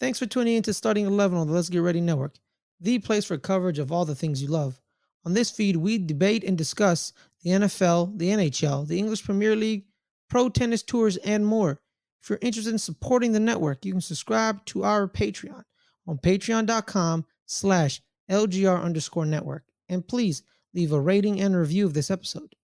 Thanks 0.00 0.18
for 0.20 0.26
tuning 0.26 0.56
in 0.56 0.62
to 0.62 0.72
Starting 0.72 1.06
11 1.06 1.36
on 1.36 1.48
the 1.48 1.52
Let's 1.52 1.68
Get 1.68 1.82
Ready 1.82 2.00
Network, 2.00 2.36
the 2.80 3.00
place 3.00 3.24
for 3.24 3.36
coverage 3.36 3.80
of 3.80 3.90
all 3.90 4.04
the 4.04 4.14
things 4.14 4.40
you 4.40 4.48
love. 4.48 4.80
On 5.24 5.34
this 5.34 5.50
feed, 5.50 5.76
we 5.76 5.98
debate 5.98 6.44
and 6.44 6.56
discuss 6.56 7.12
the 7.42 7.50
NFL, 7.50 8.16
the 8.16 8.28
NHL, 8.28 8.86
the 8.86 8.98
English 8.98 9.24
Premier 9.24 9.56
League, 9.56 9.86
pro 10.30 10.48
tennis 10.48 10.84
tours, 10.84 11.16
and 11.18 11.44
more. 11.44 11.80
If 12.22 12.30
you're 12.30 12.38
interested 12.40 12.72
in 12.72 12.78
supporting 12.78 13.32
the 13.32 13.40
network, 13.40 13.84
you 13.84 13.92
can 13.92 14.00
subscribe 14.00 14.64
to 14.66 14.84
our 14.84 15.08
Patreon 15.08 15.64
on 16.06 16.18
patreon.com 16.18 17.26
slash 17.46 18.00
LGR 18.30 18.82
underscore 18.82 19.26
network. 19.26 19.64
And 19.88 20.06
please 20.06 20.42
leave 20.74 20.92
a 20.92 21.00
rating 21.00 21.40
and 21.40 21.56
review 21.56 21.86
of 21.86 21.94
this 21.94 22.10
episode. 22.10 22.54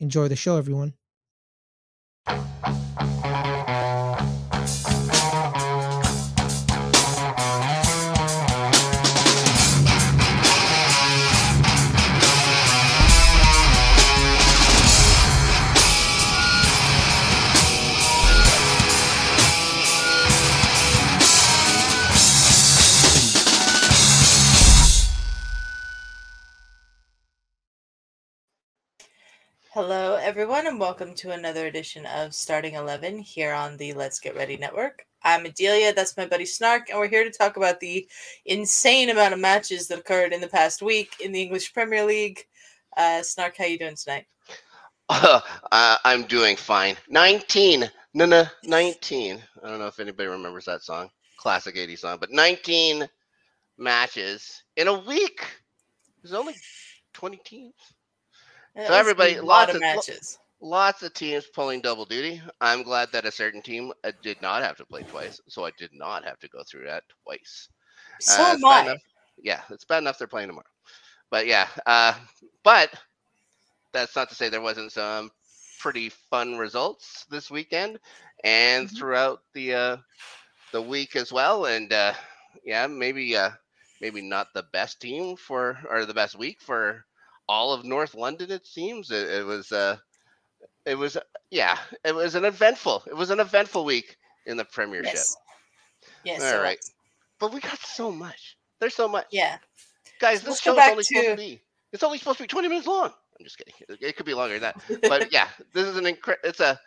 Enjoy 0.00 0.28
the 0.28 0.36
show, 0.36 0.56
everyone. 0.56 0.94
Hello, 29.80 30.16
everyone, 30.16 30.66
and 30.66 30.80
welcome 30.80 31.14
to 31.14 31.30
another 31.30 31.68
edition 31.68 32.04
of 32.06 32.34
Starting 32.34 32.74
11 32.74 33.20
here 33.20 33.52
on 33.52 33.76
the 33.76 33.92
Let's 33.92 34.18
Get 34.18 34.34
Ready 34.34 34.56
Network. 34.56 35.06
I'm 35.22 35.46
Adelia, 35.46 35.94
that's 35.94 36.16
my 36.16 36.26
buddy 36.26 36.46
Snark, 36.46 36.90
and 36.90 36.98
we're 36.98 37.06
here 37.06 37.22
to 37.22 37.30
talk 37.30 37.56
about 37.56 37.78
the 37.78 38.04
insane 38.44 39.08
amount 39.08 39.34
of 39.34 39.38
matches 39.38 39.86
that 39.86 40.00
occurred 40.00 40.32
in 40.32 40.40
the 40.40 40.48
past 40.48 40.82
week 40.82 41.12
in 41.24 41.30
the 41.30 41.40
English 41.40 41.72
Premier 41.72 42.04
League. 42.04 42.40
Uh, 42.96 43.22
Snark, 43.22 43.56
how 43.56 43.66
you 43.66 43.78
doing 43.78 43.94
tonight? 43.94 44.26
Uh, 45.70 45.96
I'm 46.04 46.24
doing 46.24 46.56
fine. 46.56 46.96
19. 47.08 47.88
No, 48.14 48.26
no, 48.26 48.46
19. 48.64 49.40
I 49.62 49.68
don't 49.68 49.78
know 49.78 49.86
if 49.86 50.00
anybody 50.00 50.28
remembers 50.28 50.64
that 50.64 50.82
song. 50.82 51.08
Classic 51.36 51.76
80s 51.76 52.00
song, 52.00 52.18
but 52.18 52.32
19 52.32 53.08
matches 53.78 54.64
in 54.76 54.88
a 54.88 54.98
week. 54.98 55.46
There's 56.20 56.34
only 56.34 56.56
20 57.12 57.36
teams. 57.44 57.74
So 58.86 58.94
everybody, 58.94 59.34
a 59.34 59.42
lots 59.42 59.48
lot 59.48 59.70
of 59.70 59.76
of- 59.76 59.80
matches. 59.82 60.38
Lots 60.60 61.04
of 61.04 61.14
teams 61.14 61.46
pulling 61.54 61.80
double 61.80 62.04
duty. 62.04 62.42
I'm 62.60 62.82
glad 62.82 63.12
that 63.12 63.24
a 63.24 63.30
certain 63.30 63.62
team 63.62 63.92
uh, 64.02 64.10
did 64.22 64.42
not 64.42 64.64
have 64.64 64.76
to 64.78 64.84
play 64.84 65.02
twice, 65.04 65.40
so 65.48 65.64
I 65.64 65.70
did 65.78 65.90
not 65.92 66.24
have 66.24 66.40
to 66.40 66.48
go 66.48 66.64
through 66.64 66.86
that 66.86 67.04
twice. 67.24 67.68
So 68.18 68.42
Uh, 68.42 68.56
am 68.64 68.86
enough- 68.86 69.02
Yeah, 69.40 69.62
it's 69.70 69.84
bad 69.84 69.98
enough 69.98 70.18
they're 70.18 70.26
playing 70.26 70.48
tomorrow. 70.48 70.66
But 71.30 71.46
yeah, 71.46 71.68
uh, 71.86 72.14
but 72.64 72.92
that's 73.92 74.16
not 74.16 74.28
to 74.30 74.34
say 74.34 74.48
there 74.48 74.60
wasn't 74.60 74.90
some 74.92 75.30
pretty 75.78 76.08
fun 76.08 76.58
results 76.58 77.24
this 77.30 77.52
weekend 77.52 78.00
and 78.42 78.88
Mhm. 78.88 78.96
throughout 78.98 79.42
the 79.54 79.74
uh, 79.74 79.96
the 80.72 80.82
week 80.82 81.14
as 81.14 81.32
well. 81.32 81.66
And 81.66 81.92
uh, 81.92 82.14
yeah, 82.64 82.88
maybe 82.88 83.36
uh, 83.36 83.52
maybe 84.00 84.22
not 84.22 84.52
the 84.54 84.64
best 84.72 85.00
team 85.00 85.36
for 85.36 85.78
or 85.88 86.04
the 86.04 86.14
best 86.14 86.34
week 86.34 86.60
for 86.60 87.06
all 87.48 87.72
of 87.72 87.84
North 87.84 88.14
London. 88.14 88.50
It 88.50 88.66
seems 88.66 89.10
it, 89.10 89.28
it 89.28 89.44
was. 89.46 89.72
Uh, 89.72 89.96
it 90.84 90.96
was 90.96 91.16
yeah, 91.50 91.78
it 92.04 92.14
was 92.14 92.34
an 92.34 92.44
eventful. 92.44 93.04
It 93.06 93.16
was 93.16 93.30
an 93.30 93.40
eventful 93.40 93.84
week 93.84 94.16
in 94.46 94.56
the 94.56 94.64
Premiership. 94.64 95.12
Yes. 95.14 95.36
Yes. 96.24 96.42
All 96.42 96.60
right. 96.62 96.78
was. 96.78 96.92
But 97.38 97.52
we 97.52 97.60
got 97.60 97.78
so 97.78 98.10
much. 98.10 98.56
There's 98.80 98.94
so 98.94 99.08
much. 99.08 99.26
Yeah. 99.30 99.58
Guys, 100.20 100.42
Let's 100.44 100.56
this 100.56 100.60
show 100.60 100.72
is 100.72 100.88
only 100.90 101.02
supposed 101.04 101.26
to- 101.26 101.30
to 101.30 101.36
be. 101.36 101.62
It's 101.92 102.02
only 102.02 102.18
supposed 102.18 102.36
to 102.38 102.44
be 102.44 102.48
20 102.48 102.68
minutes 102.68 102.86
long. 102.86 103.12
I'm 103.38 103.44
just 103.44 103.56
kidding. 103.56 103.72
It, 103.88 103.98
it 104.02 104.16
could 104.16 104.26
be 104.26 104.34
longer 104.34 104.58
than 104.58 104.72
that. 104.88 105.00
But 105.08 105.32
yeah, 105.32 105.48
this 105.72 105.86
is 105.86 105.96
an 105.96 106.04
incre- 106.04 106.36
it's 106.44 106.60
a 106.60 106.78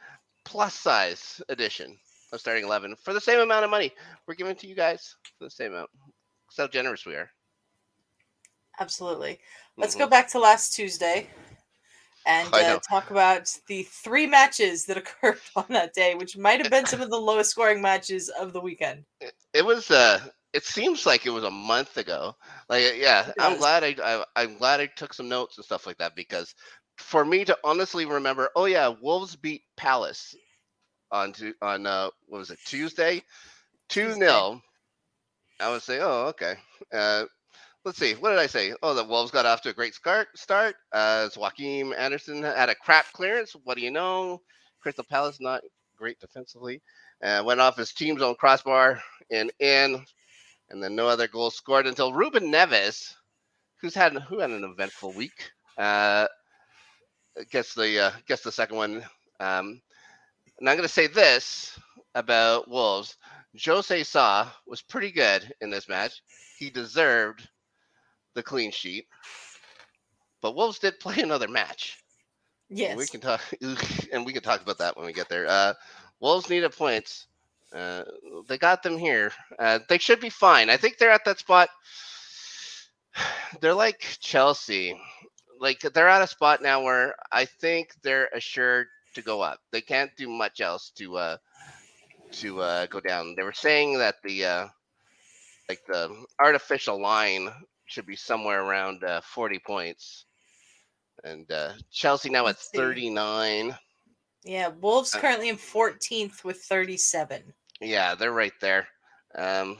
plus 0.45 0.75
size 0.75 1.41
edition 1.49 1.97
of 2.33 2.39
starting 2.39 2.63
11 2.65 2.95
for 3.03 3.13
the 3.13 3.21
same 3.21 3.39
amount 3.39 3.65
of 3.65 3.71
money 3.71 3.91
we're 4.27 4.35
giving 4.35 4.55
to 4.55 4.67
you 4.67 4.75
guys 4.75 5.15
for 5.37 5.45
the 5.45 5.49
same 5.49 5.73
amount. 5.73 5.89
That's 6.47 6.57
how 6.57 6.67
generous 6.67 7.05
we 7.05 7.15
are. 7.15 7.31
Absolutely. 8.81 9.39
Let's 9.77 9.95
Mhm. 9.95 9.99
go 9.99 10.07
back 10.07 10.27
to 10.29 10.39
last 10.39 10.73
Tuesday 10.73 11.29
and 12.25 12.53
uh, 12.53 12.79
talk 12.89 13.11
about 13.11 13.55
the 13.67 13.83
three 13.83 14.25
matches 14.25 14.85
that 14.85 14.97
occurred 15.03 15.39
on 15.55 15.65
that 15.69 15.93
day, 15.93 16.15
which 16.15 16.35
might 16.35 16.59
have 16.59 16.71
been 16.71 16.87
some 16.87 17.01
of 17.01 17.11
the 17.11 17.17
lowest 17.19 17.51
scoring 17.51 17.81
matches 17.81 18.29
of 18.29 18.53
the 18.53 18.59
weekend. 18.61 19.05
It 19.53 19.63
was 19.65 19.91
uh 19.91 20.19
it 20.53 20.63
seems 20.65 21.05
like 21.05 21.25
it 21.25 21.29
was 21.29 21.43
a 21.43 21.51
month 21.51 21.97
ago. 21.97 22.35
Like 22.69 22.95
yeah, 22.97 23.27
It 23.27 23.35
I'm 23.39 23.57
glad 23.57 23.83
I, 23.83 23.95
I 24.03 24.25
I'm 24.35 24.57
glad 24.57 24.81
I 24.81 24.87
took 24.87 25.13
some 25.13 25.29
notes 25.29 25.57
and 25.57 25.65
stuff 25.65 25.85
like 25.85 25.97
that 25.99 26.15
because 26.15 26.55
for 26.97 27.23
me 27.23 27.45
to 27.45 27.57
honestly 27.63 28.05
remember, 28.05 28.49
oh 28.55 28.65
yeah, 28.65 28.87
Wolves 29.01 29.35
beat 29.35 29.63
Palace 29.77 30.35
on 31.11 31.33
to, 31.33 31.53
on 31.61 31.85
uh 31.85 32.09
what 32.27 32.39
was 32.39 32.49
it 32.51 32.59
Tuesday, 32.65 33.21
two 33.89 34.15
Tuesday. 34.15 34.25
0 34.25 34.61
I 35.59 35.69
would 35.71 35.81
say, 35.83 35.99
oh 36.01 36.27
okay. 36.29 36.55
Uh, 36.93 37.25
let's 37.83 37.97
see, 37.97 38.13
what 38.13 38.29
did 38.29 38.39
I 38.39 38.47
say? 38.47 38.73
Oh, 38.83 38.93
the 38.93 39.03
Wolves 39.03 39.31
got 39.31 39.45
off 39.45 39.61
to 39.63 39.69
a 39.69 39.73
great 39.73 39.95
start. 39.95 40.27
Start 40.37 40.75
as 40.93 41.35
Joachim 41.35 41.93
Andersen 41.93 42.43
had 42.43 42.69
a 42.69 42.75
crap 42.75 43.11
clearance. 43.13 43.55
What 43.63 43.75
do 43.77 43.83
you 43.83 43.91
know? 43.91 44.41
Crystal 44.81 45.03
Palace 45.03 45.39
not 45.39 45.61
great 45.97 46.19
defensively. 46.19 46.81
Uh, 47.23 47.43
went 47.45 47.59
off 47.59 47.77
his 47.77 47.93
team's 47.93 48.21
own 48.21 48.35
crossbar 48.35 49.01
and 49.31 49.51
in, 49.59 50.03
and 50.69 50.81
then 50.81 50.95
no 50.95 51.07
other 51.07 51.27
goals 51.27 51.55
scored 51.55 51.87
until 51.87 52.13
Ruben 52.13 52.51
Neves, 52.51 53.13
who's 53.79 53.93
had 53.95 54.13
who 54.13 54.39
had 54.39 54.49
an 54.49 54.63
eventful 54.63 55.13
week, 55.13 55.51
uh, 55.77 56.27
gets 57.51 57.73
the 57.75 58.07
uh, 58.07 58.11
gets 58.27 58.41
the 58.41 58.51
second 58.51 58.77
one. 58.77 59.03
Um, 59.39 59.81
and 60.59 60.69
I'm 60.69 60.77
going 60.77 60.81
to 60.81 60.87
say 60.87 61.07
this 61.07 61.79
about 62.15 62.67
Wolves: 62.67 63.17
Jose 63.63 64.03
Sa 64.03 64.49
was 64.65 64.81
pretty 64.81 65.11
good 65.11 65.51
in 65.61 65.69
this 65.69 65.87
match. 65.87 66.23
He 66.57 66.69
deserved 66.71 67.47
the 68.33 68.43
clean 68.43 68.71
sheet, 68.71 69.07
but 70.41 70.55
Wolves 70.55 70.79
did 70.79 70.99
play 70.99 71.17
another 71.21 71.47
match. 71.47 71.97
Yes. 72.69 72.97
We 72.97 73.05
can 73.05 73.19
talk, 73.19 73.41
and 74.13 74.25
we 74.25 74.33
can 74.33 74.41
talk 74.41 74.61
about 74.61 74.77
that 74.79 74.95
when 74.95 75.05
we 75.05 75.13
get 75.13 75.29
there. 75.29 75.45
Uh, 75.47 75.73
Wolves 76.19 76.49
needed 76.49 76.71
points. 76.71 77.27
Uh, 77.73 78.03
they 78.47 78.57
got 78.57 78.83
them 78.83 78.97
here. 78.97 79.31
Uh, 79.57 79.79
they 79.89 79.97
should 79.97 80.19
be 80.19 80.29
fine. 80.29 80.69
I 80.69 80.77
think 80.77 80.97
they're 80.97 81.11
at 81.11 81.25
that 81.25 81.39
spot. 81.39 81.69
They're 83.61 83.73
like 83.73 84.17
Chelsea. 84.19 84.99
Like 85.59 85.79
they're 85.81 86.09
at 86.09 86.21
a 86.21 86.27
spot 86.27 86.61
now 86.61 86.83
where 86.83 87.13
I 87.31 87.45
think 87.45 87.93
they're 88.01 88.29
assured 88.33 88.87
to 89.13 89.21
go 89.21 89.41
up. 89.41 89.59
They 89.71 89.81
can't 89.81 90.11
do 90.17 90.29
much 90.29 90.59
else 90.61 90.91
to 90.95 91.17
uh, 91.17 91.37
to 92.31 92.61
uh, 92.61 92.85
go 92.87 92.99
down. 92.99 93.35
They 93.35 93.43
were 93.43 93.53
saying 93.53 93.99
that 93.99 94.15
the 94.23 94.45
uh, 94.45 94.67
like 95.69 95.81
the 95.87 96.25
artificial 96.39 97.01
line 97.01 97.49
should 97.91 98.05
be 98.05 98.15
somewhere 98.15 98.63
around 98.63 99.03
uh, 99.03 99.19
40 99.21 99.59
points. 99.59 100.25
And 101.23 101.51
uh, 101.51 101.73
Chelsea 101.91 102.29
now 102.29 102.47
at 102.47 102.57
39. 102.57 103.77
yeah. 104.43 104.69
Wolves 104.69 105.13
Uh, 105.13 105.19
currently 105.19 105.49
in 105.49 105.57
14th 105.57 106.43
with 106.43 106.61
37. 106.63 107.53
Yeah, 107.81 108.15
they're 108.15 108.31
right 108.31 108.53
there. 108.61 108.87
Um, 109.35 109.77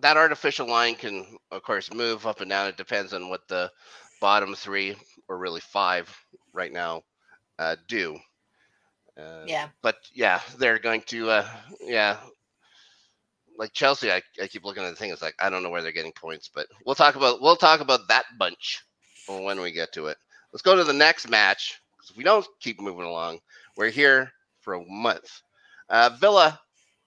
that 0.00 0.16
artificial 0.16 0.68
line 0.68 0.94
can, 0.94 1.26
of 1.50 1.62
course, 1.62 1.92
move 1.92 2.26
up 2.26 2.40
and 2.40 2.48
down. 2.48 2.68
It 2.68 2.76
depends 2.76 3.12
on 3.12 3.28
what 3.28 3.46
the 3.48 3.70
bottom 4.20 4.54
three, 4.54 4.96
or 5.28 5.36
really 5.36 5.60
five 5.60 6.14
right 6.52 6.72
now, 6.72 7.02
uh, 7.58 7.76
do. 7.88 8.18
Uh, 9.18 9.44
Yeah. 9.46 9.68
But 9.82 9.96
yeah, 10.14 10.40
they're 10.58 10.78
going 10.78 11.02
to, 11.08 11.28
uh, 11.30 11.48
yeah. 11.80 12.18
Like 13.58 13.72
Chelsea, 13.72 14.10
I, 14.10 14.22
I 14.40 14.46
keep 14.46 14.64
looking 14.64 14.82
at 14.82 14.90
the 14.90 14.96
thing. 14.96 15.10
It's 15.10 15.22
like 15.22 15.34
I 15.38 15.50
don't 15.50 15.62
know 15.62 15.70
where 15.70 15.82
they're 15.82 15.92
getting 15.92 16.12
points, 16.12 16.50
but 16.54 16.66
we'll 16.86 16.94
talk 16.94 17.16
about 17.16 17.40
we'll 17.40 17.56
talk 17.56 17.80
about 17.80 18.08
that 18.08 18.24
bunch 18.38 18.82
when 19.28 19.60
we 19.60 19.72
get 19.72 19.92
to 19.92 20.06
it. 20.06 20.16
Let's 20.52 20.62
go 20.62 20.76
to 20.76 20.84
the 20.84 20.92
next 20.92 21.28
match. 21.30 21.80
if 22.08 22.16
we 22.16 22.24
don't 22.24 22.46
keep 22.60 22.80
moving 22.80 23.04
along, 23.04 23.40
we're 23.76 23.90
here 23.90 24.32
for 24.60 24.74
a 24.74 24.84
month. 24.84 25.42
Uh, 25.88 26.10
Villa 26.20 26.58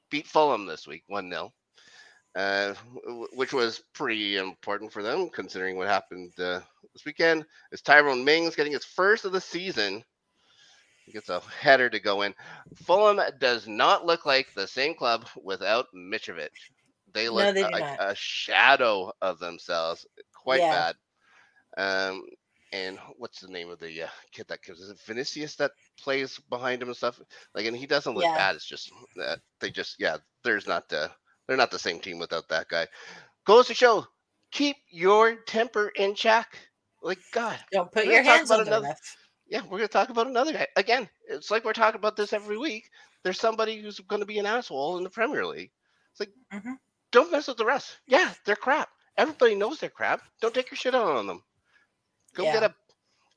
beat 0.09 0.27
Fulham 0.27 0.65
this 0.65 0.87
week, 0.87 1.03
1 1.07 1.29
0, 1.29 1.53
uh, 2.35 2.73
which 3.33 3.53
was 3.53 3.81
pretty 3.93 4.37
important 4.37 4.91
for 4.91 5.03
them 5.03 5.29
considering 5.29 5.77
what 5.77 5.87
happened 5.87 6.31
uh, 6.39 6.59
this 6.93 7.05
weekend. 7.05 7.45
Is 7.71 7.81
Tyrone 7.81 8.23
Mings 8.23 8.55
getting 8.55 8.73
his 8.73 8.85
first 8.85 9.25
of 9.25 9.31
the 9.31 9.41
season? 9.41 10.03
He 11.05 11.11
gets 11.13 11.29
a 11.29 11.39
header 11.41 11.89
to 11.89 11.99
go 11.99 12.23
in. 12.23 12.33
Fulham 12.73 13.19
does 13.39 13.67
not 13.67 14.05
look 14.05 14.25
like 14.25 14.53
the 14.53 14.67
same 14.67 14.95
club 14.95 15.27
without 15.43 15.87
Mitrovic. 15.95 16.49
They 17.13 17.29
No, 17.29 17.29
look 17.29 17.51
they 17.51 17.63
like 17.71 17.85
a 17.99 18.15
shadow 18.15 19.13
of 19.21 19.39
themselves. 19.39 20.05
Quite 20.33 20.61
Yeah. 20.61 20.69
bad. 20.69 20.95
Um, 21.77 22.23
and 22.73 22.99
what's 23.17 23.39
the 23.41 23.47
name 23.47 23.69
of 23.69 23.79
the 23.79 24.03
uh, 24.03 24.09
kid 24.31 24.47
that 24.49 24.63
gives? 24.63 24.81
Is 24.81 24.89
it 24.89 24.99
Vinicius 25.05 25.55
that 25.57 25.71
plays 25.99 26.39
behind 26.49 26.81
him 26.81 26.89
and 26.89 26.97
stuff? 26.97 27.21
Like, 27.53 27.65
and 27.65 27.77
he 27.77 27.85
doesn't 27.87 28.15
look 28.15 28.23
Yeah. 28.23 28.33
bad. 28.33 28.55
It's 28.55 28.65
just 28.65 28.91
that 29.15 29.39
they 29.59 29.71
just, 29.71 29.95
yeah, 29.99 30.17
there's 30.43 30.67
not 30.67 30.91
uh, 30.91 31.09
They're 31.47 31.57
not 31.57 31.71
the 31.71 31.79
same 31.79 31.99
team 31.99 32.19
without 32.19 32.49
that 32.49 32.67
guy. 32.69 32.87
Goes 33.45 33.67
to 33.67 33.73
show, 33.73 34.05
keep 34.51 34.77
your 34.91 35.37
temper 35.43 35.89
in 35.95 36.15
check. 36.15 36.57
Like 37.01 37.19
God, 37.31 37.59
Don't 37.71 37.91
put 37.91 38.07
your 38.07 38.23
hands 38.23 38.51
on 38.51 38.63
the 38.63 38.71
another-. 38.71 38.95
Yeah, 39.47 39.61
we're 39.69 39.77
gonna 39.77 39.87
talk 39.87 40.09
about 40.09 40.27
another 40.27 40.53
guy 40.53 40.67
again. 40.75 41.07
It's 41.27 41.51
like 41.51 41.65
we're 41.65 41.73
talking 41.73 41.99
about 41.99 42.15
this 42.15 42.33
every 42.33 42.57
week. 42.57 42.89
There's 43.23 43.39
somebody 43.39 43.81
who's 43.81 43.99
going 44.01 44.21
to 44.21 44.25
be 44.27 44.37
an 44.37 44.45
asshole 44.45 44.97
in 44.97 45.03
the 45.03 45.09
Premier 45.09 45.45
League. 45.45 45.71
It's 46.11 46.19
like, 46.19 46.31
Mhm. 46.53 46.77
don't 47.11 47.31
mess 47.31 47.47
with 47.47 47.57
the 47.57 47.65
rest. 47.65 47.97
Yeah, 48.05 48.31
they're 48.45 48.55
crap. 48.55 48.89
Everybody 49.17 49.55
knows 49.55 49.79
they're 49.79 49.89
crap. 49.89 50.21
Don't 50.41 50.53
take 50.53 50.69
your 50.69 50.77
shit 50.77 50.93
out 50.93 51.07
on 51.07 51.25
them. 51.25 51.43
Go 52.35 52.43
get 52.53 52.63
a, 52.63 52.75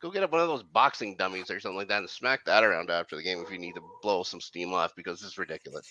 go 0.03 0.11
get 0.11 0.25
a, 0.25 0.27
one 0.27 0.41
of 0.43 0.49
those 0.49 0.63
boxing 0.63 1.17
dummies 1.17 1.51
or 1.51 1.59
something 1.61 1.77
like 1.79 1.89
that, 1.89 2.01
and 2.01 2.11
smack 2.11 2.45
that 2.45 2.65
around 2.65 2.91
after 2.91 3.17
the 3.17 3.23
game 3.23 3.41
if 3.43 3.51
you 3.51 3.59
need 3.59 3.75
to 3.77 3.83
blow 4.03 4.23
some 4.25 4.41
steam 4.41 4.75
off 4.75 4.95
because 4.95 5.21
this 5.21 5.31
is 5.31 5.39
ridiculous. 5.39 5.91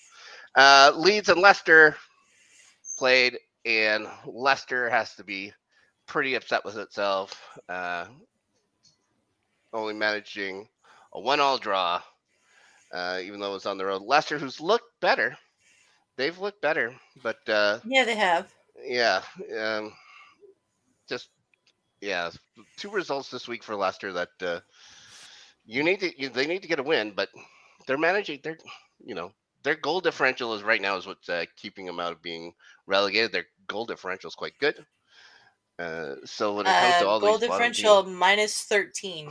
Uh, 0.55 0.91
Leeds 0.95 1.29
and 1.29 1.41
Leicester 1.41 1.95
played, 2.97 3.37
and 3.65 4.07
Leicester 4.25 4.89
has 4.89 5.15
to 5.15 5.23
be 5.23 5.53
pretty 6.05 6.35
upset 6.35 6.63
with 6.65 6.77
itself. 6.77 7.41
Uh, 7.67 8.05
only 9.73 9.93
managing 9.93 10.67
a 11.13 11.19
one-all 11.19 11.57
draw, 11.57 12.01
uh, 12.93 13.19
even 13.23 13.39
though 13.39 13.51
it 13.51 13.53
was 13.53 13.65
on 13.65 13.77
the 13.77 13.85
road. 13.85 14.01
Leicester, 14.01 14.37
who's 14.37 14.59
looked 14.61 14.99
better, 15.01 15.37
they've 16.17 16.37
looked 16.37 16.61
better, 16.61 16.93
but 17.23 17.37
uh, 17.49 17.79
Yeah, 17.85 18.05
they 18.05 18.15
have. 18.15 18.51
yeah, 18.83 19.21
um, 19.59 19.93
just 21.09 21.29
yeah, 22.01 22.29
two 22.77 22.89
results 22.89 23.29
this 23.29 23.47
week 23.47 23.63
for 23.63 23.75
Leicester 23.75 24.13
that 24.13 24.29
uh, 24.41 24.59
you 25.65 25.83
need 25.83 25.99
to 26.01 26.21
you, 26.21 26.29
they 26.29 26.47
need 26.47 26.61
to 26.61 26.67
get 26.67 26.79
a 26.79 26.83
win, 26.83 27.13
but 27.15 27.29
they're 27.87 27.97
managing. 27.97 28.39
They're 28.43 28.57
you 29.03 29.15
know 29.15 29.31
their 29.63 29.75
goal 29.75 30.01
differential 30.01 30.53
is 30.53 30.63
right 30.63 30.81
now 30.81 30.97
is 30.97 31.07
what's 31.07 31.29
uh, 31.29 31.45
keeping 31.55 31.85
them 31.85 31.99
out 31.99 32.11
of 32.13 32.21
being 32.21 32.53
relegated. 32.85 33.31
Their 33.31 33.45
goal 33.67 33.85
differential 33.85 34.27
is 34.29 34.35
quite 34.35 34.57
good. 34.59 34.85
Uh, 35.79 36.15
so 36.25 36.55
when 36.55 36.65
it 36.65 36.73
comes 36.79 36.95
Uh, 36.95 36.99
to 36.99 37.07
all 37.07 37.19
goal 37.19 37.37
bottom 37.39 37.41
teams- 37.41 37.77
differential 37.77 38.03
minus 38.05 38.63
13 38.63 39.29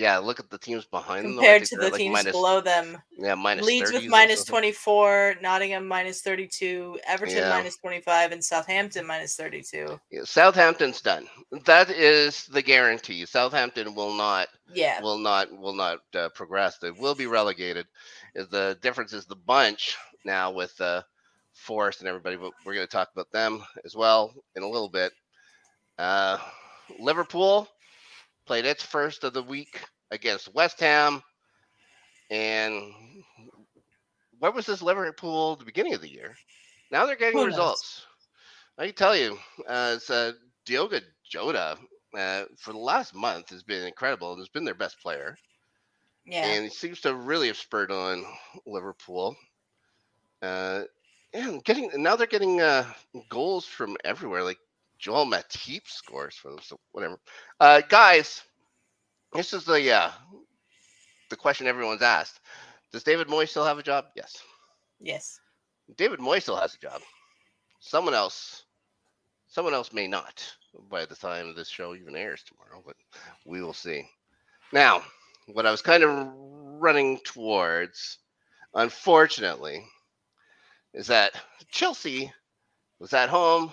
yeah, 0.00 0.16
look 0.16 0.40
at 0.40 0.48
the 0.48 0.56
teams 0.56 0.86
behind 0.86 1.26
them. 1.26 1.32
Compared 1.34 1.60
think 1.62 1.70
to 1.70 1.76
the 1.76 1.90
like 1.90 1.94
teams 1.94 2.12
minus- 2.14 2.32
below 2.32 2.60
them. 2.62 2.96
Yeah, 3.18 3.34
minus 3.34 3.66
Leeds 3.66 3.92
with 3.92 4.06
minus 4.06 4.38
something. 4.40 4.52
24, 4.52 5.34
Nottingham 5.42 5.86
minus 5.86 6.22
32, 6.22 6.98
Everton 7.06 7.36
Yeah. 7.36 7.50
minus 7.50 7.76
25, 7.76 8.32
and 8.32 8.42
Southampton 8.42 9.06
minus 9.06 9.36
32. 9.36 10.00
Yeah, 10.10 10.22
Southampton's 10.24 11.02
done. 11.02 11.28
That 11.66 11.90
is 11.90 12.46
the 12.46 12.62
guarantee. 12.62 13.26
Southampton 13.26 13.94
will 13.94 14.14
not 14.14 14.48
Yeah. 14.72 15.00
will 15.02 15.18
not 15.18 15.52
will 15.52 15.74
not 15.74 15.98
uh, 16.14 16.30
progress. 16.30 16.78
They 16.78 16.90
will 16.92 17.14
be 17.14 17.26
relegated. 17.26 17.86
Is 18.34 18.48
The 18.48 18.78
difference 18.80 19.12
is 19.12 19.26
the 19.26 19.36
bunch 19.36 19.96
now 20.24 20.50
with 20.50 20.80
uh, 20.80 21.02
Forest 21.52 22.00
and 22.00 22.08
everybody, 22.08 22.36
but 22.36 22.52
we're 22.64 22.74
going 22.74 22.86
to 22.86 22.90
talk 22.90 23.10
about 23.12 23.30
them 23.32 23.62
as 23.84 23.94
well 23.94 24.32
in 24.56 24.62
a 24.62 24.68
little 24.68 24.88
bit. 24.88 25.12
Uh, 25.98 26.38
Liverpool 26.98 27.68
played 28.50 28.66
its 28.66 28.84
first 28.84 29.24
of 29.24 29.32
the 29.32 29.42
week 29.44 29.84
against 30.10 30.54
West 30.54 30.80
Ham, 30.80 31.22
and 32.30 32.92
where 34.38 34.52
was 34.52 34.66
this 34.66 34.82
Liverpool 34.82 35.52
at 35.52 35.58
the 35.60 35.64
beginning 35.64 35.94
of 35.94 36.00
the 36.02 36.10
year? 36.10 36.36
Now 36.90 37.06
they're 37.06 37.16
getting 37.16 37.40
Who 37.40 37.46
knows? 37.46 37.78
results. 37.78 38.06
I 38.78 38.86
can 38.86 38.94
tell 38.94 39.16
you, 39.16 39.38
uh, 39.68 39.94
it's 39.96 40.10
uh, 40.10 40.32
Diogo 40.66 41.00
Jota 41.24 41.78
uh, 42.16 42.44
for 42.58 42.72
the 42.72 42.78
last 42.78 43.14
month 43.14 43.50
has 43.50 43.62
been 43.62 43.86
incredible 43.86 44.32
and 44.32 44.40
has 44.40 44.48
been 44.48 44.64
their 44.64 44.74
best 44.74 45.00
player 45.00 45.38
Yeah. 46.26 46.46
and 46.46 46.64
he 46.64 46.70
seems 46.70 47.00
to 47.02 47.14
really 47.14 47.48
have 47.48 47.56
spurred 47.56 47.92
on 47.92 48.24
Liverpool. 48.66 49.36
Uh, 50.42 50.84
and 51.32 51.64
getting 51.64 51.90
now 52.02 52.16
they're 52.16 52.26
getting 52.26 52.60
uh, 52.60 52.84
goals 53.28 53.66
from 53.66 53.96
everywhere. 54.04 54.42
Like 54.42 54.58
Joel 55.00 55.26
Matip 55.26 55.82
scores 55.86 56.36
for 56.36 56.50
them, 56.50 56.60
so 56.62 56.78
whatever. 56.92 57.18
Uh, 57.58 57.80
guys, 57.88 58.42
this 59.32 59.52
is 59.54 59.64
the 59.64 59.90
uh, 59.90 60.10
the 61.30 61.36
question 61.36 61.66
everyone's 61.66 62.02
asked. 62.02 62.40
Does 62.92 63.02
David 63.02 63.28
Moyes 63.28 63.48
still 63.48 63.64
have 63.64 63.78
a 63.78 63.82
job? 63.82 64.06
Yes. 64.14 64.36
yes. 65.00 65.40
David 65.96 66.18
Moyes 66.20 66.42
still 66.42 66.56
has 66.56 66.74
a 66.74 66.78
job. 66.78 67.00
Someone 67.80 68.14
else, 68.14 68.64
someone 69.46 69.74
else 69.74 69.92
may 69.92 70.06
not 70.06 70.44
by 70.90 71.06
the 71.06 71.16
time 71.16 71.54
this 71.54 71.68
show 71.68 71.94
even 71.94 72.14
airs 72.14 72.42
tomorrow, 72.42 72.82
but 72.84 72.96
we 73.46 73.62
will 73.62 73.72
see. 73.72 74.04
Now, 74.72 75.02
what 75.46 75.66
I 75.66 75.70
was 75.70 75.82
kind 75.82 76.02
of 76.02 76.28
running 76.34 77.18
towards, 77.24 78.18
unfortunately, 78.74 79.84
is 80.92 81.06
that 81.06 81.32
Chelsea 81.70 82.32
was 82.98 83.14
at 83.14 83.28
home 83.28 83.72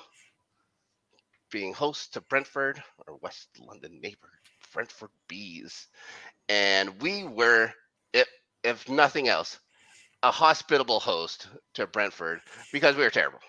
being 1.51 1.73
host 1.73 2.13
to 2.13 2.21
Brentford, 2.21 2.81
our 3.07 3.15
West 3.15 3.47
London 3.59 3.99
neighbor, 4.01 4.31
Brentford 4.73 5.09
Bees. 5.27 5.87
And 6.49 7.01
we 7.01 7.23
were, 7.23 7.73
if, 8.13 8.27
if 8.63 8.89
nothing 8.89 9.27
else, 9.27 9.59
a 10.23 10.31
hospitable 10.31 10.99
host 10.99 11.47
to 11.75 11.87
Brentford 11.87 12.41
because 12.71 12.95
we 12.95 13.03
were 13.03 13.09
terrible. 13.09 13.39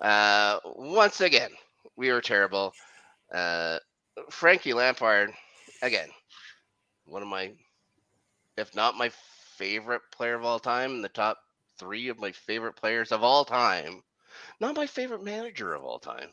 Uh, 0.00 0.58
once 0.64 1.20
again, 1.20 1.50
we 1.96 2.12
were 2.12 2.20
terrible. 2.20 2.72
Uh, 3.32 3.78
Frankie 4.30 4.72
Lampard, 4.74 5.32
again, 5.82 6.08
one 7.06 7.22
of 7.22 7.28
my, 7.28 7.52
if 8.56 8.74
not 8.74 8.96
my 8.96 9.10
favorite 9.56 10.02
player 10.12 10.34
of 10.34 10.44
all 10.44 10.58
time, 10.60 10.92
in 10.92 11.02
the 11.02 11.08
top 11.08 11.38
three 11.78 12.08
of 12.08 12.18
my 12.18 12.32
favorite 12.32 12.76
players 12.76 13.12
of 13.12 13.22
all 13.22 13.44
time. 13.44 14.02
Not 14.60 14.76
my 14.76 14.86
favorite 14.86 15.24
manager 15.24 15.74
of 15.74 15.84
all 15.84 15.98
time. 15.98 16.28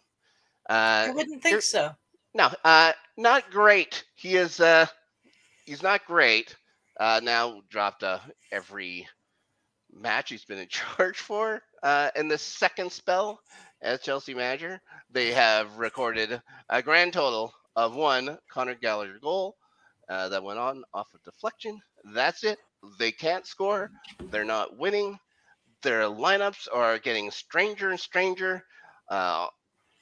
I 1.04 1.10
Uh, 1.10 1.12
wouldn't 1.12 1.44
think 1.44 1.62
so. 1.62 1.96
no, 2.34 2.50
uh, 2.64 2.94
not 3.18 3.50
great. 3.52 4.04
He 4.16 4.36
is, 4.36 4.60
uh, 4.60 4.86
he's 5.66 5.84
not 5.84 6.06
great. 6.06 6.56
Uh, 7.00 7.22
now 7.24 7.62
dropped 7.70 8.04
uh, 8.04 8.20
every 8.52 9.08
match 9.92 10.30
he's 10.30 10.46
been 10.46 10.60
in 10.60 10.68
charge 10.70 11.18
for. 11.20 11.62
Uh, 11.84 12.10
in 12.16 12.28
the 12.28 12.38
second 12.38 12.92
spell 12.92 13.40
as 13.82 14.02
Chelsea 14.02 14.34
manager, 14.34 14.82
they 15.12 15.32
have 15.32 15.78
recorded 15.78 16.42
a 16.70 16.82
grand 16.82 17.14
total 17.14 17.54
of 17.76 17.96
one 17.96 18.38
Conor 18.52 18.76
Gallagher 18.76 19.20
goal 19.22 19.56
uh, 20.10 20.30
that 20.30 20.44
went 20.44 20.60
on 20.60 20.84
off 20.94 21.08
a 21.16 21.20
deflection. 21.30 21.80
That's 22.14 22.44
it. 22.44 22.60
They 23.00 23.12
can't 23.12 23.46
score. 23.48 23.92
They're 24.32 24.46
not 24.46 24.78
winning. 24.78 25.20
Their 25.84 26.04
lineups 26.04 26.68
are 26.74 26.98
getting 27.00 27.32
stranger 27.32 27.90
and 27.92 28.00
stranger. 28.00 28.64
Uh, 29.10 29.48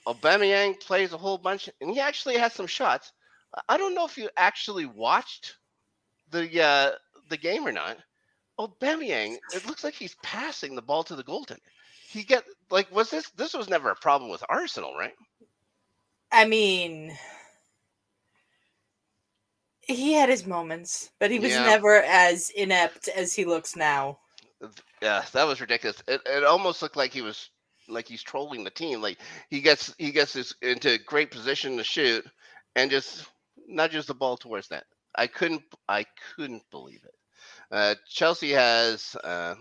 Aubameyang 0.08 0.80
plays 0.80 1.14
a 1.14 1.18
whole 1.18 1.38
bunch, 1.38 1.70
and 1.82 1.92
he 1.92 2.00
actually 2.00 2.38
has 2.38 2.54
some 2.54 2.68
shots. 2.68 3.12
I- 3.70 3.78
don't 3.78 3.96
know 3.96 4.06
if 4.06 4.18
you 4.18 4.30
actually 4.38 4.86
watched 4.86 5.58
the 6.32 6.62
uh, 6.62 6.92
the 7.30 7.38
game 7.38 7.66
or 7.68 7.72
not. 7.72 7.98
Aubameyang, 8.60 9.38
it 9.54 9.66
looks 9.66 9.84
like 9.84 9.94
he's 9.96 10.16
passing 10.24 10.76
the 10.76 10.82
ball 10.82 11.04
to 11.06 11.16
the 11.16 11.24
goaltender. 11.24 11.60
He 12.08 12.24
get 12.24 12.44
like 12.70 12.92
was 12.92 13.10
this 13.10 13.30
this 13.32 13.54
was 13.54 13.70
never 13.70 13.90
a 13.90 13.96
problem 13.96 14.30
with 14.30 14.44
Arsenal, 14.50 14.96
right? 14.96 15.14
I 16.32 16.46
mean, 16.46 17.16
he 19.82 20.14
had 20.14 20.30
his 20.30 20.46
moments, 20.46 21.12
but 21.20 21.32
he 21.32 21.40
was 21.40 21.52
Yeah. 21.52 21.66
never 21.66 22.02
as 22.04 22.50
inept 22.52 23.08
as 23.10 23.34
he 23.34 23.46
looks 23.46 23.76
now. 23.76 24.20
Yeah, 25.02 25.26
that 25.34 25.44
was 25.44 25.60
ridiculous. 25.62 26.02
It, 26.08 26.22
it 26.26 26.44
almost 26.44 26.82
looked 26.82 26.96
like 26.96 27.12
he 27.14 27.22
was 27.22 27.50
like 27.88 28.08
he's 28.08 28.24
trolling 28.24 28.64
the 28.64 28.70
team. 28.70 29.02
Like 29.02 29.18
he 29.50 29.62
gets 29.62 29.94
he 29.98 30.12
gets 30.12 30.34
this 30.34 30.54
into 30.62 30.98
great 31.06 31.32
position 31.32 31.78
to 31.78 31.84
shoot 31.84 32.26
and 32.76 32.92
just 32.92 33.26
nudges 33.68 34.06
the 34.06 34.14
ball 34.14 34.38
towards 34.38 34.70
that. 34.70 34.86
I 35.16 35.28
couldn't 35.28 35.64
I 35.88 36.06
couldn't 36.36 36.64
believe 36.72 37.04
it. 37.04 37.16
Uh, 37.72 37.96
Chelsea 38.08 38.52
has 38.52 39.16
uh, 39.24 39.56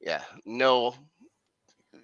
yeah 0.00 0.22
no 0.44 0.94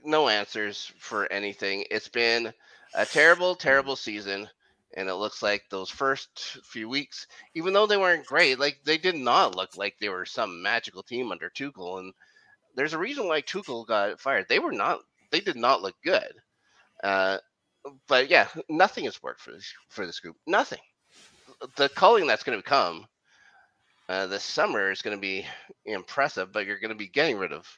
no 0.05 0.29
answers 0.29 0.93
for 0.99 1.31
anything. 1.33 1.85
It's 1.91 2.09
been 2.09 2.53
a 2.95 3.07
terrible 3.07 3.55
terrible 3.55 3.97
season. 3.97 4.49
And 4.97 5.09
it 5.11 5.15
looks 5.17 5.43
like 5.43 5.65
those 5.71 5.91
first 5.91 6.59
few 6.65 6.89
weeks, 6.89 7.27
even 7.55 7.75
though 7.75 7.87
they 7.87 7.99
weren't 7.99 8.27
great, 8.27 8.59
like 8.59 8.79
they 8.85 8.97
did 8.97 9.15
not 9.15 9.55
look 9.55 9.77
like 9.77 9.97
they 10.01 10.09
were 10.09 10.25
some 10.25 10.63
magical 10.63 11.03
team 11.03 11.31
under 11.31 11.51
Tuchel. 11.51 11.99
And 12.01 12.15
there's 12.79 12.95
a 12.95 12.99
reason 12.99 13.29
why 13.29 13.43
Tuchel 13.43 13.87
got 13.87 14.21
fired. 14.21 14.47
They 14.49 14.61
were 14.61 14.73
not, 14.73 15.01
they 15.33 15.41
did 15.41 15.57
not 15.57 15.83
look 15.83 15.97
good. 16.05 16.33
Uh, 17.05 17.39
but 18.09 18.31
yeah, 18.31 18.49
nothing 18.69 19.05
has 19.07 19.23
worked 19.23 19.41
for 19.41 19.53
this 19.53 19.73
for 19.91 20.07
this 20.07 20.21
group. 20.21 20.37
Nothing. 20.47 20.81
The 21.77 21.89
culling 21.91 22.27
that's 22.27 22.45
going 22.45 22.59
to 22.59 22.65
come 22.65 23.07
uh, 24.09 24.29
this 24.29 24.45
summer 24.45 24.93
is 24.93 25.03
going 25.03 25.17
to 25.17 25.23
be 25.23 25.47
impressive, 25.87 26.53
but 26.53 26.67
you're 26.67 26.81
going 26.81 26.91
to 26.91 26.97
be 26.97 27.09
getting 27.09 27.39
rid 27.39 27.53
of. 27.53 27.69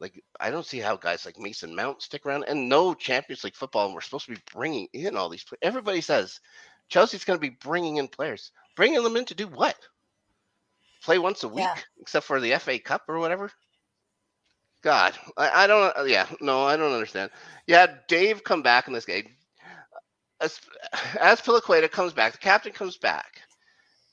Like 0.00 0.22
I 0.40 0.50
don't 0.50 0.66
see 0.66 0.80
how 0.80 0.96
guys 0.96 1.26
like 1.26 1.38
Mason 1.38 1.76
Mount 1.76 2.02
stick 2.02 2.26
around, 2.26 2.44
and 2.48 2.68
no 2.68 2.94
Champions 2.94 3.44
League 3.44 3.56
football. 3.56 3.86
And 3.86 3.94
we're 3.94 4.02
supposed 4.02 4.26
to 4.26 4.32
be 4.32 4.42
bringing 4.54 4.88
in 4.94 5.16
all 5.16 5.28
these. 5.30 5.44
pla- 5.44 5.58
Everybody 5.62 6.02
says 6.02 6.40
Chelsea's 6.88 7.24
going 7.24 7.38
to 7.38 7.50
be 7.50 7.56
bringing 7.62 7.98
in 7.98 8.08
players. 8.08 8.52
Bringing 8.76 9.02
them 9.04 9.16
in 9.16 9.26
to 9.26 9.34
do 9.34 9.48
what? 9.48 9.76
Play 11.02 11.18
once 11.18 11.44
a 11.44 11.48
week, 11.48 11.64
Yeah. 11.64 11.76
except 12.00 12.26
for 12.26 12.40
the 12.40 12.56
FA 12.58 12.78
Cup 12.80 13.04
or 13.08 13.18
whatever. 13.20 13.50
God, 14.82 15.14
I, 15.36 15.64
I 15.64 15.66
don't. 15.66 15.96
uh, 15.98 16.04
Yeah, 16.04 16.26
no, 16.40 16.64
I 16.64 16.76
don't 16.76 16.92
understand. 16.92 17.30
Had 17.68 18.00
Dave 18.08 18.44
come 18.44 18.62
back 18.62 18.86
in 18.88 18.94
this 18.94 19.06
game. 19.06 19.28
As 20.40 20.60
Azpilicueta 21.14 21.90
comes 21.90 22.12
back, 22.14 22.32
the 22.32 22.38
captain 22.38 22.72
comes 22.72 22.98
back, 22.98 23.42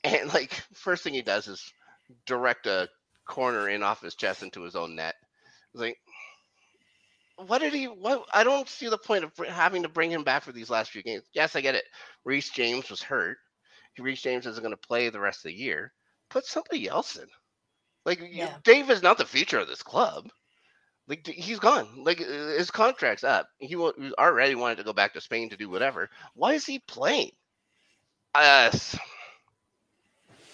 and 0.04 0.32
like 0.34 0.54
first 0.74 1.04
thing 1.04 1.14
he 1.14 1.22
does 1.22 1.48
is 1.48 1.62
direct 2.26 2.66
a 2.66 2.88
corner 3.28 3.68
in 3.68 3.82
off 3.82 4.02
his 4.02 4.16
chest 4.16 4.42
into 4.42 4.62
his 4.62 4.76
own 4.76 4.96
net. 4.96 5.16
It's 5.74 5.80
like, 5.82 5.98
what 7.48 7.60
did 7.60 7.74
he? 7.74 7.86
What? 7.86 8.24
I 8.34 8.44
don't 8.44 8.68
see 8.68 8.88
the 8.88 8.98
point 8.98 9.24
of 9.24 9.32
having 9.48 9.82
to 9.84 9.90
bring 9.90 10.10
him 10.10 10.24
back 10.24 10.44
for 10.44 10.52
these 10.52 10.70
last 10.70 10.92
few 10.92 11.02
games. 11.02 11.24
Yes, 11.34 11.56
I 11.56 11.62
get 11.62 11.76
it. 11.76 11.84
Reece 12.24 12.50
James 12.50 12.90
was 12.90 13.02
hurt. 13.02 13.38
Reece 13.98 14.22
James 14.22 14.46
isn't 14.46 14.62
going 14.64 14.74
to 14.76 14.88
play 14.88 15.10
the 15.10 15.20
rest 15.20 15.40
of 15.40 15.50
the 15.50 15.54
year. 15.58 15.92
Put 16.30 16.46
somebody 16.46 16.88
else 16.88 17.16
in. 17.16 17.26
Like 18.06 18.20
you- 18.20 18.28
Yeah. 18.32 18.58
Dave 18.64 18.90
is 18.90 19.02
not 19.02 19.18
the 19.18 19.26
future 19.26 19.58
of 19.60 19.68
this 19.68 19.82
club. 19.82 20.28
Like 21.08 21.26
he's 21.26 21.58
gone. 21.58 21.88
Like 22.04 22.20
uh, 22.20 22.24
his 22.58 22.70
contract's 22.70 23.24
up. 23.24 23.48
He 23.58 23.74
already 23.76 24.54
wanted 24.54 24.76
to 24.78 24.84
go 24.84 24.92
back 24.92 25.14
to 25.14 25.20
Spain 25.20 25.48
to 25.50 25.56
do 25.56 25.70
whatever. 25.70 26.10
Why 26.34 26.52
is 26.52 26.66
he 26.66 26.80
playing? 26.80 27.32
Uh, 28.34 28.70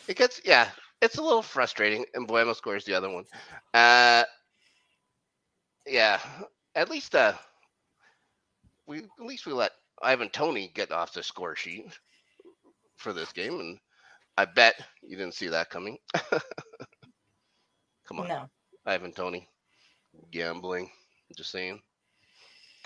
it 0.09 0.17
gets 0.17 0.41
yeah. 0.45 0.69
It's 1.03 1.19
a 1.19 1.23
little 1.23 1.43
frustrating. 1.43 2.05
And 2.15 2.29
Mbeumo 2.29 2.55
scores 2.55 2.85
the 2.85 2.95
other 2.95 3.11
one. 3.11 3.25
Uh, 3.75 4.25
yeah. 5.87 6.21
At 6.77 6.89
least 6.89 7.15
uh, 7.17 7.35
we 8.87 8.99
at 8.99 9.27
least 9.27 9.47
we 9.47 9.53
let 9.53 9.73
Ivan 10.03 10.31
Toney 10.31 10.71
get 10.73 10.93
off 10.93 11.13
the 11.13 11.23
score 11.23 11.57
sheet 11.57 11.87
for 12.97 13.13
this 13.13 13.33
game, 13.33 13.59
and 13.61 13.79
I 14.37 14.45
bet 14.45 14.75
you 15.03 15.17
didn't 15.17 15.35
see 15.35 15.49
that 15.49 15.71
coming. 15.71 15.99
Come 18.07 18.21
on. 18.21 18.29
No. 18.29 18.49
Ivan 18.87 19.13
Toney. 19.13 19.49
Gambling. 20.31 20.91
Just 21.37 21.51
saying. 21.51 21.81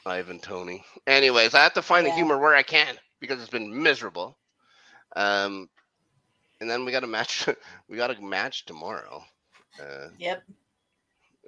Ivan 0.06 0.40
Toney. 0.40 0.85
Anyways, 1.06 1.54
I 1.54 1.62
have 1.62 1.75
to 1.75 1.82
find 1.82 2.06
the 2.06 2.11
humor 2.11 2.38
where 2.38 2.54
I 2.54 2.62
can 2.62 2.99
because 3.20 3.40
it's 3.40 3.50
been 3.50 3.82
miserable. 3.82 4.38
Um 5.16 5.68
and 6.61 6.70
then 6.70 6.85
we 6.85 6.92
got 6.92 7.04
a 7.04 7.08
match 7.08 7.49
we 7.88 7.97
got 7.97 8.16
a 8.16 8.20
match 8.23 8.64
tomorrow. 8.66 9.23
Uh, 9.80 10.08
Yep. 10.18 10.44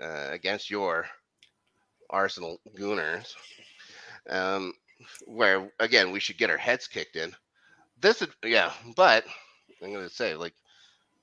uh 0.02 0.28
against 0.30 0.70
your 0.70 1.06
Arsenal 2.10 2.60
Gooners. 2.76 3.34
Um 4.28 4.74
where 5.26 5.70
again 5.80 6.12
we 6.12 6.20
should 6.20 6.38
get 6.38 6.50
our 6.50 6.56
heads 6.58 6.88
kicked 6.88 7.16
in. 7.16 7.34
This 8.00 8.22
is 8.22 8.28
yeah, 8.44 8.72
but 8.96 9.24
I'm 9.82 9.92
gonna 9.92 10.08
say 10.10 10.34
like 10.36 10.54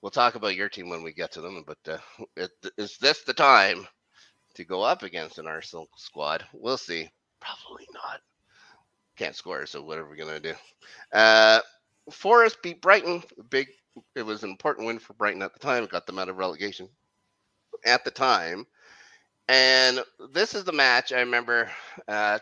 we'll 0.01 0.11
talk 0.11 0.35
about 0.35 0.55
your 0.55 0.69
team 0.69 0.89
when 0.89 1.03
we 1.03 1.13
get 1.13 1.31
to 1.33 1.41
them, 1.41 1.63
but 1.67 1.77
uh, 1.87 1.97
it, 2.37 2.51
is 2.77 2.97
this 2.99 3.23
the 3.23 3.33
time 3.33 3.87
to 4.57 4.65
go 4.65 4.81
up 4.81 5.03
against 5.03 5.39
an 5.39 5.47
Arsenal 5.47 5.87
squad? 5.95 6.45
We'll 6.53 6.77
see. 6.77 7.09
Probably 7.39 7.87
not. 7.93 8.19
Can't 9.15 9.35
score, 9.35 9.65
so 9.65 9.81
what 9.81 9.97
are 9.97 10.07
we 10.07 10.17
gonna 10.17 10.39
do? 10.39 10.53
Uh, 11.13 11.59
Forest 12.11 12.61
beat 12.61 12.81
Brighton. 12.81 13.23
Big. 13.49 13.67
It 14.15 14.23
was 14.23 14.43
an 14.43 14.51
important 14.51 14.85
win 14.85 14.99
for 14.99 15.13
Brighton 15.13 15.41
at 15.41 15.53
the 15.53 15.59
time. 15.59 15.83
It 15.83 15.89
got 15.89 16.05
them 16.05 16.19
out 16.19 16.29
of 16.29 16.37
relegation 16.37 16.87
at 17.85 18.03
the 18.03 18.11
time. 18.11 18.67
And 19.49 20.03
this 20.33 20.53
is 20.53 20.65
the 20.65 20.73
match 20.73 21.11
I 21.13 21.21
remember 21.21 21.71
uh, 22.07 22.39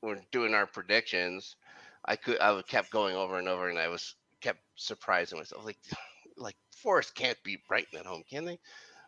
when 0.00 0.22
doing 0.32 0.54
our 0.54 0.66
predictions. 0.66 1.56
I 2.04 2.16
could 2.16 2.40
I 2.40 2.60
kept 2.62 2.90
going 2.90 3.14
over 3.14 3.38
and 3.38 3.48
over, 3.48 3.68
and 3.68 3.78
I 3.78 3.88
was 3.88 4.14
kept 4.40 4.60
surprising 4.76 5.38
myself. 5.38 5.64
Like, 5.64 5.78
like 6.36 6.56
Forest 6.76 7.14
can't 7.14 7.38
beat 7.44 7.66
Brighton 7.68 7.98
at 7.98 8.06
home, 8.06 8.22
can 8.28 8.44
they? 8.44 8.58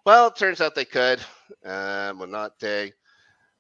Well, 0.07 0.29
it 0.29 0.37
turns 0.37 0.61
out 0.63 0.77
they 0.77 0.87
could. 0.87 1.21
Uh, 1.65 2.13
Monate 2.15 2.93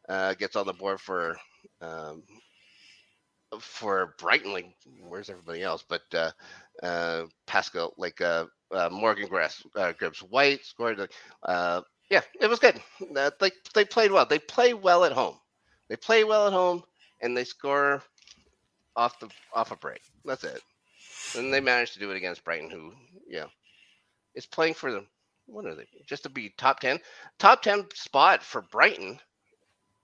uh, 0.08 0.34
gets 0.34 0.56
on 0.56 0.66
the 0.66 0.74
board 0.74 1.00
for 1.00 1.36
um, 1.82 2.22
for 3.60 4.14
Brighton. 4.18 4.52
Like, 4.52 4.66
where's 5.08 5.30
everybody 5.30 5.62
else? 5.62 5.84
But 5.88 6.02
uh, 6.14 6.30
uh, 6.84 7.24
Pascal, 7.46 7.94
like 7.98 8.20
uh, 8.20 8.46
uh, 8.72 8.90
Morgan 8.92 9.28
Grass, 9.28 9.62
uh, 9.76 9.92
Gibbs 9.98 10.20
White 10.20 10.64
scored. 10.64 11.10
Uh, 11.42 11.82
yeah, 12.10 12.22
it 12.40 12.48
was 12.48 12.60
good. 12.60 12.80
Uh, 13.16 13.32
they 13.40 13.50
they 13.74 13.84
played 13.84 14.12
well. 14.12 14.26
They 14.26 14.38
play 14.38 14.72
well 14.72 15.04
at 15.04 15.12
home. 15.12 15.36
They 15.88 15.96
play 15.96 16.24
well 16.24 16.46
at 16.46 16.52
home, 16.52 16.84
and 17.22 17.36
they 17.36 17.44
score 17.44 18.02
off 18.94 19.18
the 19.20 19.28
off 19.52 19.72
a 19.72 19.76
break. 19.76 20.02
That's 20.24 20.44
it. 20.44 20.62
And 21.36 21.52
they 21.52 21.60
managed 21.60 21.94
to 21.94 22.00
do 22.00 22.12
it 22.12 22.16
against 22.16 22.44
Brighton, 22.44 22.70
who, 22.70 22.92
yeah, 23.28 23.46
is 24.36 24.46
playing 24.46 24.74
for 24.74 24.92
them. 24.92 25.08
What 25.46 25.66
are 25.66 25.74
they? 25.74 25.86
Just 26.06 26.24
to 26.24 26.28
be 26.28 26.50
top 26.50 26.80
ten, 26.80 27.00
top 27.38 27.62
ten 27.62 27.86
spot 27.94 28.42
for 28.42 28.62
Brighton 28.62 29.18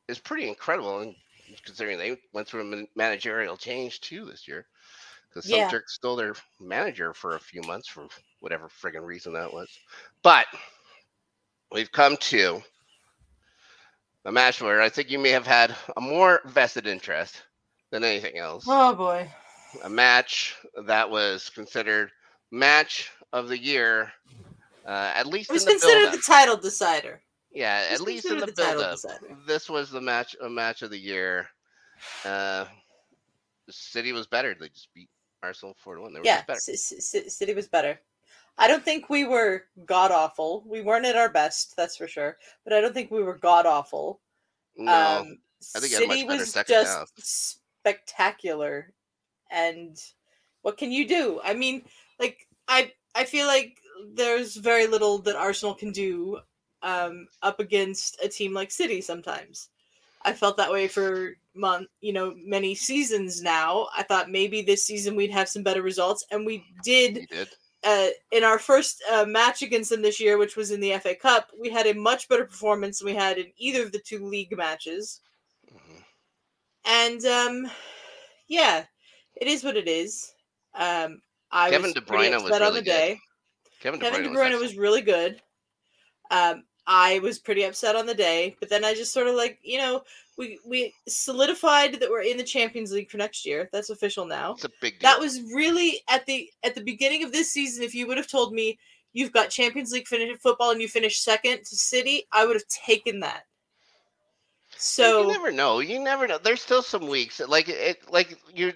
is 0.09 0.19
pretty 0.19 0.49
incredible, 0.49 1.01
and 1.01 1.15
considering 1.65 1.99
they 1.99 2.17
went 2.33 2.49
through 2.49 2.73
a 2.73 2.87
managerial 2.97 3.57
change 3.57 4.01
too 4.01 4.25
this 4.25 4.47
year, 4.49 4.67
because 5.29 5.47
some 5.49 5.61
Yeah. 5.61 5.69
jerk 5.69 5.89
stole 5.89 6.17
their 6.17 6.35
manager 6.61 7.13
for 7.15 7.35
a 7.37 7.41
few 7.41 7.63
months 7.63 7.89
for 7.89 8.09
whatever 8.41 8.69
friggin' 8.69 9.05
reason 9.05 9.33
that 9.35 9.53
was. 9.53 9.69
But 10.23 10.47
we've 11.73 11.93
come 11.93 12.17
to 12.19 12.63
a 14.25 14.33
match 14.33 14.61
where 14.63 14.81
I 14.81 14.89
think 14.89 15.11
you 15.11 15.19
may 15.19 15.31
have 15.31 15.47
had 15.47 15.75
a 15.97 16.01
more 16.01 16.41
vested 16.47 16.87
interest 16.87 17.43
than 17.91 18.05
anything 18.05 18.39
else 18.39 18.67
Oh 18.67 18.95
boy. 18.95 19.31
a 19.83 19.89
match 19.91 20.57
that 20.87 21.11
was 21.11 21.51
considered 21.51 22.11
match 22.51 23.11
of 23.33 23.49
the 23.49 23.59
year, 23.59 24.13
uh, 24.87 25.13
at 25.15 25.27
least 25.27 25.51
It 25.51 25.55
was 25.55 25.65
the 25.65 25.73
considered 25.73 26.01
build-up. 26.11 26.15
the 26.15 26.23
title 26.27 26.57
decider. 26.57 27.23
yeah, 27.53 27.87
at 27.91 28.01
least 28.01 28.27
in 28.27 28.39
the 28.39 28.47
the 28.47 28.53
build-up. 28.53 28.99
This 29.47 29.69
was 29.69 29.91
the 29.91 30.01
match, 30.01 30.35
a 30.43 30.49
match 30.49 30.83
of 30.83 30.91
the 30.91 30.99
year. 30.99 31.49
Uh, 32.25 32.65
City 33.71 34.13
was 34.13 34.27
better. 34.27 34.55
They 34.59 34.69
just 34.69 34.93
beat 34.95 35.09
Arsenal 35.43 35.75
four 35.79 35.97
to 35.97 36.03
one. 36.03 36.13
They 36.13 36.21
were 36.21 36.27
Yeah, 36.27 36.37
just 36.39 36.47
better. 36.47 36.61
C- 36.61 36.77
C- 37.01 37.29
City 37.29 37.55
was 37.55 37.69
better. 37.69 38.01
I 38.59 38.69
don't 38.69 38.85
think 38.85 39.09
we 39.09 39.25
were 39.25 39.65
god 39.87 40.11
awful. 40.11 40.63
We 40.67 40.83
weren't 40.83 41.07
at 41.07 41.17
our 41.17 41.31
best, 41.31 41.75
that's 41.77 41.97
for 41.97 42.07
sure. 42.07 42.37
But 42.65 42.73
I 42.75 42.81
don't 42.81 42.93
think 42.93 43.11
we 43.11 43.23
were 43.23 43.39
god 43.39 43.65
awful. 43.67 44.21
No, 44.77 44.93
um, 44.93 45.39
I 45.75 45.81
think 45.81 45.93
it 45.93 46.01
had 46.01 46.09
much 46.09 46.19
City 46.19 46.29
was 46.29 46.53
just 46.69 47.59
spectacular. 47.81 48.93
And 49.51 49.97
what 50.63 50.77
can 50.77 50.91
you 50.93 51.07
do? 51.07 51.41
I 51.45 51.55
mean, 51.55 51.83
like 52.19 52.47
I 52.69 52.93
I 53.15 53.25
feel 53.25 53.47
like 53.47 53.79
there's 54.15 54.57
very 54.57 54.87
little 54.87 55.19
that 55.19 55.37
Arsenal 55.37 55.75
can 55.75 55.93
do 55.93 56.41
um, 56.83 57.27
up 57.43 57.61
against 57.61 58.23
a 58.23 58.29
team 58.29 58.53
like 58.53 58.71
City 58.71 59.01
sometimes. 59.01 59.69
I 60.25 60.33
felt 60.33 60.57
that 60.57 60.71
way 60.71 60.89
for 60.89 61.37
month, 61.55 61.89
you 62.01 62.13
know, 62.13 62.35
many 62.37 62.75
seasons 62.75 63.43
now. 63.43 63.89
I 63.97 64.03
thought 64.03 64.31
maybe 64.31 64.63
this 64.63 64.85
season 64.85 65.17
we'd 65.17 65.31
have 65.33 65.49
some 65.49 65.63
better 65.63 65.83
results, 65.83 66.25
and 66.31 66.47
we 66.47 66.65
did 66.85 67.17
he 67.17 67.27
did. 67.27 67.49
uh, 67.85 68.09
in 68.31 68.45
our 68.45 68.59
first 68.59 69.03
uh, 69.13 69.25
match 69.27 69.63
against 69.63 69.91
them 69.91 70.03
this 70.03 70.21
year, 70.21 70.39
which 70.39 70.57
was 70.57 70.71
in 70.71 70.81
the 70.81 70.97
FA 70.99 71.15
Cup, 71.15 71.51
we 71.61 71.71
had 71.71 71.87
a 71.87 71.95
much 71.95 72.29
better 72.29 72.45
performance 72.45 72.99
than 72.99 73.07
we 73.07 73.15
had 73.15 73.39
in 73.39 73.47
either 73.59 73.83
of 73.83 73.93
the 73.93 73.99
two 73.99 74.25
league 74.25 74.57
matches. 74.57 75.21
Mhm. 75.73 76.05
And 76.85 77.25
um, 77.25 77.71
yeah, 78.49 78.85
it 79.37 79.49
is 79.49 79.65
what 79.65 79.77
it 79.77 79.89
is. 79.89 80.33
Um, 80.75 81.21
I 81.51 81.71
Kevin 81.71 81.85
was 81.85 81.95
De 81.95 82.01
Bruyne 82.01 82.43
was 82.43 82.51
really 82.51 82.81
good. 82.81 82.85
day. 82.85 83.21
Kevin 83.83 83.99
De 83.99 84.07
Kevin 84.07 84.23
De 84.23 84.29
Bruyne, 84.29 84.51
Bruyne 84.51 84.53
was, 84.53 84.61
was 84.61 84.77
really 84.77 85.03
good. 85.03 85.43
Um, 86.31 86.63
I 86.87 87.19
was 87.19 87.39
pretty 87.39 87.65
upset 87.65 87.97
on 87.97 88.07
the 88.07 88.15
day, 88.15 88.57
but 88.61 88.69
then 88.69 88.85
I 88.85 88.95
just 88.95 89.13
sort 89.13 89.27
of 89.27 89.35
like 89.35 89.59
you 89.63 89.79
know 89.79 90.03
we 90.39 90.59
we 90.65 90.95
solidified 91.09 92.01
that 92.01 92.11
we're 92.11 92.23
in 92.23 92.37
the 92.37 92.45
Champions 92.45 92.93
League 92.93 93.11
for 93.11 93.19
next 93.19 93.45
year. 93.45 93.69
That's 93.73 93.91
official 93.91 94.25
now. 94.25 94.53
It's 94.53 94.65
a 94.65 94.71
big 94.81 94.99
deal. 94.99 95.11
That 95.11 95.21
was 95.21 95.41
really 95.55 96.01
at 96.09 96.25
the 96.27 96.49
at 96.63 96.75
the 96.75 96.83
beginning 96.83 97.25
of 97.25 97.33
this 97.33 97.51
season. 97.51 97.83
If 97.83 97.95
you 97.95 98.07
would 98.07 98.17
have 98.17 98.29
told 98.29 98.53
me 98.53 98.79
you've 99.13 99.33
got 99.33 99.51
Champions 99.51 99.93
League 99.93 100.09
finish 100.09 100.37
football 100.39 100.71
and 100.71 100.81
you 100.81 100.89
finish 100.89 101.19
second 101.19 101.65
to 101.65 101.77
City, 101.77 102.25
I 102.33 102.47
would 102.47 102.57
have 102.57 102.69
taken 102.69 103.21
that. 103.21 103.45
So 104.77 105.23
you 105.23 105.29
never 105.33 105.51
know. 105.51 105.81
You 105.81 105.99
never 105.99 106.27
know. 106.27 106.39
There's 106.39 106.63
still 106.63 106.83
some 106.83 107.09
weeks. 107.09 107.41
Like 107.41 107.69
it. 107.69 108.11
Like 108.11 108.39
you're. 108.55 108.73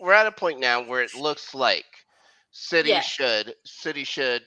We're 0.00 0.12
at 0.14 0.26
a 0.26 0.32
point 0.32 0.60
now 0.60 0.82
where 0.82 1.02
it 1.02 1.14
looks 1.14 1.54
like 1.54 1.84
City 2.50 2.98
should. 3.00 3.54
City 3.64 4.04
should 4.04 4.42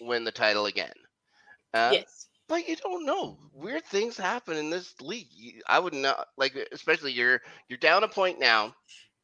win 0.00 0.24
the 0.24 0.32
title 0.32 0.66
again. 0.66 0.92
Uh, 1.72 1.90
yes, 1.92 2.26
But 2.48 2.68
you 2.68 2.76
don't 2.76 3.04
know. 3.06 3.38
Weird 3.52 3.84
things 3.86 4.16
happen 4.16 4.56
in 4.56 4.70
this 4.70 4.94
league. 5.00 5.28
I 5.68 5.78
would 5.78 5.94
not 5.94 6.28
like, 6.36 6.54
especially 6.72 7.12
you're 7.12 7.40
you're 7.68 7.78
down 7.78 8.04
a 8.04 8.08
point 8.08 8.38
now. 8.38 8.74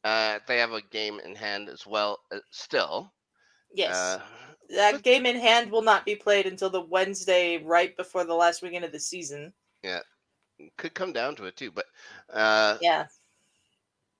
Uh, 0.03 0.39
they 0.47 0.57
have 0.57 0.71
a 0.71 0.81
game 0.81 1.19
in 1.23 1.35
hand 1.35 1.69
as 1.69 1.85
well. 1.85 2.19
Uh, 2.33 2.39
still. 2.49 3.13
yes. 3.73 3.95
Uh, 3.95 4.21
that 4.75 4.93
but- 4.93 5.03
game 5.03 5.25
in 5.25 5.37
hand 5.39 5.69
will 5.71 5.81
not 5.83 6.05
be 6.05 6.15
played 6.15 6.45
until 6.45 6.69
the 6.69 6.81
Wednesday 6.81 7.57
right 7.63 7.95
before 7.97 8.23
the 8.23 8.33
last 8.33 8.61
weekend 8.61 8.85
of 8.85 8.91
the 8.91 8.99
season. 8.99 9.53
Yeah. 9.83 9.99
Could 10.77 10.93
come 10.93 11.11
down 11.13 11.35
to 11.35 11.45
it 11.45 11.55
too. 11.57 11.71
But 11.71 11.85
uh, 12.31 12.77
Yeah, 12.81 13.05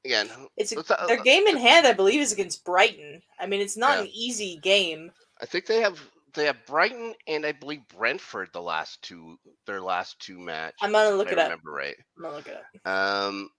again, 0.05 0.29
it's 0.57 0.71
a, 0.71 0.83
their 1.07 1.21
game 1.23 1.47
in 1.47 1.57
hand. 1.57 1.85
I 1.87 1.93
believe 1.93 2.21
is 2.21 2.31
against 2.31 2.63
Brighton. 2.65 3.21
I 3.39 3.45
mean, 3.45 3.61
it's 3.61 3.77
not 3.77 3.97
Yeah. 3.97 4.03
an 4.03 4.09
easy 4.13 4.57
game. 4.61 5.11
I 5.41 5.45
think 5.45 5.65
they 5.65 5.81
have 5.81 5.99
they 6.33 6.45
have 6.45 6.65
Brighton 6.65 7.13
and 7.27 7.45
I 7.45 7.51
believe 7.51 7.81
Brentford 7.97 8.49
the 8.53 8.61
last 8.61 9.01
two 9.01 9.37
their 9.65 9.81
last 9.81 10.19
two 10.19 10.39
matches. 10.39 10.77
I'm 10.81 10.91
gonna 10.91 11.15
look 11.15 11.31
it 11.31 11.37
I 11.37 11.43
up. 11.43 11.49
remember 11.49 11.71
right. 11.71 11.95
I'm 12.17 12.23
gonna 12.23 12.35
look 12.35 12.47
it 12.47 12.61
up. 12.85 12.87
Um, 12.91 13.49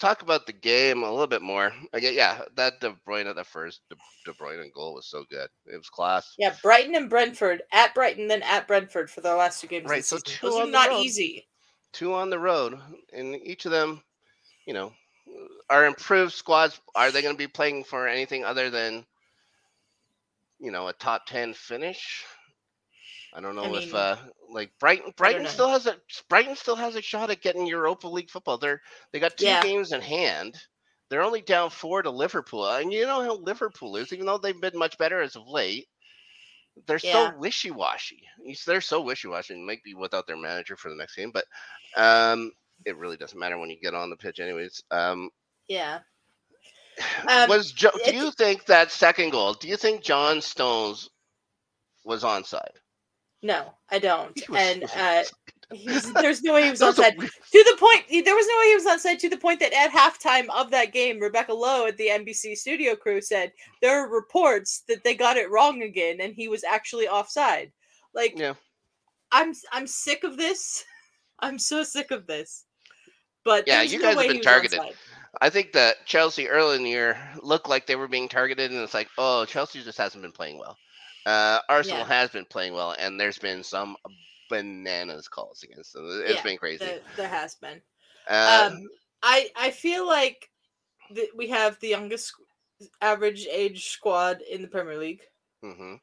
talk 0.00 0.22
about 0.22 0.46
the 0.46 0.52
game 0.52 1.02
a 1.04 1.10
little 1.10 1.26
bit 1.26 1.42
more. 1.42 1.72
Okay, 1.94 2.14
yeah, 2.14 2.42
that 2.56 2.80
De 2.80 2.94
Bruyne, 3.06 3.32
that 3.34 3.46
first 3.46 3.80
De, 3.88 3.96
De 4.26 4.32
Bruyne 4.36 4.72
goal 4.74 4.94
was 4.94 5.06
so 5.06 5.24
good. 5.30 5.48
It 5.66 5.76
was 5.76 5.88
class. 5.88 6.34
Yeah, 6.38 6.54
Brighton 6.62 6.94
and 6.96 7.08
Brentford 7.08 7.62
at 7.72 7.94
Brighton, 7.94 8.26
then 8.28 8.42
at 8.42 8.66
Brentford 8.66 9.10
for 9.10 9.20
their 9.20 9.36
last 9.36 9.60
two 9.60 9.68
games. 9.68 9.88
Right, 9.88 10.04
so 10.04 10.18
two 10.18 10.46
those 10.48 10.56
on 10.56 10.62
are 10.62 10.66
the 10.66 10.72
not 10.72 10.88
road. 10.90 11.00
easy. 11.00 11.46
Two 11.92 12.12
on 12.12 12.28
the 12.28 12.38
road, 12.38 12.78
and 13.12 13.34
each 13.36 13.64
of 13.64 13.70
them, 13.72 14.02
you 14.66 14.74
know, 14.74 14.92
are 15.70 15.86
improved 15.86 16.32
squads. 16.32 16.80
Are 16.94 17.10
they 17.10 17.22
going 17.22 17.34
to 17.34 17.38
be 17.38 17.48
playing 17.48 17.84
for 17.84 18.06
anything 18.08 18.44
other 18.44 18.70
than, 18.70 19.04
you 20.58 20.70
know, 20.70 20.88
a 20.88 20.92
top 20.92 21.26
ten 21.26 21.54
finish? 21.54 22.24
I 23.32 23.40
don't 23.40 23.56
know 23.56 23.74
I 23.74 23.76
if 23.76 23.92
uh 23.94 24.16
like 24.50 24.72
Brighton 24.78 25.12
Brighton 25.16 25.46
still 25.46 25.68
has 25.68 25.86
a 25.86 25.96
Brighton 26.28 26.56
still 26.56 26.76
has 26.76 26.96
a 26.96 27.02
shot 27.02 27.30
at 27.30 27.42
getting 27.42 27.66
Europa 27.66 28.08
League 28.08 28.30
football. 28.30 28.58
They're 28.58 28.80
they 29.12 29.20
got 29.20 29.36
two 29.36 29.56
Yeah. 29.56 29.58
games 29.58 29.92
in 29.92 30.00
hand. 30.00 30.56
They're 31.08 31.22
only 31.22 31.42
down 31.42 31.70
four 31.70 32.02
to 32.02 32.10
Liverpool. 32.10 32.66
And 32.66 32.92
you 32.92 33.06
know 33.06 33.22
how 33.22 33.36
Liverpool 33.36 33.96
is, 33.96 34.12
even 34.12 34.26
though 34.26 34.38
they've 34.38 34.60
been 34.60 34.78
much 34.78 34.98
better 34.98 35.20
as 35.20 35.36
of 35.36 35.46
late. 35.46 35.88
They're 36.86 36.98
Yeah. 37.02 37.12
so 37.12 37.26
wishy 37.28 37.70
washy. 37.70 38.22
They're 38.66 38.80
so 38.80 39.00
wishy 39.02 39.28
washy. 39.28 39.54
Might 39.56 39.82
be 39.82 39.94
without 39.94 40.26
their 40.26 40.36
manager 40.36 40.76
for 40.76 40.88
the 40.90 40.96
next 40.96 41.16
game, 41.16 41.32
but 41.32 41.44
um, 41.96 42.52
it 42.84 42.96
really 42.96 43.16
doesn't 43.16 43.38
matter 43.38 43.58
when 43.58 43.70
you 43.70 43.76
get 43.80 43.94
on 43.94 44.10
the 44.10 44.16
pitch, 44.16 44.40
anyways. 44.40 44.82
Um, 44.90 45.30
Yeah. 45.68 46.00
Um, 47.28 47.48
was 47.48 47.70
jo- 47.70 47.90
do 48.04 48.12
you 48.14 48.32
think 48.32 48.66
that 48.66 48.90
second 48.90 49.30
goal? 49.30 49.54
Do 49.54 49.68
you 49.68 49.76
think 49.76 50.02
John 50.02 50.40
Stones 50.40 51.10
was 52.04 52.24
onside? 52.24 52.72
No, 53.40 53.72
I 53.88 54.00
don't. 54.00 54.36
And 54.52 54.82
uh, 54.96 55.22
there's 56.20 56.42
no 56.42 56.54
way 56.54 56.64
he 56.64 56.70
was 56.70 56.80
onside. 56.88 57.16
weird- 57.16 57.30
To 57.52 57.64
the 57.70 57.76
point, 57.78 58.24
there 58.24 58.34
was 58.34 58.46
no 58.48 58.58
way 58.58 58.68
he 58.70 58.74
was 58.74 58.86
onside. 58.86 59.18
To 59.20 59.28
the 59.28 59.36
point 59.36 59.60
that 59.60 59.72
at 59.72 59.92
halftime 59.92 60.46
of 60.52 60.72
that 60.72 60.92
game, 60.92 61.20
Rebecca 61.20 61.52
Lowe 61.54 61.86
at 61.86 61.96
the 61.98 62.08
NBC 62.08 62.56
studio 62.56 62.96
crew 62.96 63.20
said 63.20 63.52
there 63.80 64.02
are 64.02 64.10
reports 64.12 64.82
that 64.88 65.04
they 65.04 65.14
got 65.14 65.36
it 65.36 65.50
wrong 65.52 65.82
again, 65.82 66.16
and 66.20 66.34
he 66.34 66.48
was 66.48 66.64
actually 66.64 67.06
offside. 67.06 67.70
Like 68.12 68.34
Yeah. 68.36 68.54
I'm, 69.30 69.52
I'm 69.72 69.86
sick 69.86 70.24
of 70.24 70.36
this. 70.36 70.84
I'm 71.38 71.60
so 71.60 71.84
sick 71.84 72.10
of 72.10 72.26
this. 72.26 72.64
But 73.48 73.66
Yeah, 73.66 73.82
you 73.82 73.98
no 73.98 74.02
guys 74.02 74.18
have 74.18 74.26
been 74.26 74.40
targeted. 74.40 74.80
I 75.40 75.48
think 75.50 75.72
that 75.72 76.06
Chelsea 76.06 76.48
early 76.48 76.76
in 76.76 76.84
the 76.84 76.90
year 76.90 77.18
looked 77.42 77.68
like 77.68 77.86
they 77.86 77.96
were 77.96 78.08
being 78.08 78.28
targeted, 78.28 78.70
and 78.70 78.80
it's 78.80 78.94
like, 78.94 79.08
oh, 79.18 79.44
Chelsea 79.46 79.82
just 79.82 79.98
hasn't 79.98 80.22
been 80.22 80.32
playing 80.32 80.58
well. 80.58 80.76
Uh, 81.26 81.60
Arsenal 81.68 82.04
Yeah. 82.04 82.08
has 82.08 82.30
been 82.30 82.44
playing 82.46 82.74
well, 82.74 82.94
and 82.98 83.20
there's 83.20 83.38
been 83.38 83.62
some 83.62 83.96
bananas 84.50 85.28
calls 85.28 85.62
against 85.62 85.92
them. 85.94 86.04
It's 86.26 86.42
Yeah, 86.42 86.42
been 86.42 86.58
crazy. 86.58 86.84
There, 86.84 87.00
there 87.16 87.28
has 87.28 87.54
been. 87.56 87.82
Uh, 88.28 88.64
um, 88.66 88.88
I 89.22 89.50
I 89.56 89.70
feel 89.70 90.06
like 90.06 90.50
that 91.10 91.28
we 91.36 91.48
have 91.48 91.78
the 91.80 91.88
youngest 91.88 92.34
average 93.00 93.46
age 93.50 93.88
squad 93.88 94.40
in 94.42 94.62
the 94.62 94.68
Premier 94.68 94.98
League. 94.98 95.22
mhm. 95.62 96.00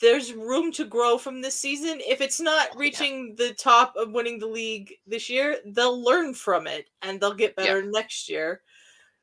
There's 0.00 0.32
room 0.32 0.72
to 0.72 0.84
grow 0.84 1.18
from 1.18 1.40
this 1.42 1.58
season. 1.58 2.00
If 2.00 2.20
it's 2.20 2.40
not 2.40 2.70
Oh, 2.72 2.80
yeah. 2.80 2.80
reaching 2.80 3.34
the 3.36 3.54
top 3.54 3.94
of 3.96 4.12
winning 4.12 4.38
the 4.38 4.46
league 4.48 4.94
this 5.06 5.28
year, 5.30 5.58
they'll 5.66 6.02
learn 6.02 6.34
from 6.34 6.66
it 6.66 6.90
and 7.02 7.20
they'll 7.20 7.34
get 7.34 7.56
better 7.56 7.82
next 7.82 8.28
year. 8.28 8.62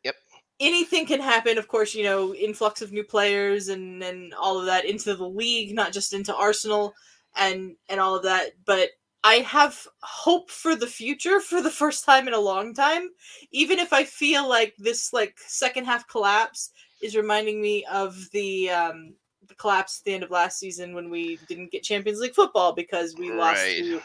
Yep. 0.03 0.15
Anything 0.60 1.06
can 1.08 1.20
happen, 1.20 1.58
of 1.58 1.68
course, 1.68 1.96
you 1.96 2.03
know, 2.03 2.34
influx 2.36 2.82
of 2.82 2.91
new 2.91 3.03
players 3.03 3.70
and 3.70 4.03
and 4.03 4.34
all 4.36 4.60
of 4.60 4.65
that 4.68 4.86
into 4.86 5.15
the 5.15 5.27
league, 5.27 5.74
not 5.75 5.91
just 5.94 6.13
into 6.13 6.36
Arsenal 6.36 6.94
and 7.36 7.75
and 7.89 8.00
all 8.00 8.15
of 8.15 8.24
that, 8.24 8.51
but 8.65 8.89
I 9.24 9.36
have 9.36 9.88
hope 10.01 10.50
for 10.51 10.75
the 10.75 10.88
future 10.88 11.39
for 11.39 11.62
the 11.62 11.70
first 11.82 12.06
time 12.06 12.27
in 12.27 12.34
a 12.34 12.39
long 12.39 12.74
time 12.74 13.10
even 13.51 13.80
if 13.80 13.93
I 13.93 14.04
feel 14.04 14.47
like 14.47 14.76
this 14.78 15.13
like 15.13 15.38
second 15.39 15.86
half 15.86 16.08
collapse 16.08 16.71
is 17.02 17.15
reminding 17.15 17.62
me 17.62 17.86
of 17.86 18.30
the 18.32 18.69
um 18.71 19.15
the 19.52 19.56
collapse 19.58 20.00
at 20.00 20.06
the 20.06 20.14
end 20.14 20.24
of 20.24 20.32
last 20.32 20.60
season 20.60 20.94
when 20.96 21.10
we 21.10 21.38
didn't 21.48 21.72
get 21.72 21.84
Champions 21.84 22.20
League 22.20 22.34
football 22.36 22.74
because 22.74 23.16
we 23.16 23.32
lost 23.32 23.62
Right. 23.62 23.78
to 23.78 24.02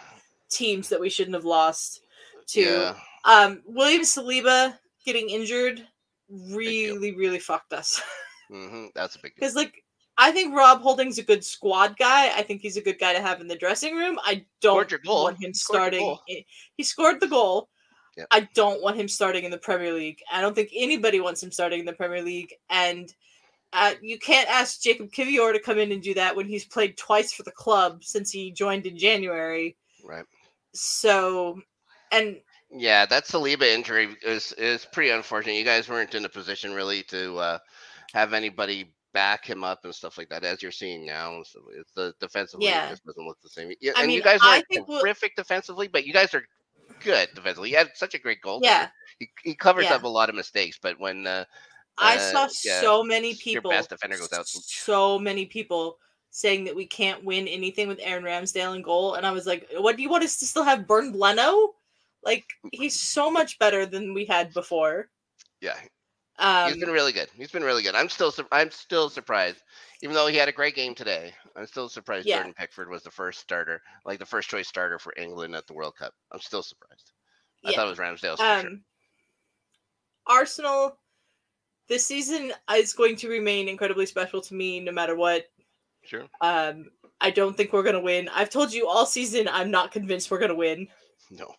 teams 0.50 0.88
that 0.88 1.00
we 1.00 1.08
shouldn't 1.10 1.34
have 1.34 1.44
lost 1.44 2.02
to. 2.48 2.60
Yeah. 2.60 2.94
Um 3.24 3.62
William 3.66 4.02
Saliba 4.02 4.78
getting 5.04 5.28
injured 5.30 5.86
really 6.28 7.14
really 7.16 7.38
fucked 7.38 7.72
us 7.72 8.00
hmm 8.50 8.86
That's 8.94 9.14
a 9.16 9.18
big 9.20 9.32
deal. 9.34 9.40
because 9.40 9.54
like 9.56 9.82
I 10.18 10.32
think 10.32 10.54
Rob 10.56 10.80
Holding's 10.80 11.18
a 11.18 11.22
good 11.22 11.44
squad 11.44 11.96
guy. 11.98 12.28
I 12.34 12.42
think 12.42 12.62
he's 12.62 12.78
a 12.78 12.82
good 12.82 12.98
guy 12.98 13.12
to 13.12 13.20
have 13.20 13.42
in 13.42 13.48
the 13.48 13.54
dressing 13.54 13.94
room. 13.94 14.18
I 14.24 14.46
don't 14.62 14.90
want 15.04 15.42
him 15.44 15.52
starting. 15.52 16.16
He 16.26 16.82
scored 16.82 17.20
the 17.20 17.26
goal. 17.26 17.68
Yep. 18.16 18.26
I 18.30 18.48
don't 18.54 18.82
want 18.82 18.96
him 18.96 19.08
starting 19.08 19.44
in 19.44 19.50
the 19.50 19.58
Premier 19.58 19.92
League. 19.92 20.20
I 20.32 20.40
don't 20.40 20.54
think 20.54 20.70
anybody 20.74 21.20
wants 21.20 21.42
him 21.42 21.52
starting 21.52 21.80
in 21.80 21.84
the 21.84 21.92
Premier 21.92 22.22
League. 22.22 22.54
And 22.70 23.12
uh, 23.72 23.94
you 24.00 24.18
can't 24.18 24.48
ask 24.48 24.80
Jakub 24.80 25.10
Kiwior 25.12 25.52
to 25.52 25.60
come 25.60 25.78
in 25.78 25.92
and 25.92 26.02
do 26.02 26.14
that 26.14 26.34
when 26.36 26.46
he's 26.48 26.64
played 26.64 26.96
twice 26.96 27.32
for 27.32 27.42
the 27.42 27.50
club 27.52 28.02
since 28.04 28.30
he 28.30 28.50
joined 28.52 28.86
in 28.86 28.96
January. 28.96 29.76
Right. 30.04 30.24
So, 30.74 31.60
and 32.12 32.36
Yeah, 32.70 33.06
that 33.06 33.24
Saliba 33.24 33.62
injury 33.62 34.16
is 34.22 34.52
is 34.52 34.86
pretty 34.92 35.10
unfortunate. 35.10 35.54
You 35.56 35.64
guys 35.64 35.88
weren't 35.88 36.14
in 36.14 36.24
a 36.24 36.28
position 36.28 36.72
really 36.74 37.02
to 37.04 37.36
uh, 37.38 37.58
have 38.14 38.32
anybody 38.32 38.92
back 39.12 39.46
him 39.46 39.64
up 39.64 39.80
and 39.84 39.94
stuff 39.94 40.18
like 40.18 40.28
that, 40.28 40.44
as 40.44 40.62
you're 40.62 40.70
seeing 40.72 41.06
now. 41.06 41.42
So 41.44 41.60
it's 41.78 41.92
the 41.92 42.12
defensively, 42.20 42.66
Yeah. 42.66 42.86
it 42.86 42.90
just 42.90 43.06
doesn't 43.06 43.26
look 43.26 43.38
the 43.42 43.48
same. 43.48 43.72
Yeah, 43.80 43.92
I 43.96 44.02
and 44.02 44.12
you 44.12 44.22
guys 44.22 44.40
are 44.42 44.56
weren't 44.70 44.88
we'll- 44.88 45.00
terrific 45.00 45.34
defensively, 45.36 45.88
but 45.88 46.06
you 46.06 46.12
guys 46.12 46.34
are 46.34 46.44
good 47.02 47.28
defensively. 47.34 47.70
You 47.70 47.76
had 47.78 47.90
such 47.94 48.14
a 48.14 48.18
great 48.18 48.40
goal. 48.42 48.60
yeah, 48.62 48.88
he, 49.18 49.28
he 49.42 49.54
covers 49.54 49.84
Yeah. 49.86 49.94
up 49.94 50.02
a 50.04 50.08
lot 50.08 50.28
of 50.28 50.34
mistakes, 50.34 50.78
but 50.80 51.00
when 51.00 51.26
uh, 51.26 51.44
I 51.98 52.18
saw 52.18 52.48
yeah, 52.64 52.80
so 52.80 53.02
many 53.02 53.28
your 53.28 53.36
people, 53.36 53.70
best 53.70 53.90
defender 53.90 54.18
goes 54.18 54.32
out. 54.32 54.46
so 54.46 55.18
many 55.18 55.46
people 55.46 55.98
saying 56.30 56.64
that 56.64 56.76
we 56.76 56.86
can't 56.86 57.24
win 57.24 57.48
anything 57.48 57.88
with 57.88 57.98
Aaron 58.02 58.24
Ramsdale 58.24 58.76
in 58.76 58.82
goal, 58.82 59.14
and 59.14 59.26
I 59.26 59.32
was 59.32 59.46
like, 59.46 59.68
"What 59.78 59.96
do 59.96 60.02
you 60.02 60.08
want 60.10 60.24
us 60.24 60.36
to 60.38 60.46
still 60.46 60.64
have 60.64 60.86
Bernd 60.86 61.16
Leno? 61.16 61.74
Like 62.22 62.52
he's 62.72 62.98
so 62.98 63.30
much 63.30 63.58
better 63.58 63.86
than 63.86 64.12
we 64.14 64.24
had 64.26 64.52
before." 64.52 65.10
yeah, 65.60 65.76
Um, 66.38 66.72
he's 66.72 66.80
been 66.80 66.92
really 66.92 67.12
good. 67.12 67.28
He's 67.34 67.50
been 67.50 67.64
really 67.64 67.82
good. 67.82 67.94
I'm 67.94 68.08
still 68.10 68.32
I'm 68.52 68.70
still 68.70 69.08
surprised, 69.08 69.62
even 70.02 70.14
though 70.14 70.26
he 70.26 70.36
had 70.36 70.48
a 70.48 70.52
great 70.52 70.74
game 70.74 70.94
today. 70.94 71.32
I'm 71.56 71.66
still 71.66 71.88
surprised 71.88 72.26
Yeah. 72.26 72.36
Jordan 72.36 72.54
Pickford 72.54 72.90
was 72.90 73.02
the 73.02 73.10
first 73.10 73.40
starter, 73.40 73.80
like 74.04 74.18
the 74.18 74.26
first 74.26 74.50
choice 74.50 74.68
starter 74.68 74.98
for 74.98 75.14
England 75.16 75.56
at 75.56 75.66
the 75.66 75.72
World 75.72 75.96
Cup. 75.96 76.12
I'm 76.32 76.40
still 76.40 76.62
surprised. 76.62 77.12
I 77.64 77.70
Yeah. 77.70 77.76
thought 77.76 77.86
it 77.86 77.90
was 77.90 77.98
Ramsdale 77.98 78.38
um, 78.40 78.60
sure. 78.62 78.70
Arsenal 80.26 80.98
this 81.88 82.04
season 82.06 82.52
is 82.74 82.92
going 82.92 83.16
to 83.16 83.28
remain 83.28 83.68
incredibly 83.68 84.06
special 84.06 84.40
to 84.42 84.54
me, 84.54 84.80
no 84.80 84.92
matter 84.92 85.14
what. 85.16 85.44
Sure. 86.04 86.24
Um, 86.40 86.86
I 87.20 87.30
don't 87.30 87.56
think 87.56 87.72
we're 87.72 87.82
gonna 87.82 88.00
win. 88.00 88.28
I've 88.34 88.50
told 88.50 88.72
you 88.72 88.86
all 88.88 89.06
season 89.06 89.48
I'm 89.50 89.70
not 89.70 89.92
convinced 89.92 90.30
we're 90.30 90.38
gonna 90.40 90.54
win. 90.54 90.88
No. 91.30 91.54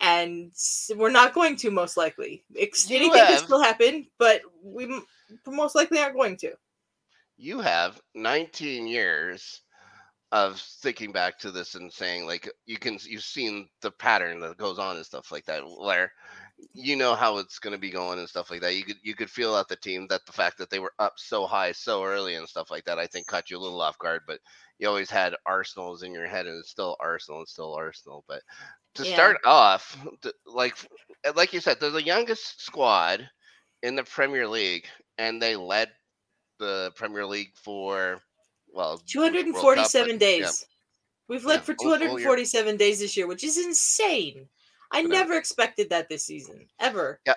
and 0.00 0.52
we're 0.96 1.10
not 1.10 1.32
going 1.34 1.56
to 1.56 1.70
most 1.70 1.96
likely. 1.96 2.44
Ex- 2.58 2.88
You 2.90 2.96
Anything 2.96 3.14
can 3.20 3.32
have- 3.32 3.38
still 3.44 3.62
happen, 3.62 4.06
but 4.18 4.42
we 4.62 5.00
most 5.46 5.74
likely 5.74 5.98
aren't 5.98 6.16
going 6.16 6.36
to. 6.38 6.52
You 7.36 7.60
have 7.60 8.00
19 8.14 8.86
years 8.86 9.62
of 10.32 10.60
thinking 10.60 11.10
back 11.12 11.38
to 11.38 11.50
this 11.50 11.74
and 11.74 11.92
saying 11.92 12.26
like 12.26 12.48
you 12.66 12.76
can 12.78 12.98
you've 13.04 13.22
seen 13.24 13.68
the 13.82 13.90
pattern 13.92 14.40
that 14.40 14.56
goes 14.56 14.78
on 14.78 14.96
and 14.96 15.06
stuff 15.06 15.30
like 15.32 15.44
that 15.46 15.62
where 15.78 16.12
you 16.72 16.94
know 16.96 17.14
how 17.14 17.38
it's 17.38 17.58
going 17.58 17.72
to 17.72 17.78
be 17.80 17.90
going 17.90 18.18
and 18.18 18.28
stuff 18.28 18.50
like 18.50 18.60
that 18.60 18.76
you 18.76 18.84
could 18.84 18.96
you 19.02 19.14
could 19.14 19.28
feel 19.30 19.54
out 19.54 19.68
the 19.68 19.76
team 19.76 20.06
that 20.08 20.24
the 20.26 20.32
fact 20.32 20.56
that 20.56 20.70
they 20.70 20.78
were 20.78 20.92
up 21.00 21.14
so 21.16 21.46
high 21.46 21.72
so 21.72 22.04
early 22.04 22.36
and 22.36 22.48
stuff 22.48 22.70
like 22.70 22.84
that 22.84 22.98
i 22.98 23.06
think 23.06 23.26
caught 23.26 23.50
you 23.50 23.58
a 23.58 23.60
little 23.60 23.80
off 23.80 23.98
guard 23.98 24.20
but 24.26 24.38
you 24.78 24.86
always 24.88 25.10
had 25.10 25.34
arsenal's 25.46 26.02
in 26.04 26.12
your 26.12 26.26
head 26.28 26.46
and 26.46 26.56
it's 26.58 26.70
still 26.70 26.96
arsenal 27.00 27.42
it's 27.42 27.50
still 27.52 27.74
arsenal 27.74 28.24
but 28.28 28.40
to 28.94 29.04
Yeah. 29.04 29.14
start 29.14 29.38
off 29.44 29.98
like 30.46 30.76
eh, 31.24 31.32
like 31.34 31.52
you 31.52 31.58
said 31.60 31.78
they're 31.80 31.90
the 31.90 32.02
youngest 32.02 32.64
squad 32.64 33.28
in 33.82 33.96
the 33.96 34.04
premier 34.04 34.46
league 34.46 34.86
and 35.18 35.42
they 35.42 35.56
led 35.56 35.90
the 36.60 36.92
premier 36.94 37.26
league 37.26 37.50
for 37.56 38.20
well 38.72 38.92
it 38.92 38.92
was 38.92 39.02
the 39.12 39.18
World 39.18 39.32
Cup, 39.34 39.90
247 39.90 40.08
but, 40.12 40.20
days. 40.20 40.40
yeah. 40.40 40.50
We've 41.26 41.44
led 41.44 41.54
Yeah, 41.56 41.60
for 41.62 41.74
whole- 41.80 41.88
whole 41.90 41.98
year. 41.98 42.08
247 42.26 42.76
days 42.76 43.00
this 43.00 43.16
year, 43.16 43.26
which 43.26 43.42
is 43.44 43.56
insane. 43.56 44.46
I 44.94 45.02
know. 45.02 45.08
never 45.08 45.34
expected 45.36 45.90
that 45.90 46.08
this 46.08 46.24
season, 46.24 46.66
ever. 46.80 47.20
Yeah. 47.26 47.34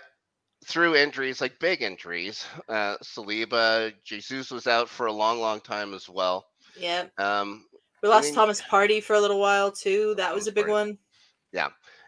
Through 0.66 0.96
injuries, 0.96 1.40
like 1.42 1.60
big 1.60 1.82
injuries. 1.82 2.46
Uh, 2.68 2.98
Saliba, 3.04 3.94
Jesus 4.04 4.52
was 4.52 4.68
out 4.68 4.90
for 4.90 5.06
a 5.06 5.14
long, 5.14 5.40
long 5.40 5.60
time 5.62 5.94
as 5.94 6.10
well. 6.10 6.48
Yeah. 6.78 7.06
Um, 7.18 7.66
We 8.04 8.10
I 8.10 8.12
lost 8.12 8.26
mean- 8.26 8.36
Thomas 8.36 8.62
Partey 8.62 9.02
for 9.02 9.16
a 9.16 9.20
little 9.20 9.40
while 9.40 9.72
too. 9.72 10.14
That 10.16 10.34
was 10.34 10.48
a 10.48 10.52
big 10.52 10.68
one. 10.68 10.98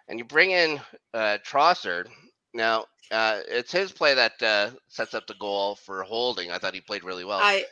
and 0.10 0.18
you 0.20 0.26
bring 0.26 0.52
in 0.52 0.80
uh, 1.14 1.38
Trossard. 1.46 2.08
Now, 2.54 2.86
uh, 3.12 3.40
it's 3.48 3.72
his 3.72 3.92
play 3.92 4.14
that 4.16 4.42
uh, 4.42 4.72
sets 4.88 5.14
up 5.14 5.28
the 5.28 5.36
goal 5.36 5.76
for 5.76 6.04
holding. 6.04 6.52
I 6.52 6.58
thought 6.58 6.74
he 6.74 6.82
played 6.82 7.04
really 7.04 7.26
well. 7.26 7.40
I 7.42 7.66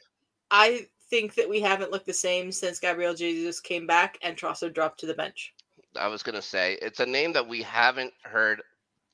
I 0.51 0.87
think 1.09 1.35
that 1.35 1.49
we 1.49 1.59
haven't 1.61 1.91
looked 1.91 2.05
the 2.05 2.13
same 2.13 2.51
since 2.51 2.79
Gabriel 2.79 3.13
Jesus 3.13 3.59
came 3.59 3.87
back 3.87 4.17
and 4.21 4.37
Trossard 4.37 4.73
dropped 4.73 4.99
to 5.01 5.05
the 5.05 5.13
bench. 5.13 5.53
I 5.97 6.07
was 6.07 6.23
gonna 6.23 6.41
say 6.41 6.77
it's 6.81 6.99
a 6.99 7.05
name 7.05 7.33
that 7.33 7.47
we 7.47 7.63
haven't 7.63 8.13
heard 8.23 8.61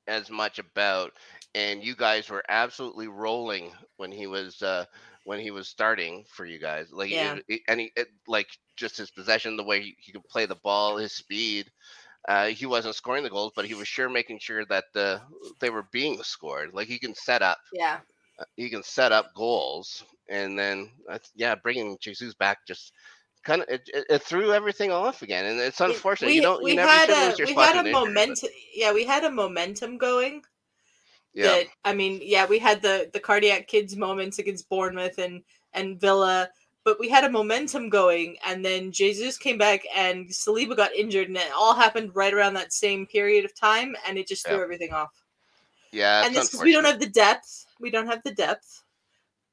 as 0.07 0.29
much 0.29 0.59
about, 0.59 1.11
and 1.55 1.83
you 1.83 1.95
guys 1.95 2.29
were 2.29 2.43
absolutely 2.49 3.07
rolling 3.07 3.71
when 3.97 4.11
he 4.11 4.27
was 4.27 4.61
uh, 4.61 4.85
when 5.25 5.39
he 5.39 5.51
was 5.51 5.67
starting 5.67 6.25
for 6.29 6.45
you 6.45 6.59
guys. 6.59 6.91
Like, 6.91 7.09
Yeah. 7.09 7.37
it, 7.37 7.43
it- 7.47 7.61
and 7.67 7.79
he, 7.81 7.91
it, 7.95 8.07
like 8.27 8.47
just 8.77 8.97
his 8.97 9.11
possession, 9.11 9.57
the 9.57 9.63
way 9.63 9.81
he, 9.81 9.95
he 9.99 10.11
could 10.11 10.27
play 10.27 10.45
the 10.45 10.55
ball, 10.55 10.97
his 10.97 11.13
speed. 11.13 11.71
Uh, 12.27 12.47
he 12.47 12.65
wasn't 12.65 12.95
scoring 12.95 13.23
the 13.23 13.29
goals, 13.29 13.53
but 13.55 13.65
he 13.65 13.73
was 13.75 13.87
sure 13.87 14.09
making 14.09 14.39
sure 14.39 14.65
that 14.65 14.85
the 14.93 15.21
they 15.59 15.69
were 15.69 15.87
being 15.91 16.21
scored. 16.23 16.73
Like 16.73 16.87
he 16.87 16.99
can 16.99 17.15
set 17.15 17.41
up, 17.41 17.57
Yeah. 17.71 18.01
he 18.55 18.69
can 18.69 18.83
set 18.83 19.11
up 19.11 19.33
goals, 19.35 20.03
and 20.29 20.57
then 20.57 20.91
uh, 21.09 21.19
yeah, 21.35 21.55
bringing 21.55 21.97
Jesus 22.01 22.33
back 22.33 22.59
just 22.67 22.91
kind 23.43 23.61
of 23.61 23.69
it, 23.69 23.89
it, 23.93 24.21
threw 24.23 24.53
everything 24.53 24.91
off 24.91 25.21
again, 25.21 25.45
and 25.45 25.59
it's 25.59 25.81
unfortunate. 25.81 26.27
We, 26.29 26.35
you 26.35 26.41
don't, 26.41 26.63
we 26.63 26.71
you 26.71 26.75
never 26.77 26.89
had 26.89 27.09
a 27.09 27.45
we 27.45 27.53
had 27.53 27.85
a 27.85 27.91
momentum. 27.91 28.49
Yeah, 28.73 28.93
we 28.93 29.05
had 29.05 29.23
a 29.23 29.31
momentum 29.31 29.97
going. 29.97 30.43
Yeah, 31.33 31.47
That 31.47 31.65
I 31.83 31.93
mean, 31.93 32.19
yeah, 32.23 32.45
we 32.45 32.59
had 32.59 32.81
the 32.81 33.09
the 33.11 33.19
cardiac 33.19 33.67
kids 33.67 33.95
moments 33.95 34.39
against 34.39 34.69
Bournemouth 34.69 35.17
and 35.17 35.41
and 35.73 35.99
Villa, 35.99 36.49
but 36.83 36.99
we 36.99 37.09
had 37.09 37.23
a 37.23 37.29
momentum 37.29 37.89
going, 37.89 38.37
and 38.45 38.63
then 38.63 38.91
Jesus 38.91 39.37
came 39.37 39.57
back 39.57 39.81
and 39.95 40.27
Saliba 40.29 40.75
got 40.77 40.93
injured, 40.93 41.27
and 41.27 41.37
it 41.37 41.51
all 41.55 41.73
happened 41.73 42.15
right 42.15 42.33
around 42.33 42.53
that 42.53 42.71
same 42.71 43.05
period 43.07 43.45
of 43.45 43.55
time, 43.55 43.95
and 44.07 44.17
it 44.17 44.27
just 44.27 44.45
threw 44.45 44.57
Yeah. 44.57 44.63
everything 44.63 44.93
off. 44.93 45.11
yeah. 45.91 46.25
and 46.25 46.35
this 46.35 46.49
because 46.49 46.63
we 46.63 46.71
don't 46.71 46.85
have 46.85 46.99
the 46.99 47.09
depth. 47.09 47.65
We 47.79 47.89
don't 47.89 48.07
have 48.07 48.23
the 48.23 48.33
depth, 48.33 48.83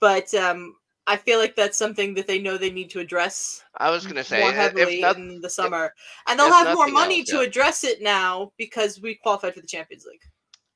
but 0.00 0.33
um, 0.35 0.76
I 1.06 1.16
feel 1.16 1.38
like 1.38 1.56
that's 1.56 1.78
something 1.78 2.14
that 2.14 2.26
they 2.26 2.38
know 2.38 2.56
they 2.56 2.70
need 2.70 2.90
to 2.90 3.00
address 3.00 3.62
I 3.76 3.90
was 3.90 4.06
gonna 4.06 4.24
say 4.24 4.40
more 4.40 4.52
heavily 4.52 4.96
if 4.96 5.00
not, 5.00 5.16
in 5.16 5.40
the 5.40 5.50
summer, 5.50 5.94
and 6.28 6.38
they'll 6.38 6.52
have 6.52 6.74
more 6.74 6.88
money 6.88 7.20
else, 7.20 7.30
to 7.30 7.36
yeah. 7.36 7.42
address 7.42 7.84
it 7.84 8.02
now 8.02 8.52
because 8.58 9.00
we 9.00 9.14
qualified 9.16 9.54
for 9.54 9.60
the 9.60 9.66
Champions 9.66 10.04
League. 10.06 10.22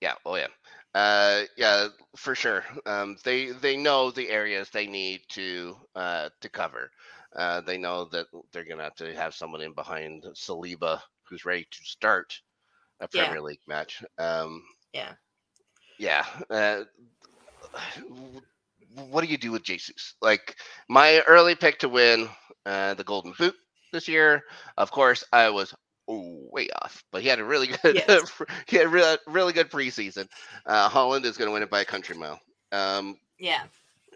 yeah, 0.00 0.14
oh 0.24 0.36
yeah, 0.36 0.48
uh, 0.94 1.42
yeah, 1.56 1.88
for 2.16 2.34
sure. 2.34 2.64
Um, 2.86 3.16
they 3.24 3.50
they 3.50 3.76
know 3.76 4.10
the 4.10 4.30
areas 4.30 4.70
they 4.70 4.86
need 4.86 5.22
to 5.30 5.76
uh 5.94 6.30
to 6.40 6.48
cover. 6.48 6.90
Uh, 7.36 7.60
they 7.60 7.78
know 7.78 8.04
that 8.06 8.26
they're 8.52 8.64
gonna 8.64 8.84
have 8.84 8.94
to 8.96 9.14
have 9.14 9.34
someone 9.34 9.60
in 9.60 9.72
behind 9.74 10.24
Saliba 10.34 11.00
who's 11.28 11.44
ready 11.44 11.66
to 11.70 11.84
start 11.84 12.40
a 13.00 13.08
Yeah. 13.12 13.24
Premier 13.24 13.42
League 13.42 13.60
match. 13.66 14.02
Um, 14.18 14.62
Yeah. 14.92 15.14
yeah. 15.98 16.24
Uh, 16.50 16.84
what 18.94 19.22
do 19.24 19.30
you 19.30 19.38
do 19.38 19.52
with 19.52 19.62
Jesus? 19.62 20.14
Like 20.22 20.56
my 20.88 21.20
early 21.26 21.54
pick 21.54 21.78
to 21.80 21.88
win 21.88 22.28
uh, 22.66 22.94
the 22.94 23.04
Golden 23.04 23.32
Boot 23.38 23.54
this 23.92 24.08
year. 24.08 24.42
Of 24.76 24.90
course, 24.90 25.24
I 25.32 25.50
was 25.50 25.74
way 26.06 26.68
off, 26.82 27.02
but 27.12 27.22
he 27.22 27.28
had 27.28 27.38
a 27.38 27.44
really 27.44 27.66
good, 27.82 27.96
Yes. 27.96 28.30
he 28.66 28.76
had 28.76 28.88
really, 28.92 29.16
really 29.26 29.52
good 29.52 29.70
preseason. 29.70 30.28
Uh, 30.66 30.88
Haaland 30.88 31.24
is 31.24 31.36
going 31.36 31.48
to 31.48 31.52
win 31.52 31.62
it 31.62 31.70
by 31.70 31.80
a 31.80 31.84
country 31.84 32.16
mile. 32.16 32.40
Um, 32.72 33.18
Yeah, 33.38 33.62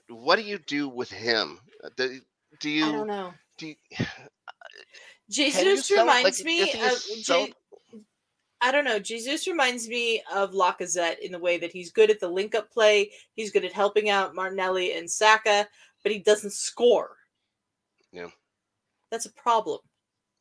what 0.09 0.37
do 0.37 0.43
you 0.43 0.59
do 0.59 0.88
with 0.88 1.11
him? 1.11 1.59
Uh, 1.83 1.88
Do, 2.61 2.71
you? 2.71 2.87
I 2.87 2.93
don't 2.93 3.07
know. 3.07 3.33
do? 3.57 3.69
You, 3.69 3.75
Jesus 5.31 5.91
it? 5.91 5.99
reminds 5.99 6.41
Like, 6.41 6.47
me 6.47 6.73
of. 6.73 7.53
I 8.61 8.73
don't 8.73 8.85
know. 8.85 8.99
Jesus 8.99 9.47
reminds 9.47 9.88
me 9.88 10.23
of 10.35 10.53
Lacazette 10.53 11.18
in 11.21 11.31
the 11.33 11.38
way 11.38 11.59
that 11.59 11.73
he's 11.73 11.92
good 11.92 12.11
at 12.11 12.18
the 12.21 12.29
link 12.29 12.55
up 12.55 12.71
play. 12.73 13.11
He's 13.35 13.53
good 13.53 13.64
at 13.64 13.73
helping 13.73 14.11
out 14.11 14.35
Martinelli 14.35 14.94
and 14.94 15.09
Saka, 15.11 15.66
but 16.03 16.11
he 16.12 16.18
doesn't 16.18 16.53
score. 16.53 17.16
Yeah. 18.12 18.29
That's 19.11 19.27
a 19.27 19.33
problem 19.33 19.79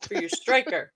for 0.01 0.15
your 0.15 0.29
striker. 0.29 0.91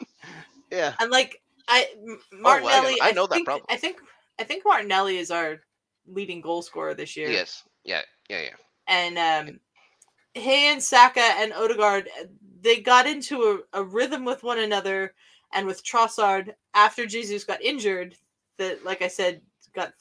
yeah, 0.70 0.94
And 1.00 1.10
like 1.10 1.40
I 1.68 1.86
Oh, 1.94 2.16
I 2.32 2.36
know- 2.36 2.40
Martinelli, 2.42 2.96
I 3.02 3.12
know 3.12 3.26
that 3.26 3.44
problem. 3.44 3.66
I 3.68 3.76
think 3.76 3.98
I 4.38 4.44
think 4.44 4.62
Martinelli 4.64 5.18
is 5.18 5.30
our 5.30 5.60
leading 6.06 6.40
goal 6.40 6.62
scorer 6.62 6.94
this 6.94 7.16
year. 7.16 7.30
yes, 7.30 7.62
yeah, 7.84 8.02
yeah, 8.28 8.40
yeah. 8.42 8.56
And 8.86 9.18
um 9.48 9.60
he 10.34 10.66
and 10.70 10.82
Saka 10.82 11.20
and 11.20 11.52
Odegaard 11.52 12.08
they 12.62 12.80
got 12.80 13.06
into 13.06 13.42
a, 13.72 13.80
a 13.80 13.84
rhythm 13.84 14.24
with 14.24 14.42
one 14.42 14.58
another 14.58 15.14
and 15.52 15.66
with 15.66 15.84
Trossard 15.84 16.54
after 16.74 17.06
Jesus 17.06 17.44
got 17.44 17.62
injured 17.62 18.16
that 18.58 18.84
like 18.84 19.02
I 19.02 19.08
said 19.08 19.40
got 19.74 19.92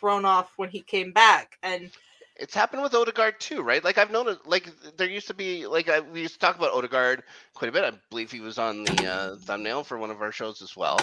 thrown 0.00 0.24
off 0.24 0.52
when 0.56 0.68
he 0.70 0.80
came 0.80 1.12
back 1.12 1.56
and 1.62 1.90
It's 2.36 2.54
happened 2.54 2.82
with 2.82 2.94
Odegaard 2.94 3.40
too, 3.40 3.62
right? 3.62 3.82
Like 3.82 3.98
I've 3.98 4.10
known 4.12 4.28
it. 4.28 4.38
Like 4.46 4.70
there 4.96 5.08
used 5.08 5.26
to 5.26 5.34
be, 5.34 5.66
like 5.66 5.88
I, 5.88 6.00
we 6.00 6.20
used 6.22 6.34
to 6.34 6.38
talk 6.40 6.56
about 6.56 6.72
Odegaard 6.72 7.22
quite 7.54 7.68
a 7.68 7.72
bit. 7.72 7.82
I 7.84 7.92
believe 8.10 8.30
he 8.30 8.40
was 8.40 8.58
on 8.58 8.84
the 8.84 9.06
uh, 9.06 9.36
thumbnail 9.44 9.82
for 9.84 9.98
one 9.98 10.10
of 10.10 10.22
our 10.22 10.30
shows 10.32 10.62
as 10.62 10.76
well. 10.76 10.98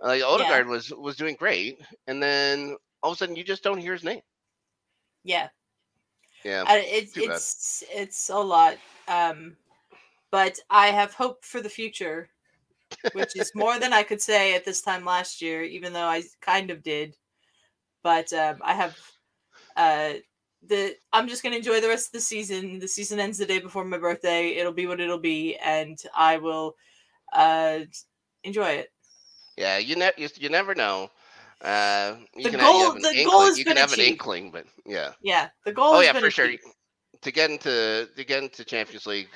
Like 0.00 0.22
Odegaard 0.22 0.66
was 0.68 0.92
was 0.92 1.16
doing 1.16 1.36
great, 1.38 1.80
and 2.06 2.22
then 2.22 2.76
all 3.02 3.10
of 3.12 3.16
a 3.16 3.18
sudden 3.18 3.36
you 3.36 3.44
just 3.44 3.62
don't 3.64 3.78
hear 3.78 3.92
his 3.94 4.04
name. 4.04 4.20
yeah 5.24 5.48
Yeah, 6.44 6.64
I- 6.66 6.78
it's 6.78 7.14
bad. 7.14 7.30
it's 7.30 7.84
it's 7.92 8.28
a 8.30 8.38
lot 8.38 8.76
um 9.08 9.56
but 10.30 10.58
i 10.70 10.88
have 10.88 11.14
hope 11.14 11.44
for 11.44 11.60
the 11.60 11.68
future 11.68 12.28
which 13.12 13.36
is 13.36 13.50
more 13.54 13.78
than 13.78 13.92
i 13.92 14.02
could 14.02 14.20
say 14.20 14.54
at 14.54 14.64
this 14.64 14.82
time 14.82 15.04
last 15.04 15.40
year 15.42 15.62
even 15.62 15.92
though 15.92 16.06
i 16.06 16.22
kind 16.40 16.70
of 16.70 16.82
did 16.82 17.14
but 18.02 18.32
um 18.32 18.56
i 18.62 18.74
have 18.74 18.96
uh 19.76 20.12
the 20.66 20.94
i'm 21.12 21.28
just 21.28 21.42
going 21.42 21.52
to 21.52 21.58
enjoy 21.58 21.80
the 21.80 21.88
rest 21.88 22.08
of 22.08 22.12
the 22.12 22.20
season 22.20 22.78
the 22.78 22.88
season 22.88 23.20
ends 23.20 23.38
the 23.38 23.46
day 23.46 23.58
before 23.58 23.84
my 23.84 23.98
birthday 23.98 24.48
it'll 24.50 24.72
be 24.72 24.86
what 24.86 25.00
it'll 25.00 25.18
be 25.18 25.56
and 25.56 25.98
i 26.16 26.36
will 26.36 26.74
uh 27.32 27.80
enjoy 28.44 28.68
it 28.70 28.88
yeah. 29.56 29.78
You 29.78 29.96
ne- 29.96 30.12
you, 30.18 30.28
you 30.36 30.48
never 30.50 30.74
know. 30.74 31.10
Uh, 31.62 32.16
you 32.34 32.44
The 32.44 32.50
can 32.50 32.60
goal- 32.60 32.66
have, 32.66 32.76
you 32.76 32.84
have 32.84 33.02
the 33.02 33.08
an 33.08 33.14
goal 33.24 33.40
inkling. 33.40 33.46
has 33.48 33.58
You 33.58 33.64
been 33.64 33.72
can 33.72 33.80
have 33.80 33.92
an 33.94 34.00
inkling, 34.00 34.50
but 34.50 34.66
yeah. 34.84 35.12
yeah 35.22 35.48
the 35.64 35.72
goal 35.72 35.94
Oh 35.94 36.00
yeah, 36.00 36.12
for 36.12 36.30
sure. 36.30 36.44
achieved. 36.44 36.62
To 37.22 37.32
get 37.32 37.50
into 37.50 38.06
to 38.14 38.24
get 38.24 38.42
into 38.42 38.64
Champions 38.64 39.06
League 39.06 39.30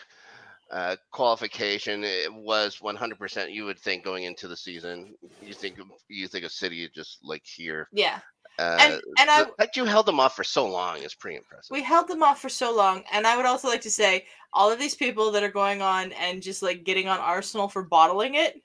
uh, 0.71 0.97
qualification, 1.11 2.05
it 2.05 2.33
was 2.33 2.79
100%. 2.79 3.53
You 3.53 3.65
would 3.65 3.79
think 3.79 4.05
going 4.05 4.25
into 4.25 4.47
the 4.49 4.57
season, 4.57 5.15
you 5.43 5.53
think 5.53 5.79
you 6.09 6.29
think 6.29 6.45
of 6.45 6.53
City 6.53 6.89
just 6.95 7.19
like 7.25 7.43
here. 7.45 7.89
yeah 7.93 8.21
Uh, 8.59 8.77
And- 8.81 9.03
and 9.19 9.31
I- 9.31 9.45
the 9.45 9.53
fact 9.59 9.77
you 9.77 9.85
held 9.85 10.07
them 10.07 10.21
off 10.21 10.37
for 10.37 10.45
so 10.45 10.67
long 10.67 10.99
is 10.99 11.15
pretty 11.15 11.37
impressive. 11.39 11.71
we 11.71 11.83
held 11.83 12.09
them 12.09 12.23
off 12.23 12.41
for 12.41 12.49
so 12.51 12.75
long 12.75 13.03
and 13.11 13.27
i 13.27 13.37
would 13.37 13.47
also 13.47 13.69
like 13.69 13.81
to 13.83 13.91
say 13.91 14.27
all 14.53 14.71
of 14.71 14.79
these 14.79 14.95
people 14.95 15.31
that 15.31 15.43
are 15.43 15.51
going 15.63 15.81
on 15.81 16.13
and 16.13 16.43
just 16.43 16.61
like 16.63 16.85
getting 16.85 17.09
on 17.09 17.19
arsenal 17.21 17.69
for 17.69 17.83
bottling 17.85 18.35
it 18.35 18.61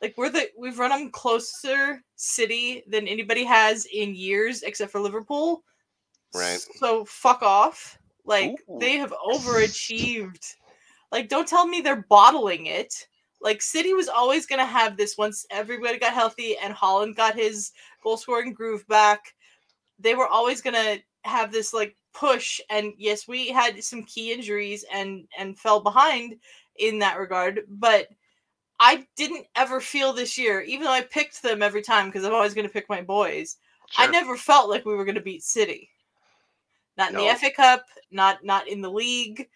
like 0.00 0.14
we're 0.16 0.30
the 0.30 0.48
we've 0.56 0.78
run 0.78 0.90
them 0.90 1.10
closer 1.10 2.02
city 2.16 2.82
than 2.88 3.06
anybody 3.06 3.44
has 3.44 3.86
in 3.92 4.14
years 4.14 4.62
except 4.62 4.90
for 4.90 5.00
liverpool 5.00 5.62
Right. 6.34 6.60
so 6.76 7.04
fuck 7.04 7.42
off 7.42 7.98
like 8.24 8.52
Ooh. 8.70 8.78
they 8.80 8.96
have 8.96 9.12
overachieved 9.32 10.54
like 11.12 11.28
don't 11.28 11.48
tell 11.48 11.66
me 11.66 11.80
they're 11.80 12.06
bottling 12.08 12.66
it. 12.66 13.06
Like 13.40 13.62
city 13.62 13.94
was 13.94 14.08
always 14.08 14.46
going 14.46 14.58
to 14.60 14.66
have 14.66 14.96
this 14.96 15.16
once 15.18 15.46
everybody 15.50 15.98
got 15.98 16.14
healthy 16.14 16.56
and 16.58 16.74
Haaland 16.74 17.16
got 17.16 17.34
his 17.34 17.72
goal 18.02 18.16
scoring 18.16 18.52
groove 18.52 18.86
back. 18.88 19.34
They 19.98 20.14
were 20.14 20.26
always 20.26 20.60
going 20.60 20.74
to 20.74 20.98
have 21.28 21.52
this 21.52 21.72
like 21.74 21.96
push 22.14 22.60
and 22.70 22.94
yes 22.96 23.28
we 23.28 23.48
had 23.48 23.82
some 23.84 24.02
key 24.04 24.32
injuries 24.32 24.84
and 24.90 25.28
and 25.38 25.58
fell 25.58 25.80
behind 25.80 26.34
in 26.76 26.98
that 26.98 27.18
regard 27.18 27.60
but 27.68 28.08
i 28.80 29.06
didn't 29.16 29.46
ever 29.54 29.80
feel 29.82 30.14
this 30.14 30.38
year 30.38 30.62
even 30.62 30.84
though 30.84 30.92
i 30.92 31.02
picked 31.02 31.42
them 31.42 31.62
every 31.62 31.82
time 31.82 32.06
because 32.06 32.24
i'm 32.24 32.32
always 32.32 32.54
going 32.54 32.66
to 32.66 32.72
pick 32.72 32.88
my 32.88 33.02
boys 33.02 33.58
i 33.98 34.06
never 34.06 34.34
felt 34.34 34.70
like 34.70 34.86
we 34.86 34.94
were 34.94 35.04
going 35.04 35.14
to 35.14 35.20
beat 35.20 35.42
city. 35.42 35.90
Not 36.96 37.10
in 37.10 37.16
No. 37.16 37.28
the 37.28 37.34
fa 37.34 37.50
cup 37.50 37.84
not 38.10 38.42
not 38.42 38.66
in 38.66 38.80
the 38.80 38.90
league 38.90 39.48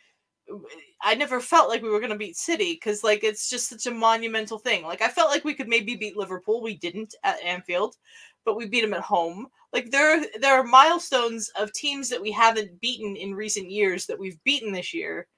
i 1.03 1.15
never 1.15 1.41
felt 1.41 1.69
like 1.69 1.83
we 1.83 1.89
were 1.89 2.01
going 2.01 2.13
to 2.13 2.19
beat 2.19 2.37
city 2.37 2.75
because 2.75 3.05
like 3.05 3.25
it's 3.25 3.49
just 3.49 3.69
such 3.69 3.87
a 3.87 3.91
monumental 3.91 4.59
thing. 4.59 4.85
Like 4.85 5.03
i 5.03 5.09
felt 5.09 5.31
like 5.31 5.45
we 5.45 5.55
could 5.55 5.69
maybe 5.69 5.97
beat 5.97 6.17
liverpool. 6.17 6.63
We 6.63 6.77
didn't 6.77 7.15
at 7.25 7.43
anfield 7.43 7.97
but 8.45 8.57
we 8.57 8.67
beat 8.67 8.81
them 8.81 8.95
at 8.95 9.03
home. 9.03 9.49
Like 9.73 9.91
there 9.91 10.17
are, 10.19 10.25
there 10.41 10.55
are 10.55 10.65
milestones 10.65 11.51
of 11.61 11.73
teams 11.73 12.09
that 12.09 12.23
we 12.23 12.33
haven't 12.33 12.81
beaten 12.81 13.15
in 13.17 13.35
recent 13.35 13.71
years 13.71 14.07
that 14.07 14.19
we've 14.19 14.43
beaten 14.45 14.73
this 14.73 14.95
year 14.95 15.29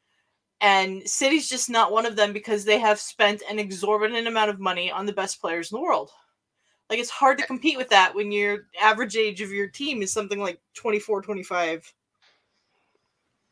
and 0.63 1.07
city's 1.09 1.49
just 1.49 1.69
not 1.69 1.91
one 1.91 2.07
of 2.07 2.15
them 2.15 2.33
because 2.33 2.65
they 2.65 2.79
have 2.79 3.01
spent 3.01 3.43
an 3.51 3.59
exorbitant 3.59 4.29
amount 4.29 4.49
of 4.49 4.61
money 4.61 4.93
on 4.93 5.05
the 5.05 5.13
best 5.13 5.41
players 5.41 5.71
in 5.71 5.77
the 5.77 5.83
world. 5.83 6.11
Like 6.89 7.01
it's 7.01 7.11
hard 7.11 7.37
to 7.39 7.47
compete 7.47 7.77
with 7.77 7.89
that 7.89 8.15
when 8.15 8.31
your 8.31 8.67
average 8.81 9.17
age 9.17 9.41
of 9.41 9.51
your 9.51 9.67
team 9.67 10.03
is 10.03 10.13
something 10.13 10.39
like 10.39 10.61
24 10.75 11.23
25 11.23 11.75
And 11.75 11.83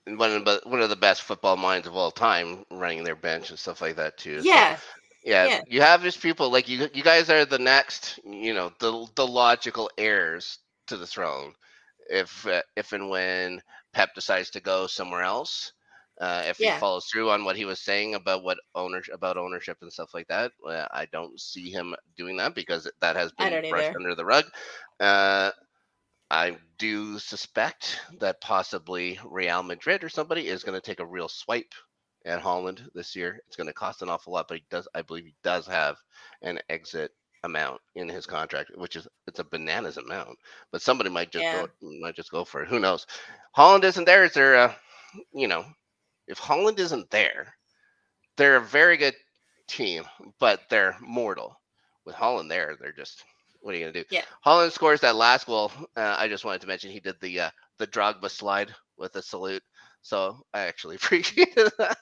one 0.07 0.33
of 0.33 0.45
the 0.45 0.61
one 0.65 0.81
of 0.81 0.89
the 0.91 0.97
best 0.97 1.23
football 1.23 1.57
minds 1.57 1.87
of 1.87 1.97
all 1.97 2.11
time 2.11 2.65
running 2.71 3.05
their 3.05 3.17
bench 3.17 3.51
and 3.51 3.59
stuff 3.59 3.81
like 3.81 3.97
that 3.97 4.17
too. 4.19 4.45
So, 4.45 4.67
yeah 4.67 4.79
yeah, 5.25 5.49
yeah. 5.49 5.63
You 5.67 5.81
have 5.83 6.03
these 6.03 6.17
people 6.17 6.51
like 6.51 6.69
you. 6.69 6.89
You 6.93 7.03
guys 7.03 7.31
are 7.31 7.45
the 7.45 7.59
next. 7.59 8.19
You 8.25 8.55
know 8.55 8.73
the 8.81 9.07
the 9.17 9.27
logical 9.27 9.91
heirs 9.99 10.59
to 10.89 10.97
the 10.97 11.07
throne. 11.07 11.55
If 12.09 12.47
uh, 12.47 12.63
if 12.77 12.93
and 12.93 13.09
when 13.11 13.63
Pep 13.93 14.15
decides 14.15 14.51
to 14.51 14.61
go 14.61 14.87
somewhere 14.87 15.23
else, 15.23 15.73
Uh, 16.21 16.43
if 16.47 16.59
Yeah. 16.59 16.63
he 16.63 16.71
follows 16.71 17.07
through 17.07 17.31
on 17.31 17.45
what 17.45 17.57
he 17.57 17.65
was 17.65 17.81
saying 17.81 18.15
about 18.15 18.43
what 18.45 18.59
ownership 18.75 19.15
about 19.15 19.37
ownership 19.37 19.79
and 19.83 19.93
stuff 19.93 20.15
like 20.15 20.29
that, 20.29 20.53
uh, 20.67 20.87
I 20.93 21.07
don't 21.07 21.41
see 21.41 21.71
him 21.71 21.95
doing 22.17 22.37
that 22.39 22.55
because 22.55 22.91
that 23.01 23.17
has 23.17 23.33
been 23.33 23.61
brushed 23.69 23.91
either. 23.91 23.97
under 23.97 24.15
the 24.15 24.25
rug. 24.25 24.45
Uh, 25.01 25.51
I 26.31 26.57
do 26.79 27.19
suspect 27.19 28.01
that 28.21 28.41
possibly 28.41 29.19
Real 29.25 29.63
Madrid 29.63 30.05
or 30.05 30.09
somebody 30.09 30.47
is 30.49 30.63
going 30.65 30.81
to 30.81 30.85
take 30.87 31.01
a 31.01 31.07
real 31.07 31.29
swipe 31.29 31.75
at 32.25 32.41
Haaland 32.43 32.87
this 32.95 33.17
year. 33.17 33.41
It's 33.47 33.57
going 33.57 33.67
to 33.67 33.73
cost 33.73 34.03
an 34.03 34.09
awful 34.09 34.33
lot, 34.33 34.47
but 34.49 34.59
he 34.59 34.65
does, 34.71 34.87
I 34.95 35.03
believe, 35.03 35.25
he 35.25 35.35
does 35.43 35.67
have 35.67 35.97
an 36.43 36.61
exit 36.69 37.13
amount 37.43 37.81
in 37.97 38.09
his 38.09 38.27
contract, 38.27 38.71
which 38.77 38.97
is 38.97 39.09
it's 39.27 39.39
a 39.41 39.45
bananas 39.45 39.97
amount. 39.97 40.39
But 40.71 40.83
somebody 40.83 41.11
might 41.11 41.33
just 41.33 41.45
Yeah. 41.45 41.67
go, 41.67 41.69
might 42.01 42.15
just 42.17 42.31
go 42.31 42.45
for 42.45 42.63
it. 42.63 42.69
Who 42.69 42.79
knows? 42.79 43.07
Haaland 43.57 43.85
isn't 43.85 44.05
there. 44.05 44.25
Is 44.25 44.35
there 44.35 44.55
a, 44.55 44.77
you 45.33 45.49
know, 45.49 45.65
if 46.29 46.39
Haaland 46.39 46.79
isn't 46.79 47.11
there, 47.11 47.55
they're 48.37 48.57
a 48.57 48.61
very 48.61 48.97
good 48.97 49.15
team, 49.67 50.05
but 50.39 50.61
they're 50.71 50.97
mortal. 51.01 51.61
With 52.05 52.15
Haaland 52.15 52.49
there, 52.49 52.77
they're 52.81 52.93
just 52.93 53.25
what 53.61 53.75
are 53.75 53.79
you 53.79 53.85
gonna 53.85 53.93
do? 53.93 54.05
Yeah. 54.11 54.25
Haaland 54.45 54.73
scores 54.73 55.01
that 55.01 55.17
last 55.17 55.47
goal. 55.47 55.73
Uh, 55.97 56.17
I 56.19 56.29
just 56.29 56.45
wanted 56.45 56.63
to 56.63 56.67
mention 56.67 56.91
he 56.91 57.01
did 57.01 57.17
the 57.21 57.41
uh, 57.41 57.51
the 57.79 57.87
Drogba 57.87 58.31
slide 58.31 58.75
with 58.99 59.15
a 59.17 59.23
salute, 59.23 59.63
so 60.03 60.43
I 60.53 60.61
actually 60.61 60.97
appreciated 61.03 61.73
that. 61.79 61.99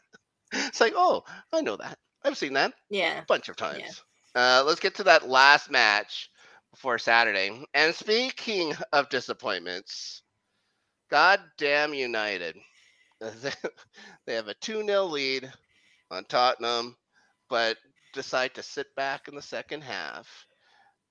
It's 0.53 0.81
like, 0.81 0.95
oh, 0.97 1.25
I 1.53 1.61
know 1.61 1.77
that. 1.77 1.99
I've 2.25 2.39
seen 2.39 2.55
that 2.55 2.73
Yeah. 2.91 3.21
a 3.21 3.25
bunch 3.27 3.49
of 3.49 3.57
times. 3.57 4.03
Uh, 4.35 4.63
let's 4.67 4.81
get 4.81 4.95
to 4.97 5.05
that 5.05 5.29
last 5.29 5.71
match 5.71 6.31
before 6.73 6.99
Saturday. 6.99 7.65
And 7.75 7.95
speaking 7.95 8.75
of 8.93 9.09
disappointments, 9.09 10.23
goddamn 11.11 11.95
United. 11.95 12.57
they 14.27 14.35
have 14.35 14.49
a 14.49 14.55
2 14.55 14.85
0 14.85 15.05
lead 15.07 15.51
on 16.11 16.25
Tottenham, 16.25 16.97
but 17.49 17.77
decide 18.15 18.55
to 18.55 18.63
sit 18.63 18.87
back 18.97 19.29
in 19.29 19.35
the 19.35 19.43
second 19.43 19.83
half 19.83 20.47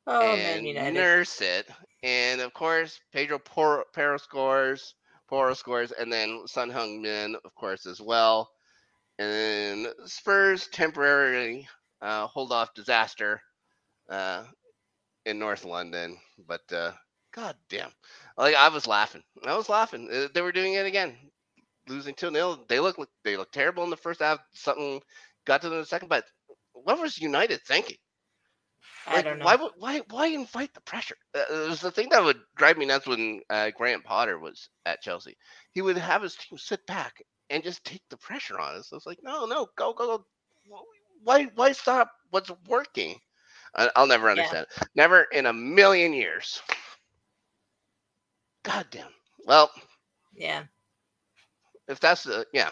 Oh 0.08 0.38
man, 0.38 0.66
and 0.66 0.66
United. 0.66 0.94
nurse 0.94 1.42
it. 1.42 1.70
And 2.04 2.42
of 2.42 2.54
course, 2.54 3.00
Pedro 3.14 3.40
Por- 3.40 3.86
Porro 3.94 4.18
scores, 4.18 4.96
Porro 5.28 5.54
scores, 5.54 5.92
and 5.92 6.12
then 6.12 6.44
Son 6.48 6.72
Heung 6.72 7.02
Min, 7.02 7.36
of 7.46 7.56
course, 7.56 7.86
as 7.86 8.02
well. 8.02 8.50
And 9.20 9.88
Spurs 10.06 10.68
temporarily 10.70 11.68
uh, 12.02 12.28
hold 12.28 12.52
off 12.52 12.74
disaster 12.74 13.42
uh, 14.10 14.44
in 15.26 15.40
North 15.40 15.66
London, 15.66 16.18
but 16.48 16.62
uh, 16.72 16.92
god 17.34 17.56
damn, 17.70 17.92
like 18.38 18.56
I 18.56 18.70
was 18.70 18.88
laughing, 18.88 19.24
I 19.46 19.56
was 19.56 19.70
laughing. 19.70 20.10
Uh, 20.12 20.28
They 20.34 20.42
were 20.42 20.52
doing 20.54 20.74
it 20.74 20.86
again, 20.86 21.18
losing 21.88 22.16
two 22.16 22.32
0 22.32 22.66
They 22.68 22.80
look 22.80 22.98
they 23.24 23.38
look 23.38 23.52
terrible 23.52 23.84
in 23.84 23.90
the 23.92 23.98
first 23.98 24.22
half. 24.22 24.40
Something 24.54 25.02
got 25.46 25.62
to 25.62 25.68
them 25.70 25.76
in 25.78 25.82
the 25.82 25.88
second, 25.88 26.10
but 26.10 26.26
what 26.74 27.00
was 27.00 27.18
United 27.20 27.62
thinking? 27.64 27.98
I 29.08 29.22
don't 29.22 29.40
know. 29.40 29.46
Why 29.46 29.58
why 29.78 30.02
why 30.10 30.28
invite 30.28 30.74
the 30.74 30.82
pressure? 30.82 31.16
Uh, 31.34 31.64
it 31.64 31.70
was 31.70 31.82
the 31.82 31.92
thing 31.92 32.10
that 32.10 32.24
would 32.24 32.40
drive 32.58 32.78
me 32.78 32.86
nuts 32.86 33.08
when 33.08 33.42
uh, 33.50 33.72
Grant 33.76 34.04
Potter 34.04 34.38
was 34.38 34.70
at 34.86 35.02
Chelsea. 35.02 35.38
He 35.72 35.82
would 35.82 35.98
have 35.98 36.22
his 36.22 36.36
team 36.36 36.58
sit 36.58 36.86
back 36.86 37.22
and 37.50 37.64
just 37.64 37.86
take 37.86 38.02
the 38.10 38.18
pressure 38.18 38.60
on 38.60 38.76
us. 38.76 38.90
I 38.92 38.96
was 38.96 39.06
like, 39.06 39.20
no, 39.24 39.46
no, 39.46 39.68
go, 39.78 39.94
go, 39.94 40.18
go. 40.18 40.26
Why, 41.24 41.46
why 41.56 41.72
stop 41.72 42.12
what's 42.32 42.52
working? 42.68 43.16
I'll 43.96 44.08
never 44.08 44.30
understand. 44.30 44.68
it. 44.70 44.88
Never 44.96 45.24
in 45.24 45.46
a 45.46 45.54
million 45.54 46.14
years. 46.14 46.62
God 48.64 48.88
damn. 48.92 49.08
Well, 49.46 49.72
yeah. 50.36 50.64
if 51.88 52.00
that's 52.00 52.24
the 52.24 52.46
yeah, 52.54 52.72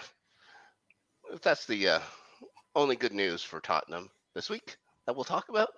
if 1.31 1.41
that's 1.41 1.65
the 1.65 1.87
uh, 1.87 1.99
only 2.75 2.95
good 2.95 3.13
news 3.13 3.43
for 3.43 3.59
Tottenham 3.61 4.09
this 4.33 4.49
week 4.49 4.77
that 5.05 5.15
we'll 5.15 5.23
talk 5.23 5.49
about, 5.49 5.69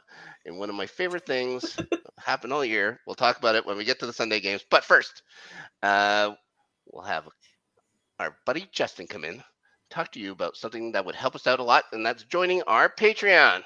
and 0.46 0.58
one 0.58 0.70
of 0.70 0.76
my 0.76 0.86
favorite 0.86 1.26
things 1.26 1.78
happened 2.18 2.54
all 2.54 2.64
year. 2.64 3.00
We'll 3.06 3.16
talk 3.16 3.38
about 3.38 3.56
it 3.56 3.66
when 3.66 3.78
we 3.78 3.86
get 3.86 4.00
to 4.00 4.06
the 4.06 4.14
Sunday 4.14 4.40
games. 4.40 4.66
But 4.70 4.84
first, 4.84 5.24
uh, 5.84 6.32
we'll 6.92 7.04
have 7.04 7.28
our 8.20 8.38
buddy 8.46 8.68
Justin 8.72 9.08
come 9.08 9.24
in, 9.26 9.44
talk 9.90 10.12
to 10.14 10.20
you 10.20 10.32
about 10.32 10.56
something 10.58 10.92
that 10.94 11.06
would 11.06 11.16
help 11.16 11.36
us 11.36 11.48
out 11.48 11.60
a 11.60 11.64
lot, 11.64 11.86
and 11.92 12.06
that's 12.06 12.24
joining 12.24 12.62
our 12.64 12.90
Patreon. 12.90 13.64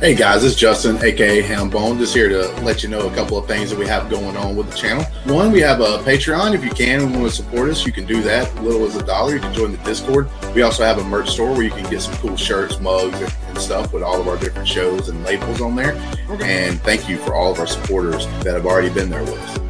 Hey 0.00 0.14
guys, 0.14 0.44
it's 0.44 0.56
Justin, 0.56 1.02
aka 1.02 1.40
Hambone, 1.40 1.98
just 1.98 2.12
here 2.12 2.28
to 2.28 2.48
let 2.62 2.82
you 2.82 2.90
know 2.90 3.08
a 3.08 3.14
couple 3.14 3.38
of 3.38 3.46
things 3.46 3.70
that 3.70 3.78
we 3.78 3.86
have 3.86 4.10
going 4.10 4.36
on 4.36 4.56
with 4.56 4.70
the 4.70 4.76
channel. 4.76 5.04
One, 5.24 5.52
we 5.52 5.60
have 5.60 5.80
a 5.80 5.98
Patreon. 5.98 6.54
If 6.54 6.64
you 6.64 6.70
can 6.70 7.00
and 7.00 7.12
want 7.12 7.30
to 7.30 7.34
support 7.34 7.70
us, 7.70 7.86
you 7.86 7.92
can 7.92 8.04
do 8.04 8.20
that. 8.22 8.54
Little 8.62 8.84
as 8.84 8.96
a 8.96 9.06
dollar. 9.06 9.34
You 9.34 9.40
can 9.40 9.54
join 9.54 9.72
the 9.72 9.78
Discord. 9.78 10.28
We 10.54 10.62
also 10.62 10.84
have 10.84 10.98
a 10.98 11.04
merch 11.04 11.30
store 11.30 11.52
where 11.52 11.62
you 11.62 11.70
can 11.70 11.88
get 11.88 12.02
some 12.02 12.14
cool 12.16 12.36
shirts, 12.36 12.78
mugs, 12.80 13.18
and 13.20 13.32
and 13.54 13.62
stuff 13.62 13.92
with 13.92 14.02
all 14.02 14.20
of 14.20 14.26
our 14.26 14.36
different 14.36 14.66
shows 14.66 15.08
and 15.08 15.22
labels 15.24 15.60
on 15.60 15.76
there. 15.76 15.94
And 16.42 16.80
thank 16.80 17.08
you 17.08 17.18
for 17.18 17.34
all 17.34 17.52
of 17.52 17.60
our 17.60 17.66
supporters 17.66 18.26
that 18.42 18.54
have 18.54 18.66
already 18.66 18.90
been 18.90 19.08
there 19.10 19.22
with 19.22 19.38
us. 19.38 19.60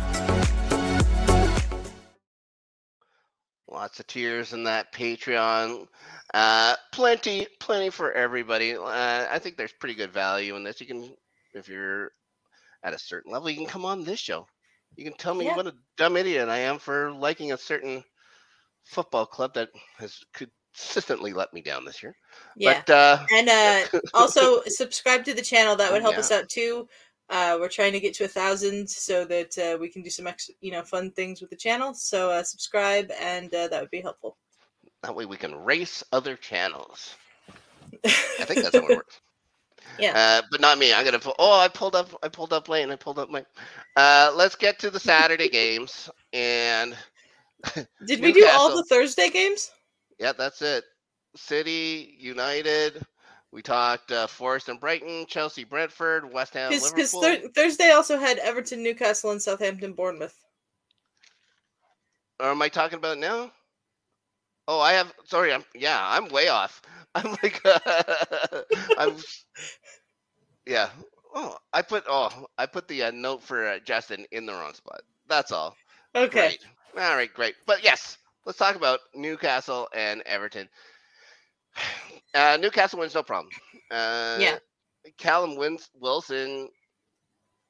Lots 3.70 4.00
of 4.00 4.06
tiers 4.06 4.52
in 4.52 4.64
that 4.64 4.92
Patreon. 4.94 5.86
Uh, 6.32 6.76
plenty, 6.92 7.46
plenty 7.60 7.90
for 7.90 8.12
everybody. 8.12 8.74
Uh, 8.74 9.26
I 9.30 9.38
think 9.38 9.56
there's 9.56 9.72
pretty 9.72 9.94
good 9.94 10.12
value 10.12 10.56
in 10.56 10.64
this. 10.64 10.80
You 10.80 10.86
can, 10.86 11.14
if 11.52 11.68
you're 11.68 12.12
at 12.82 12.94
a 12.94 12.98
certain 12.98 13.32
level, 13.32 13.50
you 13.50 13.56
can 13.56 13.66
come 13.66 13.84
on 13.84 14.04
this 14.04 14.20
show. 14.20 14.46
You 14.96 15.04
can 15.04 15.14
tell 15.14 15.34
me 15.34 15.46
Yeah. 15.46 15.56
what 15.56 15.66
a 15.66 15.74
dumb 15.96 16.16
idiot 16.16 16.48
I 16.48 16.58
am 16.58 16.78
for 16.78 17.12
liking 17.12 17.52
a 17.52 17.58
certain 17.58 18.02
football 18.84 19.26
club 19.26 19.54
that 19.54 19.70
has 19.98 20.20
consistently 20.74 21.32
let 21.32 21.52
me 21.52 21.60
down 21.62 21.84
this 21.84 22.02
year. 22.02 22.16
Yeah. 22.56 22.82
But 22.86 22.92
uh, 22.92 23.26
and 23.32 23.48
uh, 23.48 24.00
also 24.12 24.62
subscribe 24.66 25.24
to 25.24 25.34
the 25.34 25.42
channel. 25.42 25.76
That 25.76 25.92
would 25.92 26.02
help 26.02 26.18
us 26.18 26.30
out 26.30 26.48
too. 26.48 26.88
Uh, 27.30 27.56
we're 27.58 27.68
trying 27.68 27.92
to 27.92 28.00
get 28.00 28.14
to 28.14 28.24
a 28.24 28.28
thousand 28.28 28.88
so 28.88 29.24
that 29.24 29.56
uh, 29.58 29.78
we 29.78 29.88
can 29.88 30.02
do 30.02 30.10
some 30.10 30.26
extra, 30.26 30.54
you 30.60 30.70
know, 30.70 30.82
fun 30.82 31.10
things 31.12 31.40
with 31.40 31.48
the 31.48 31.56
channel. 31.56 31.94
So 31.94 32.30
uh, 32.30 32.42
subscribe, 32.42 33.10
and 33.18 33.52
uh, 33.54 33.68
that 33.68 33.80
would 33.80 33.90
be 33.90 34.02
helpful. 34.02 34.36
that 35.02 35.14
way 35.14 35.24
we 35.24 35.36
can 35.36 35.54
race 35.54 36.04
other 36.12 36.36
channels. 36.36 37.14
I 38.04 38.08
think 38.44 38.62
that's 38.62 38.76
how 38.76 38.86
it 38.86 38.88
works. 38.96 39.20
Yeah. 39.98 40.12
Uh, 40.14 40.42
but 40.50 40.60
not 40.60 40.78
me. 40.78 40.92
I'm 40.92 41.04
gonna 41.04 41.18
pull. 41.18 41.36
Oh, 41.38 41.58
I 41.58 41.68
pulled 41.68 41.94
up. 41.94 42.08
I 42.22 42.28
pulled 42.28 42.52
up 42.52 42.68
late, 42.68 42.82
and 42.82 42.92
I 42.92 42.96
pulled 42.96 43.18
up 43.18 43.30
my. 43.30 43.44
Uh, 43.96 44.32
let's 44.34 44.56
get 44.56 44.78
to 44.80 44.90
the 44.90 45.00
Saturday 45.00 45.48
games, 45.60 46.10
and 46.32 46.96
Did 48.06 48.20
we 48.20 48.32
do 48.32 48.46
all 48.52 48.76
the 48.76 48.84
Thursday 48.84 49.30
games? 49.30 49.70
Yeah, 50.18 50.32
that's 50.32 50.62
it. 50.62 50.84
City, 51.36 52.16
United. 52.18 53.04
We 53.52 53.62
talked 53.62 54.10
uh, 54.10 54.26
Forest 54.26 54.68
and 54.68 54.80
Brighton, 54.80 55.26
Chelsea, 55.26 55.64
Brentford, 55.64 56.32
West 56.32 56.54
Ham, 56.54 56.70
Because 56.70 57.14
Liverpool. 57.14 57.50
Thursday 57.54 57.90
also 57.90 58.18
had 58.18 58.38
Everton, 58.38 58.82
Newcastle, 58.82 59.30
and 59.30 59.40
Southampton, 59.40 59.92
Bournemouth. 59.92 60.36
or 62.40 62.46
am 62.50 62.62
I 62.62 62.68
talking 62.68 62.98
about 62.98 63.18
now? 63.18 63.52
Oh, 64.66 64.80
I 64.80 64.92
have. 64.94 65.12
Sorry, 65.24 65.52
I'm. 65.52 65.64
Yeah, 65.74 65.98
I'm 66.00 66.28
way 66.28 66.48
off. 66.48 66.82
I'm 67.14 67.36
like. 67.42 67.60
I'm. 68.98 69.16
Yeah. 70.66 70.88
Oh, 71.34 71.56
I 71.72 71.82
put. 71.82 72.04
Oh, 72.08 72.46
I 72.58 72.66
put 72.66 72.88
the 72.88 73.04
uh, 73.04 73.10
note 73.12 73.42
for 73.42 73.68
uh, 73.68 73.78
Justin 73.84 74.26
in 74.32 74.46
the 74.46 74.52
wrong 74.52 74.74
spot. 74.74 75.02
That's 75.28 75.52
all. 75.52 75.76
Okay. 76.16 76.56
Great. 76.94 77.04
All 77.04 77.14
right, 77.16 77.32
great. 77.32 77.54
But 77.66 77.84
yes, 77.84 78.18
let's 78.44 78.58
talk 78.58 78.76
about 78.76 79.00
Newcastle 79.14 79.88
and 79.94 80.22
Everton. 80.22 80.68
Uh, 82.34 82.58
Newcastle 82.60 82.98
wins 82.98 83.14
no 83.14 83.22
problem. 83.22 83.48
Uh, 83.90 84.36
Yeah. 84.40 84.58
Callum 85.18 85.56
wins 85.56 85.88
Wilson 85.94 86.68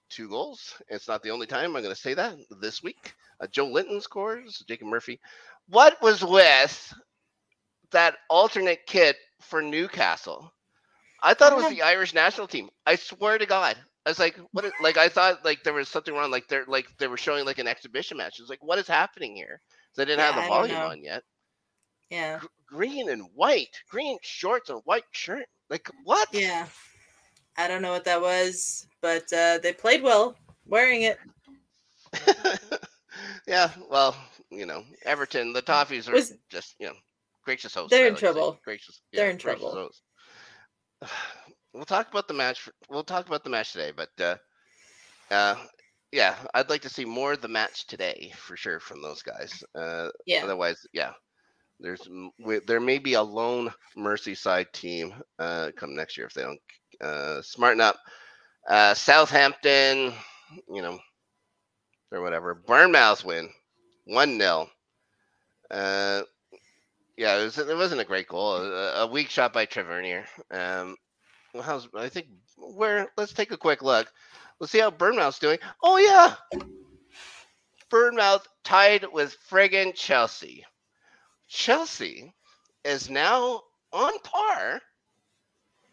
two 0.08 0.28
goals. 0.28 0.80
It's 0.88 1.08
not 1.08 1.22
the 1.22 1.30
only 1.30 1.46
time 1.46 1.76
I'm 1.76 1.82
going 1.82 1.94
to 1.94 2.00
say 2.00 2.14
that 2.14 2.36
this 2.60 2.82
week. 2.82 3.14
Uh, 3.40 3.46
Joelinton 3.46 4.00
scores. 4.02 4.64
Jacob 4.68 4.88
Murphy. 4.88 5.20
What 5.68 6.00
was 6.02 6.24
with 6.24 6.94
that 7.90 8.16
alternate 8.30 8.86
kit 8.86 9.16
for 9.40 9.62
Newcastle? 9.62 10.52
I 11.22 11.34
thought 11.34 11.52
it 11.52 11.56
was 11.56 11.68
the 11.68 11.82
Irish 11.82 12.14
national 12.14 12.48
team. 12.48 12.70
I 12.86 12.96
swear 12.96 13.38
to 13.38 13.46
God. 13.46 13.76
I 14.06 14.10
was 14.10 14.18
like, 14.18 14.38
what? 14.52 14.64
Is, 14.64 14.72
like, 14.80 14.96
I 14.98 15.08
thought 15.08 15.44
like 15.44 15.62
there 15.62 15.72
was 15.74 15.88
something 15.88 16.14
wrong. 16.14 16.30
Like 16.30 16.48
they're 16.48 16.66
like 16.66 16.86
they 16.98 17.08
were 17.08 17.16
showing 17.16 17.44
like 17.46 17.58
an 17.58 17.68
exhibition 17.68 18.18
match. 18.18 18.40
It's 18.40 18.50
like, 18.50 18.62
what 18.62 18.78
is 18.78 18.88
happening 18.88 19.34
here? 19.36 19.60
I 19.98 20.04
didn't 20.04 20.18
Yeah, 20.18 20.26
have 20.26 20.34
the 20.36 20.40
don't 20.42 20.48
volume 20.50 20.76
on 20.76 21.02
yet. 21.02 21.22
Yeah. 22.10 22.38
Gr- 22.38 22.46
green 22.66 23.08
and 23.10 23.22
white, 23.34 23.76
green 23.88 24.18
shorts 24.22 24.70
and 24.70 24.80
white 24.84 25.04
shirt. 25.12 25.46
Like 25.70 25.88
what? 26.04 26.28
Yeah. 26.32 26.66
I 27.56 27.68
don't 27.68 27.82
know 27.82 27.92
what 27.92 28.04
that 28.04 28.20
was, 28.20 28.86
but 29.00 29.32
uh, 29.32 29.58
they 29.62 29.72
played 29.72 30.02
well 30.02 30.36
wearing 30.66 31.02
it. 31.02 31.18
yeah. 33.46 33.70
Well, 33.90 34.16
you 34.50 34.66
know, 34.66 34.84
Everton, 35.04 35.52
the 35.52 35.62
Toffees 35.62 36.08
are 36.08 36.12
Was- 36.12 36.34
just 36.50 36.74
you 36.78 36.86
know 36.86 36.94
gracious 37.44 37.74
hosts. 37.74 37.90
They're 37.90 38.04
I 38.04 38.08
in 38.08 38.14
like 38.14 38.20
trouble. 38.20 38.58
Gracious. 38.64 39.00
They're 39.12 39.30
in 39.30 39.38
trouble. 39.38 39.72
hosts. 39.72 40.02
We'll 41.72 41.84
talk 41.84 42.08
about 42.08 42.28
the 42.28 42.34
match. 42.34 42.68
We'll 42.88 43.02
talk 43.02 43.26
about 43.26 43.42
the 43.42 43.50
match 43.50 43.72
today, 43.72 43.90
but 43.90 44.10
uh, 44.20 44.36
uh, 45.32 45.56
yeah, 46.14 46.36
I'd 46.54 46.70
like 46.70 46.82
to 46.82 46.88
see 46.88 47.04
more 47.04 47.32
of 47.34 47.42
the 47.42 47.48
match 47.48 47.86
today 47.88 48.32
for 48.36 48.56
sure 48.56 48.80
from 48.80 49.02
those 49.02 49.22
guys. 49.22 49.64
Uh, 49.74 50.10
Yeah. 50.26 50.44
Otherwise, 50.44 50.86
yeah, 50.92 51.12
There's 51.80 52.08
there 52.66 52.80
may 52.80 52.98
be 52.98 53.14
a 53.14 53.22
lone 53.22 53.72
Merseyside 53.98 54.72
team 54.72 55.14
uh, 55.40 55.72
come 55.76 55.94
next 55.96 56.16
year 56.16 56.26
if 56.28 56.34
they 56.34 56.42
don't 56.42 56.60
uh, 57.02 57.42
smarten 57.42 57.80
up. 57.80 57.96
Uh, 58.68 58.94
Southampton, 58.94 60.14
you 60.70 60.82
know, 60.82 61.00
or 62.12 62.22
whatever. 62.22 62.54
Bournemouth 62.54 63.24
win 63.24 63.50
one 64.06 64.38
0 64.38 64.68
Uh, 65.70 66.22
yeah, 67.16 67.38
it, 67.38 67.44
was, 67.44 67.58
it 67.58 67.76
wasn't 67.76 68.00
a 68.00 68.04
great 68.06 68.28
goal. 68.28 68.56
A, 68.56 69.02
a 69.02 69.06
weak 69.08 69.30
shot 69.30 69.52
by 69.52 69.66
Tavernier. 69.66 70.26
Um, 70.50 70.96
well, 71.54 71.62
how's 71.64 71.88
I 71.96 72.08
think 72.08 72.28
where? 72.56 73.08
Let's 73.16 73.32
take 73.32 73.52
a 73.52 73.56
quick 73.58 73.82
look. 73.82 74.08
Let's 74.60 74.72
see 74.72 74.80
how 74.80 74.90
Bournemouth's 74.90 75.38
doing. 75.38 75.58
Oh 75.82 75.96
yeah, 75.96 76.34
Bournemouth 77.90 78.46
tied 78.62 79.06
with 79.12 79.36
friggin' 79.50 79.94
Chelsea. 79.94 80.64
Chelsea 81.48 82.32
is 82.84 83.10
now 83.10 83.62
on 83.92 84.18
par 84.20 84.80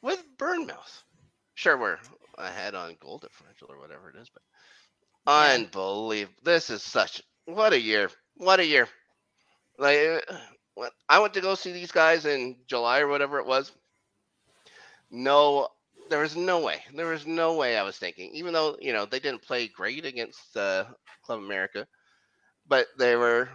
with 0.01 0.23
Bournemouth. 0.37 1.03
Sure, 1.53 1.77
we're 1.77 1.97
ahead 2.37 2.75
on 2.75 2.97
goal 2.99 3.19
differential 3.19 3.67
or 3.69 3.79
whatever 3.79 4.09
it 4.09 4.15
is, 4.19 4.29
but 4.29 4.43
unbelievable. 5.27 6.39
This 6.43 6.69
is 6.69 6.81
such 6.81 7.21
what 7.45 7.73
a 7.73 7.79
year. 7.79 8.09
What 8.35 8.59
a 8.59 8.65
year. 8.65 8.87
Like 9.77 10.23
uh, 10.29 10.89
I 11.09 11.19
went 11.19 11.33
to 11.35 11.41
go 11.41 11.55
see 11.55 11.71
these 11.71 11.91
guys 11.91 12.25
in 12.25 12.57
July 12.67 12.99
or 13.01 13.07
whatever 13.07 13.39
it 13.39 13.45
was. 13.45 13.71
No, 15.09 15.67
there 16.11 16.21
was 16.21 16.37
no 16.37 16.61
way. 16.61 16.83
There 16.95 17.07
was 17.07 17.27
no 17.27 17.55
way 17.55 17.77
I 17.77 17.83
was 17.83 17.97
thinking, 17.97 18.31
even 18.35 18.53
though, 18.53 18.77
you 18.81 18.93
know, 18.93 19.05
they 19.05 19.19
didn't 19.19 19.43
play 19.43 19.67
great 19.69 20.05
against 20.05 20.57
uh, 20.57 20.85
Club 21.25 21.39
America, 21.41 21.87
but 22.67 22.87
they 22.99 23.15
were 23.15 23.49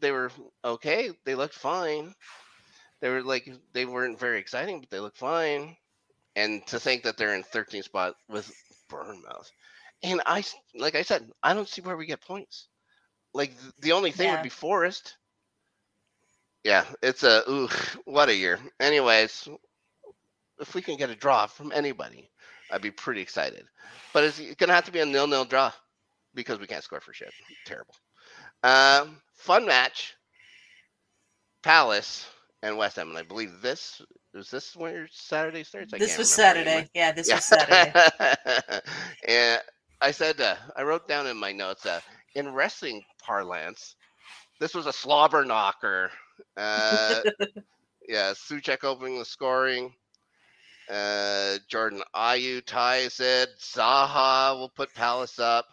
they 0.00 0.12
were 0.12 0.30
okay. 0.64 1.10
They 1.26 1.36
looked 1.36 1.54
fine. 1.54 2.14
They 3.00 3.10
were 3.10 3.22
like 3.22 3.48
they 3.72 3.86
weren't 3.86 4.20
very 4.20 4.40
exciting, 4.40 4.80
but 4.80 4.90
they 4.90 5.00
looked 5.00 5.18
fine. 5.18 5.76
And 6.36 6.66
to 6.68 6.80
think 6.80 7.04
that 7.04 7.18
they're 7.18 7.34
in 7.34 7.44
13th 7.44 7.86
spot 7.86 8.14
with 8.28 8.50
Bournemouth, 8.90 9.50
and 10.02 10.22
I 10.26 10.44
like 10.74 10.96
I 10.96 11.02
said, 11.02 11.30
I 11.42 11.54
don't 11.54 11.68
see 11.68 11.82
where 11.82 11.96
we 11.96 12.06
get 12.06 12.22
points. 12.22 12.68
Like 13.34 13.52
the 13.80 13.92
only 13.92 14.12
thing 14.12 14.30
Yeah. 14.30 14.32
would 14.32 14.42
be 14.42 14.50
Forest. 14.50 15.16
Yeah, 16.64 16.84
it's 17.02 17.24
a 17.24 17.42
ooh, 17.50 17.68
what 18.04 18.28
a 18.28 18.34
year. 18.34 18.58
Anyways, 18.80 19.48
if 20.60 20.74
we 20.74 20.82
can 20.82 20.96
get 20.96 21.10
a 21.10 21.16
draw 21.16 21.46
from 21.46 21.72
anybody, 21.72 22.30
I'd 22.70 22.82
be 22.82 22.90
pretty 22.90 23.20
excited. 23.22 23.64
But 24.12 24.24
it's 24.24 24.40
gonna 24.56 24.74
have 24.74 24.84
to 24.86 24.92
be 24.92 25.00
a 25.00 25.06
nil-nil 25.06 25.46
draw 25.46 25.72
because 26.34 26.60
we 26.60 26.66
can't 26.66 26.84
score 26.84 27.00
for 27.00 27.12
shit. 27.14 27.34
Terrible. 27.66 27.94
Um, 28.64 29.20
fun 29.34 29.66
match. 29.66 30.14
Palace 31.62 32.28
and 32.62 32.78
West 32.78 32.96
Ham, 32.96 33.10
and 33.10 33.18
I 33.18 33.22
believe 33.22 33.60
this 33.62 34.02
was 34.34 34.50
this 34.50 34.76
where 34.76 35.08
Saturday 35.12 35.64
starts. 35.64 35.94
I 35.94 35.98
This 35.98 36.18
was 36.18 36.30
remember 36.30 36.40
anymore. 36.54 36.84
Saturday. 36.84 36.88
Yeah, 36.94 37.12
this 37.12 37.32
Yeah. 37.32 37.34
was 37.34 37.44
Saturday. 37.44 37.96
and 39.28 39.62
I 40.00 40.12
said, 40.12 40.40
uh, 40.40 40.56
I 40.76 40.82
wrote 40.84 41.08
down 41.08 41.26
in 41.26 41.36
my 41.36 41.52
notes, 41.52 41.86
uh, 41.86 42.00
in 42.36 42.54
wrestling 42.54 43.02
parlance, 43.22 43.96
this 44.60 44.74
was 44.74 44.86
a 44.86 44.92
slobber 44.92 45.44
knocker. 45.44 46.10
Uh, 46.56 47.22
yeah, 48.08 48.32
Souček 48.32 48.84
opening 48.84 49.18
the 49.18 49.24
scoring. 49.24 49.94
Uh, 50.88 51.58
Jordan 51.68 52.02
Ayew 52.14 52.64
ties 52.64 53.20
it. 53.20 53.50
Zaha 53.60 54.58
will 54.58 54.70
put 54.70 54.94
Palace 54.94 55.38
up. 55.38 55.66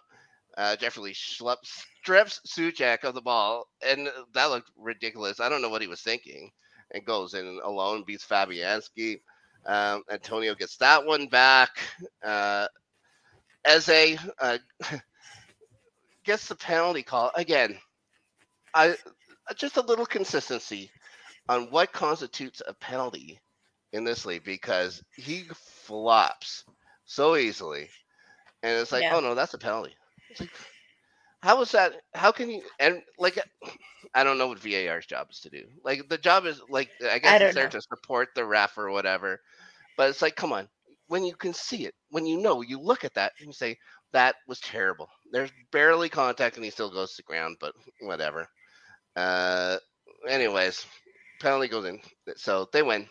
Uh, 0.57 0.75
Jeffrey 0.75 1.13
Schlupp 1.13 1.57
strips 1.63 2.39
Souček 2.47 3.03
of 3.03 3.13
the 3.13 3.21
ball, 3.21 3.67
and 3.85 4.09
that 4.33 4.45
looked 4.45 4.71
ridiculous. 4.77 5.39
I 5.39 5.49
don't 5.49 5.61
know 5.61 5.69
what 5.69 5.81
he 5.81 5.87
was 5.87 6.01
thinking, 6.01 6.51
and 6.91 7.05
goes 7.05 7.33
in 7.33 7.59
alone, 7.63 8.03
beats 8.05 8.25
Fabianski. 8.25 9.21
Um, 9.65 10.03
Antonio 10.09 10.55
gets 10.55 10.77
that 10.77 11.05
one 11.05 11.27
back. 11.27 11.71
Uh, 12.23 12.67
Eze 13.65 14.17
uh, 14.39 14.57
gets 16.23 16.47
the 16.47 16.55
penalty 16.55 17.03
call 17.03 17.31
again. 17.35 17.77
I 18.73 18.95
just 19.55 19.77
a 19.77 19.81
little 19.81 20.05
consistency 20.05 20.91
on 21.47 21.71
what 21.71 21.93
constitutes 21.93 22.61
a 22.65 22.73
penalty 22.73 23.39
in 23.95 24.05
this 24.05 24.25
league 24.25 24.45
because 24.45 25.03
he 25.15 25.45
flops 25.87 26.65
so 27.05 27.35
easily, 27.35 27.89
and 28.63 28.79
it's 28.79 28.91
like, 28.91 29.05
Yeah. 29.05 29.11
oh 29.11 29.19
no, 29.21 29.35
that's 29.35 29.53
a 29.53 29.59
penalty. 29.59 29.95
It's 30.29 30.41
like, 30.41 30.51
how 31.41 31.61
is 31.61 31.71
that? 31.71 31.93
How 32.13 32.31
can 32.31 32.49
you? 32.49 32.61
And 32.79 33.01
like, 33.19 33.39
I 34.15 34.23
don't 34.23 34.37
know 34.37 34.47
what 34.47 34.59
VAR's 34.59 35.05
job 35.07 35.27
is 35.31 35.41
to 35.41 35.49
do. 35.49 35.63
Like 35.83 36.07
the 36.09 36.17
job 36.17 36.45
is 36.45 36.61
like, 36.69 36.89
I 37.09 37.19
guess 37.19 37.39
don't 37.39 37.41
it's 37.41 37.55
there 37.55 37.67
know. 37.67 37.69
to 37.69 37.81
support 37.81 38.29
the 38.35 38.45
ref 38.45 38.77
or 38.77 38.91
whatever. 38.91 39.39
But 39.97 40.09
it's 40.09 40.21
like, 40.21 40.35
come 40.35 40.53
on, 40.53 40.67
when 41.07 41.23
you 41.25 41.35
can 41.35 41.53
see 41.53 41.85
it, 41.85 41.95
when 42.09 42.25
you 42.25 42.37
know, 42.39 42.61
you 42.61 42.79
look 42.79 43.03
at 43.05 43.15
that 43.15 43.33
and 43.39 43.47
you 43.47 43.53
say, 43.53 43.77
that 44.13 44.35
was 44.47 44.59
terrible. 44.59 45.09
There's 45.31 45.51
barely 45.71 46.09
contact 46.09 46.55
and 46.55 46.65
he 46.65 46.71
still 46.71 46.91
goes 46.91 47.15
to 47.15 47.23
ground, 47.23 47.57
but 47.59 47.73
whatever. 48.01 48.47
Uh, 49.15 49.77
anyways, 50.27 50.85
penalty 51.41 51.67
goes 51.67 51.85
in. 51.85 51.99
So 52.37 52.67
they 52.71 52.83
win. 52.83 53.07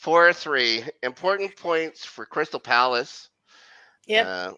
4 0.00 0.32
3. 0.32 0.84
Important 1.02 1.54
points 1.56 2.04
for 2.04 2.24
Crystal 2.24 2.58
Palace. 2.60 3.28
Yeah. 4.06 4.26
Uh, 4.26 4.52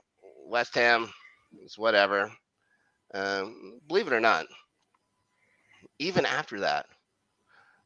West 0.46 0.74
Ham 0.76 1.11
is 1.64 1.76
whatever. 1.76 2.31
Um, 3.14 3.81
believe 3.88 4.07
it 4.07 4.12
or 4.12 4.20
not, 4.20 4.46
even 5.98 6.24
after 6.24 6.61
that, 6.61 6.87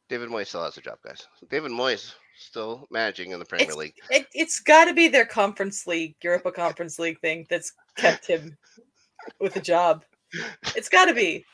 David 0.08 0.28
Moyes 0.28 0.48
still 0.48 0.62
has 0.62 0.76
a 0.76 0.80
job, 0.82 0.98
guys. 1.04 1.26
David 1.50 1.72
Moyes 1.72 2.14
still 2.38 2.86
managing 2.90 3.32
in 3.32 3.38
the 3.38 3.44
Premier 3.44 3.64
It's- 3.64 3.76
League. 3.76 3.94
It, 4.10 4.26
it's 4.34 4.60
got 4.60 4.84
to 4.84 4.94
be 4.94 5.08
their 5.08 5.24
conference 5.26 5.86
league, 5.86 6.14
Europa 6.22 6.52
Conference 6.52 6.98
League 6.98 7.18
thing 7.20 7.46
that's 7.48 7.72
kept 7.96 8.26
him 8.26 8.56
with 9.40 9.56
a 9.56 9.60
job. 9.60 10.04
It's 10.76 10.88
got 10.90 11.06
to 11.06 11.14
be. 11.14 11.44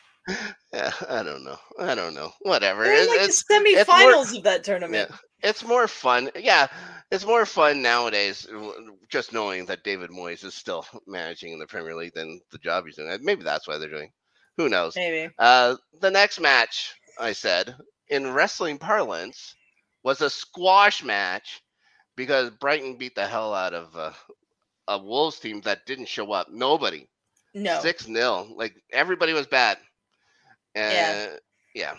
Yeah, 0.72 0.92
I 1.08 1.22
don't 1.22 1.44
know. 1.44 1.58
I 1.78 1.94
don't 1.94 2.14
know. 2.14 2.32
Whatever. 2.42 2.84
They're 2.84 3.02
in 3.02 3.08
like 3.08 3.20
it's 3.22 3.44
the 3.44 3.54
it's 3.64 3.88
more- 3.88 4.38
of 4.38 4.42
that 4.44 4.64
tournament. 4.64 5.10
yeah, 5.10 5.16
it's 5.42 5.64
more 5.64 5.88
fun. 5.88 6.30
Yeah, 6.36 6.68
it's 7.10 7.26
more 7.26 7.44
fun 7.44 7.82
nowadays 7.82 8.46
just 9.10 9.32
knowing 9.32 9.66
that 9.66 9.84
David 9.84 10.10
Moyes 10.10 10.44
is 10.44 10.54
still 10.54 10.86
managing 11.06 11.52
in 11.52 11.58
the 11.58 11.66
Premier 11.66 11.94
League 11.94 12.14
than 12.14 12.40
the 12.50 12.58
job 12.58 12.86
he's 12.86 12.96
doing. 12.96 13.16
Maybe 13.22 13.42
that's 13.42 13.68
why 13.68 13.78
they're 13.78 13.88
doing. 13.90 14.10
Who 14.56 14.68
knows? 14.68 14.96
Maybe. 14.96 15.32
Uh, 15.38 15.76
the 16.00 16.10
next 16.10 16.40
match, 16.40 16.94
I 17.18 17.32
said, 17.32 17.74
in 18.08 18.32
wrestling 18.32 18.78
parlance, 18.78 19.54
was 20.04 20.20
a 20.20 20.30
squash 20.30 21.02
match 21.02 21.62
because 22.16 22.50
Brighton 22.50 22.96
beat 22.96 23.14
the 23.14 23.26
hell 23.26 23.54
out 23.54 23.74
of 23.74 23.96
uh, 23.96 24.12
a 24.88 24.98
Wolves 24.98 25.38
team 25.38 25.60
that 25.62 25.86
didn't 25.86 26.08
show 26.08 26.32
up. 26.32 26.48
Nobody. 26.50 27.08
No. 27.54 27.80
Six 27.80 28.06
0 28.06 28.48
Like 28.56 28.74
everybody 28.92 29.32
was 29.32 29.46
bad. 29.46 29.78
And 30.74 30.92
Yeah. 30.94 31.36
yeah. 31.74 31.94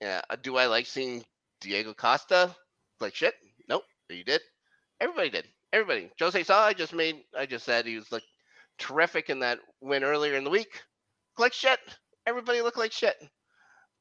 Yeah. 0.00 0.20
Uh, 0.30 0.36
Do 0.42 0.56
I 0.56 0.66
like 0.66 0.86
seeing 0.86 1.24
Diego 1.60 1.94
Costa 1.94 2.54
like 3.00 3.14
shit? 3.14 3.34
Nope. 3.68 3.84
You 4.08 4.24
did. 4.24 4.40
Everybody 5.00 5.30
did. 5.30 5.46
Everybody. 5.72 6.10
Jose 6.20 6.42
Sa, 6.44 6.64
I 6.66 6.72
just 6.72 6.92
made. 6.94 7.22
I 7.38 7.46
just 7.46 7.64
said 7.64 7.86
he 7.86 7.96
was 7.96 8.10
like 8.12 8.24
terrific 8.78 9.30
in 9.30 9.40
that 9.40 9.58
win 9.80 10.04
earlier 10.04 10.36
in 10.36 10.44
the 10.44 10.50
week. 10.50 10.82
Like 11.38 11.52
shit. 11.52 11.78
Everybody 12.26 12.60
looked 12.62 12.78
like 12.78 12.92
shit. 12.92 13.16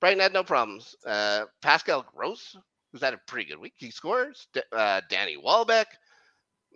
Brighton 0.02 0.20
had 0.20 0.34
no 0.34 0.44
problems. 0.44 0.96
Uh, 1.06 1.46
Pascal 1.62 2.06
Gross, 2.16 2.56
who's 2.92 3.02
had 3.02 3.14
a 3.14 3.22
pretty 3.28 3.50
good 3.50 3.60
week, 3.60 3.74
he 3.78 3.92
scores. 3.92 4.48
D- 4.54 4.62
uh, 4.72 5.02
Danny 5.10 5.38
Welbeck, 5.38 5.88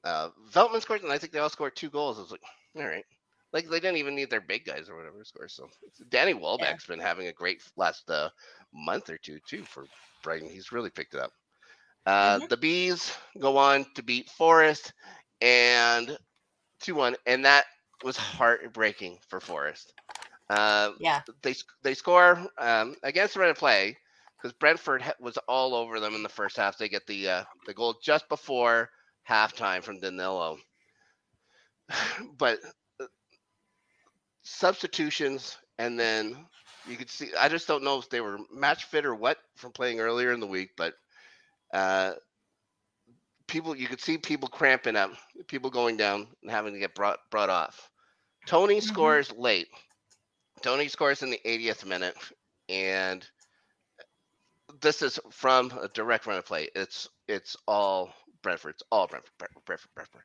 uh, 0.04 0.30
Veltman 0.52 0.82
scores, 0.82 1.04
and 1.04 1.12
I 1.12 1.18
think 1.18 1.34
they 1.34 1.40
all 1.40 1.50
scored 1.50 1.76
two 1.76 1.90
goals. 1.90 2.18
I 2.18 2.22
was 2.22 2.32
like, 2.32 2.42
all 2.78 2.86
right. 2.86 3.06
Like 3.54 3.70
they 3.70 3.80
didn't 3.80 3.98
even 3.98 4.16
need 4.16 4.30
their 4.32 4.42
big 4.42 4.66
guys 4.66 4.90
or 4.90 4.98
whatever 4.98 5.20
to 5.20 5.26
score. 5.26 5.48
So 5.50 5.70
Danny 6.10 6.34
Welbeck's 6.34 6.86
been 6.86 7.00
having 7.00 7.28
a 7.28 7.34
great 7.34 7.62
last 7.78 8.10
uh, 8.10 8.30
month 8.74 9.10
or 9.10 9.18
two 9.18 9.40
too 9.48 9.64
for 9.64 9.86
Brighton. 10.24 10.50
He's 10.50 10.72
really 10.72 10.90
picked 10.92 11.16
it 11.16 11.22
up. 11.22 11.32
Uh, 12.06 12.40
Mhm. 12.40 12.50
The 12.50 12.58
bees 12.58 13.16
go 13.40 13.58
on 13.58 13.86
to 13.96 14.04
beat 14.04 14.30
Forest 14.30 14.94
and 15.42 16.18
two 16.82 16.96
one, 16.96 17.16
and 17.26 17.46
that 17.46 17.66
was 18.04 18.18
heartbreaking 18.18 19.20
for 19.30 19.40
Forest. 19.40 19.94
Uh, 20.50 20.92
Yeah. 21.00 21.22
they 21.44 21.56
they 21.84 21.94
score 21.96 22.48
um, 22.58 22.96
against 23.04 23.36
of 23.36 23.58
play 23.58 23.98
because 24.38 24.54
Brentford 24.54 25.04
was 25.20 25.38
all 25.48 25.76
over 25.76 26.00
them 26.00 26.16
in 26.16 26.24
the 26.24 26.30
first 26.30 26.58
half. 26.58 26.78
They 26.78 26.90
get 26.90 27.06
the 27.08 27.30
uh, 27.30 27.44
the 27.66 27.74
goal 27.74 27.96
just 28.04 28.28
before 28.30 28.90
halftime 29.28 29.84
from 29.84 30.00
Danilo, 30.00 30.58
but 32.38 32.60
substitutions 34.44 35.58
and 35.80 36.00
then 36.00 36.46
you 36.88 36.98
could 36.98 37.10
see. 37.10 37.30
I 37.40 37.50
just 37.50 37.68
don't 37.68 37.84
know 37.84 38.00
if 38.00 38.10
they 38.10 38.22
were 38.22 38.40
match 38.54 38.86
fit 38.86 39.06
or 39.06 39.16
what 39.16 39.38
from 39.58 39.72
playing 39.72 40.00
earlier 40.02 40.32
in 40.34 40.40
the 40.40 40.48
week, 40.48 40.72
but 40.78 40.96
uh, 41.74 42.14
people 43.48 43.76
you 43.76 43.88
could 43.88 44.02
see 44.02 44.18
people 44.18 44.50
cramping 44.50 44.96
up, 44.96 45.12
people 45.48 45.70
going 45.70 45.98
down 45.98 46.28
and 46.42 46.52
having 46.52 46.74
to 46.74 46.80
get 46.80 46.96
brought 46.96 47.20
brought 47.32 47.50
off. 47.50 47.90
Toney 48.48 48.82
Mhm. 48.82 48.82
scores 48.82 49.32
late. 49.34 49.70
Toney 50.62 50.88
scores 50.90 51.24
in 51.24 51.30
the 51.32 51.42
80th 51.46 51.86
minute, 51.86 52.18
and 52.70 53.28
this 54.82 55.02
is 55.02 55.20
from 55.32 55.72
a 55.82 55.88
direct 55.90 56.26
run 56.28 56.38
of 56.38 56.46
play. 56.46 56.70
It's 56.76 57.10
it's 57.28 57.56
all 57.68 58.14
Brentford. 58.44 58.72
It's 58.76 58.84
all 58.92 59.08
Brentford, 59.08 59.32
Brentford, 59.40 59.66
Brentford, 59.66 59.90
Brentford. 59.96 60.24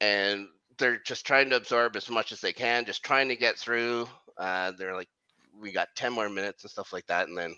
And 0.00 0.48
they're 0.78 1.00
just 1.06 1.26
trying 1.26 1.50
to 1.50 1.56
absorb 1.56 1.96
as 1.96 2.10
much 2.10 2.32
as 2.32 2.40
they 2.40 2.52
can, 2.52 2.84
just 2.84 3.02
trying 3.04 3.28
to 3.28 3.36
get 3.36 3.58
through. 3.58 4.08
Uh, 4.38 4.72
they're 4.78 4.94
like, 4.94 5.08
we 5.60 5.72
got 5.72 5.88
10 5.96 6.12
more 6.12 6.28
minutes 6.28 6.64
and 6.64 6.70
stuff 6.70 6.92
like 6.92 7.06
that. 7.06 7.28
And 7.28 7.36
then 7.36 7.54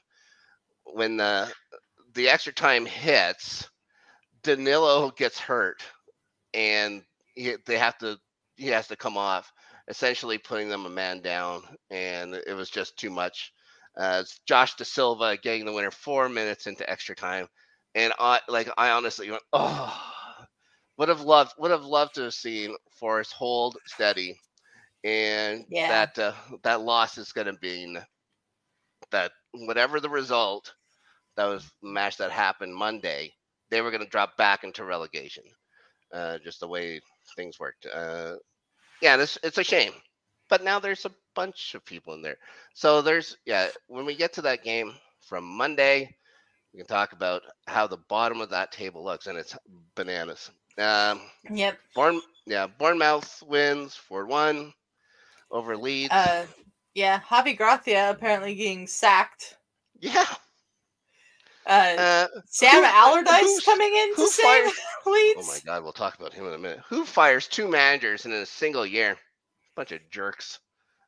when 0.84 1.16
the 1.16 1.52
the 2.14 2.28
extra 2.28 2.52
time 2.52 2.86
hits, 2.86 3.68
Danilo 4.42 5.10
gets 5.10 5.38
hurt, 5.38 5.82
and 6.54 7.02
he, 7.34 7.56
they 7.66 7.78
have 7.78 7.98
to 7.98 8.18
he 8.56 8.68
has 8.68 8.88
to 8.88 8.96
come 8.96 9.16
off, 9.16 9.52
essentially 9.88 10.38
putting 10.38 10.68
them 10.68 10.86
a 10.86 10.90
man 10.90 11.20
down, 11.20 11.62
and 11.90 12.34
it 12.34 12.54
was 12.54 12.70
just 12.70 12.96
too 12.98 13.10
much. 13.10 13.52
Uh, 13.96 14.22
Josh 14.46 14.76
Da 14.76 14.84
Silva 14.84 15.36
getting 15.36 15.64
the 15.64 15.72
winner 15.72 15.90
four 15.90 16.28
minutes 16.28 16.66
into 16.66 16.88
extra 16.88 17.14
time, 17.16 17.48
and 17.94 18.12
I 18.18 18.40
like 18.48 18.68
I 18.78 18.90
honestly 18.90 19.30
went, 19.30 19.42
oh, 19.52 20.12
would 20.98 21.08
have 21.08 21.22
loved 21.22 21.54
would 21.58 21.70
have 21.72 21.84
loved 21.84 22.16
to 22.16 22.22
have 22.24 22.34
seen 22.34 22.76
Forest 22.92 23.32
hold 23.32 23.78
steady, 23.86 24.36
and 25.04 25.64
Yeah. 25.68 25.88
that 25.88 26.18
uh, 26.18 26.34
that 26.64 26.80
loss 26.82 27.18
is 27.18 27.32
going 27.32 27.46
to 27.48 27.54
be 27.54 27.96
that 29.10 29.32
whatever 29.52 30.00
the 30.00 30.10
result 30.10 30.74
that 31.36 31.46
was 31.46 31.70
match 31.82 32.18
that 32.18 32.30
happened 32.30 32.74
Monday, 32.74 33.32
they 33.70 33.80
were 33.82 33.90
going 33.90 34.02
to 34.02 34.08
drop 34.08 34.36
back 34.36 34.64
into 34.64 34.84
relegation. 34.84 35.44
Uh, 36.12 36.38
just 36.38 36.60
the 36.60 36.68
way 36.68 37.00
things 37.36 37.58
worked. 37.58 37.86
Uh, 37.86 38.34
yeah, 39.02 39.16
this 39.16 39.38
it's 39.42 39.58
a 39.58 39.64
shame, 39.64 39.92
but 40.48 40.62
now 40.64 40.78
there's 40.78 41.04
a 41.06 41.14
bunch 41.34 41.74
of 41.74 41.84
people 41.84 42.14
in 42.14 42.22
there. 42.22 42.38
So 42.74 43.02
there's 43.02 43.36
yeah. 43.46 43.68
When 43.88 44.06
we 44.06 44.14
get 44.16 44.34
to 44.34 44.42
that 44.42 44.64
game 44.64 44.92
from 45.20 45.44
Monday, 45.44 46.14
we 46.72 46.78
can 46.78 46.86
talk 46.86 47.12
about 47.12 47.42
how 47.66 47.86
the 47.86 47.98
bottom 48.08 48.40
of 48.40 48.50
that 48.50 48.72
table 48.72 49.04
looks, 49.04 49.26
and 49.26 49.38
it's 49.38 49.56
bananas. 49.94 50.50
Um, 50.78 51.20
Yep. 51.50 51.78
Bourne, 51.94 52.20
yeah, 52.46 52.66
Bournemouth 52.66 53.42
wins 53.46 53.94
four 53.94 54.26
one 54.26 54.72
over 55.50 55.76
Leeds. 55.76 56.12
Uh, 56.12 56.46
yeah. 56.94 57.20
Javi 57.20 57.56
Gracia 57.56 58.10
apparently 58.10 58.54
getting 58.54 58.86
sacked. 58.86 59.56
yeah. 60.00 60.26
Uh, 61.66 61.94
Uh, 61.98 62.26
Sam 62.46 62.76
who- 62.82 62.84
Allardyce 62.84 63.64
coming 63.64 63.94
in 63.94 64.14
to 64.16 64.26
save 64.28 64.64
Leeds. 65.06 65.40
Oh 65.42 65.52
my 65.52 65.58
God, 65.66 65.82
we'll 65.82 65.92
talk 65.92 66.18
about 66.18 66.32
him 66.32 66.46
in 66.46 66.54
a 66.54 66.58
minute. 66.58 66.80
Who 66.88 67.04
fires 67.04 67.46
two 67.46 67.68
managers 67.68 68.24
in 68.24 68.32
a 68.32 68.46
single 68.46 68.86
year? 68.86 69.18
Bunch 69.76 69.92
of 69.92 70.00
jerks. 70.10 70.60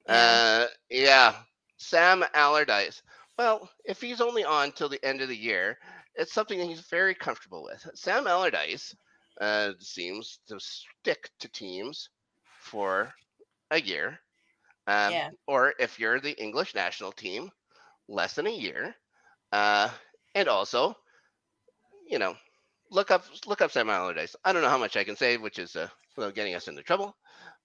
Yeah. 0.06 0.14
Uh, 0.14 0.66
yeah, 0.90 1.34
Sam 1.78 2.24
Allardyce. 2.34 3.02
Well, 3.38 3.70
if 3.86 4.00
he's 4.02 4.20
only 4.20 4.44
on 4.44 4.72
till 4.72 4.88
the 4.90 5.02
end 5.04 5.22
of 5.22 5.28
the 5.28 5.36
year, 5.36 5.78
it's 6.14 6.32
something 6.34 6.58
that 6.58 6.66
he's 6.68 6.80
very 6.90 7.14
comfortable 7.14 7.62
with. 7.62 7.86
Sam 7.94 8.26
Allardyce 8.26 8.94
uh, 9.40 9.72
seems 9.80 10.40
to 10.48 10.58
stick 10.60 11.30
to 11.40 11.48
teams 11.48 12.10
for 12.60 13.12
a 13.70 13.80
year. 13.80 14.20
Um, 14.86 15.12
Yeah. 15.12 15.30
Or 15.46 15.74
if 15.78 15.98
you're 15.98 16.20
the 16.20 16.40
English 16.42 16.74
national 16.74 17.12
team, 17.12 17.50
less 18.08 18.34
than 18.34 18.46
a 18.46 18.50
year. 18.50 18.94
Uh, 19.52 19.90
and 20.34 20.48
also, 20.48 20.96
you 22.06 22.18
know, 22.18 22.36
look 22.90 23.10
up 23.10 23.24
look 23.46 23.60
up 23.62 23.70
Sam 23.70 23.90
Allardyce. 23.90 24.36
I 24.44 24.52
don't 24.52 24.62
know 24.62 24.68
how 24.68 24.78
much 24.78 24.96
I 24.96 25.04
can 25.04 25.16
say, 25.16 25.36
which 25.36 25.58
is 25.58 25.76
uh, 25.76 25.88
getting 26.34 26.54
us 26.54 26.68
into 26.68 26.82
trouble. 26.82 27.16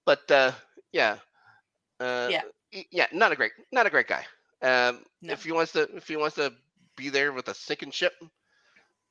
But 0.05 0.29
uh, 0.31 0.51
yeah, 0.91 1.17
uh, 1.99 2.29
Yeah. 2.31 2.43
yeah, 2.91 3.07
not 3.11 3.31
a 3.31 3.35
great 3.35 3.53
not 3.71 3.87
a 3.87 3.89
great 3.89 4.07
guy. 4.07 4.25
Um, 4.61 5.05
No. 5.21 5.33
If 5.33 5.43
he 5.43 5.51
wants 5.51 5.73
to 5.73 5.83
if 5.95 6.07
he 6.07 6.17
wants 6.17 6.35
to 6.35 6.53
be 6.95 7.09
there 7.09 7.31
with 7.33 7.47
a 7.49 7.53
sinking 7.55 7.91
ship, 7.91 8.13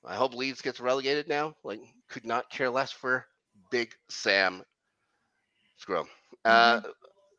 I 0.06 0.16
hope 0.16 0.34
Leeds 0.34 0.60
gets 0.62 0.80
relegated 0.80 1.28
now. 1.28 1.54
Like, 1.64 1.80
could 2.08 2.26
not 2.26 2.50
care 2.50 2.70
less 2.70 2.92
for 2.92 3.26
Big 3.70 3.94
Sam. 4.08 4.62
Screw 5.76 6.00
him. 6.00 6.06
Uh, 6.44 6.80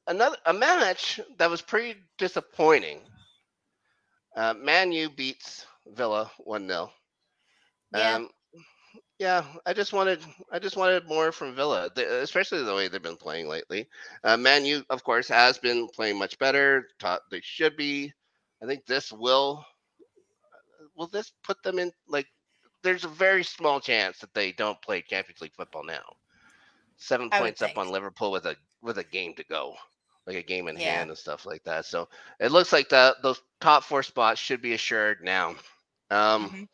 another 0.07 0.38
a 0.45 0.53
match 0.53 1.20
that 1.38 1.49
was 1.49 1.61
pretty 1.61 1.99
disappointing. 2.18 3.01
Uh, 4.36 4.53
Man 4.53 4.91
U 4.91 5.09
beats 5.09 5.66
Villa 5.88 6.30
one 6.39 6.68
0 6.68 6.91
Yeah. 7.93 8.16
Um, 8.16 8.30
yeah, 9.18 9.45
I 9.66 9.74
just 9.74 9.93
wanted 9.93 10.20
I 10.51 10.59
just 10.59 10.76
wanted 10.76 11.07
more 11.07 11.32
from 11.32 11.55
Villa, 11.55 11.89
especially 11.95 12.63
the 12.63 12.76
way 12.76 12.88
they've 12.88 13.01
been 13.01 13.16
playing 13.16 13.47
lately. 13.47 13.88
Uh, 14.24 14.36
Man 14.36 14.66
U, 14.66 14.84
of 14.89 15.03
course, 15.03 15.28
has 15.30 15.57
been 15.57 15.88
playing 15.88 16.18
much 16.20 16.38
better. 16.38 16.88
Taught 16.99 17.22
they 17.32 17.41
should 17.41 17.78
be. 17.78 18.11
I 18.61 18.66
think 18.66 18.86
this 18.86 19.11
will 19.13 19.66
will 20.95 21.07
this 21.07 21.32
put 21.43 21.61
them 21.63 21.80
in 21.80 21.91
like 22.07 22.28
there's 22.86 23.05
a 23.05 23.09
very 23.09 23.43
small 23.43 23.81
chance 23.81 24.19
that 24.19 24.33
they 24.33 24.53
don't 24.53 24.81
play 24.81 25.01
Champions 25.01 25.41
League 25.41 25.55
football 25.55 25.83
now. 25.83 26.03
Seven 26.97 27.31
I 27.31 27.39
points 27.39 27.61
up 27.63 27.77
on 27.77 27.91
Liverpool 27.91 28.31
with 28.31 28.45
a 28.45 28.55
with 28.81 28.97
a 28.99 29.03
game 29.03 29.33
to 29.36 29.43
go, 29.45 29.75
like 30.27 30.38
a 30.38 30.43
game 30.43 30.67
in 30.69 30.77
Yeah. 30.77 30.86
hand 30.86 31.09
and 31.09 31.17
stuff 31.17 31.45
like 31.45 31.63
that. 31.65 31.86
So 31.86 32.09
it 32.39 32.51
looks 32.51 32.73
like 32.73 32.89
that 32.89 33.21
those 33.23 33.41
top 33.61 33.83
four 33.83 34.03
spots 34.03 34.39
should 34.41 34.61
be 34.61 34.73
assured 34.73 35.23
now. 35.23 35.55
Um, 36.11 36.53
Mhm. 36.53 36.69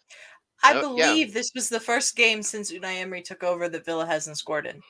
I 0.63 0.73
yeah. 0.73 0.81
believe 0.81 1.33
this 1.33 1.51
was 1.55 1.69
the 1.69 1.79
first 1.79 2.15
game 2.15 2.43
since 2.43 2.71
Unai 2.71 2.97
Emery 3.01 3.21
took 3.23 3.43
over 3.43 3.69
that 3.69 3.85
Villa 3.85 4.05
hasn't 4.05 4.37
scored 4.37 4.67
in. 4.67 4.83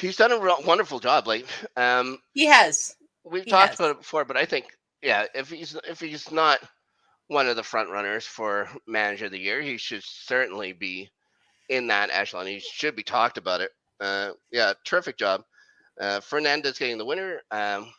He's 0.00 0.16
done 0.16 0.32
a 0.32 0.38
wonderful 0.66 1.00
job. 1.00 1.26
Like 1.26 1.46
um, 1.76 2.18
He 2.34 2.46
has. 2.46 2.96
we've 3.24 3.46
He 3.46 3.50
talked 3.50 3.70
has. 3.70 3.78
about 3.78 3.92
it 3.92 3.98
before, 3.98 4.24
but 4.24 4.36
I 4.36 4.44
think 4.46 4.66
yeah, 5.02 5.26
if 5.34 5.50
he's 5.50 5.76
if 5.88 6.00
he's 6.00 6.30
not 6.32 6.60
one 7.28 7.48
of 7.48 7.56
the 7.56 7.62
front 7.62 7.90
runners 7.90 8.26
for 8.26 8.68
manager 8.86 9.26
of 9.26 9.32
the 9.32 9.38
year, 9.38 9.60
he 9.60 9.76
should 9.78 10.02
certainly 10.04 10.72
be 10.72 11.10
in 11.68 11.88
that 11.88 12.10
echelon. 12.12 12.46
He 12.46 12.60
should 12.60 12.96
be 12.96 13.02
talked 13.02 13.38
about 13.38 13.60
it. 13.60 13.70
Uh, 14.00 14.32
yeah, 14.50 14.72
terrific 14.84 15.16
job. 15.16 15.42
Uh, 16.00 16.20
Fernandes 16.20 16.78
getting 16.78 16.98
the 16.98 17.04
winner. 17.04 17.40
Um, 17.50 17.92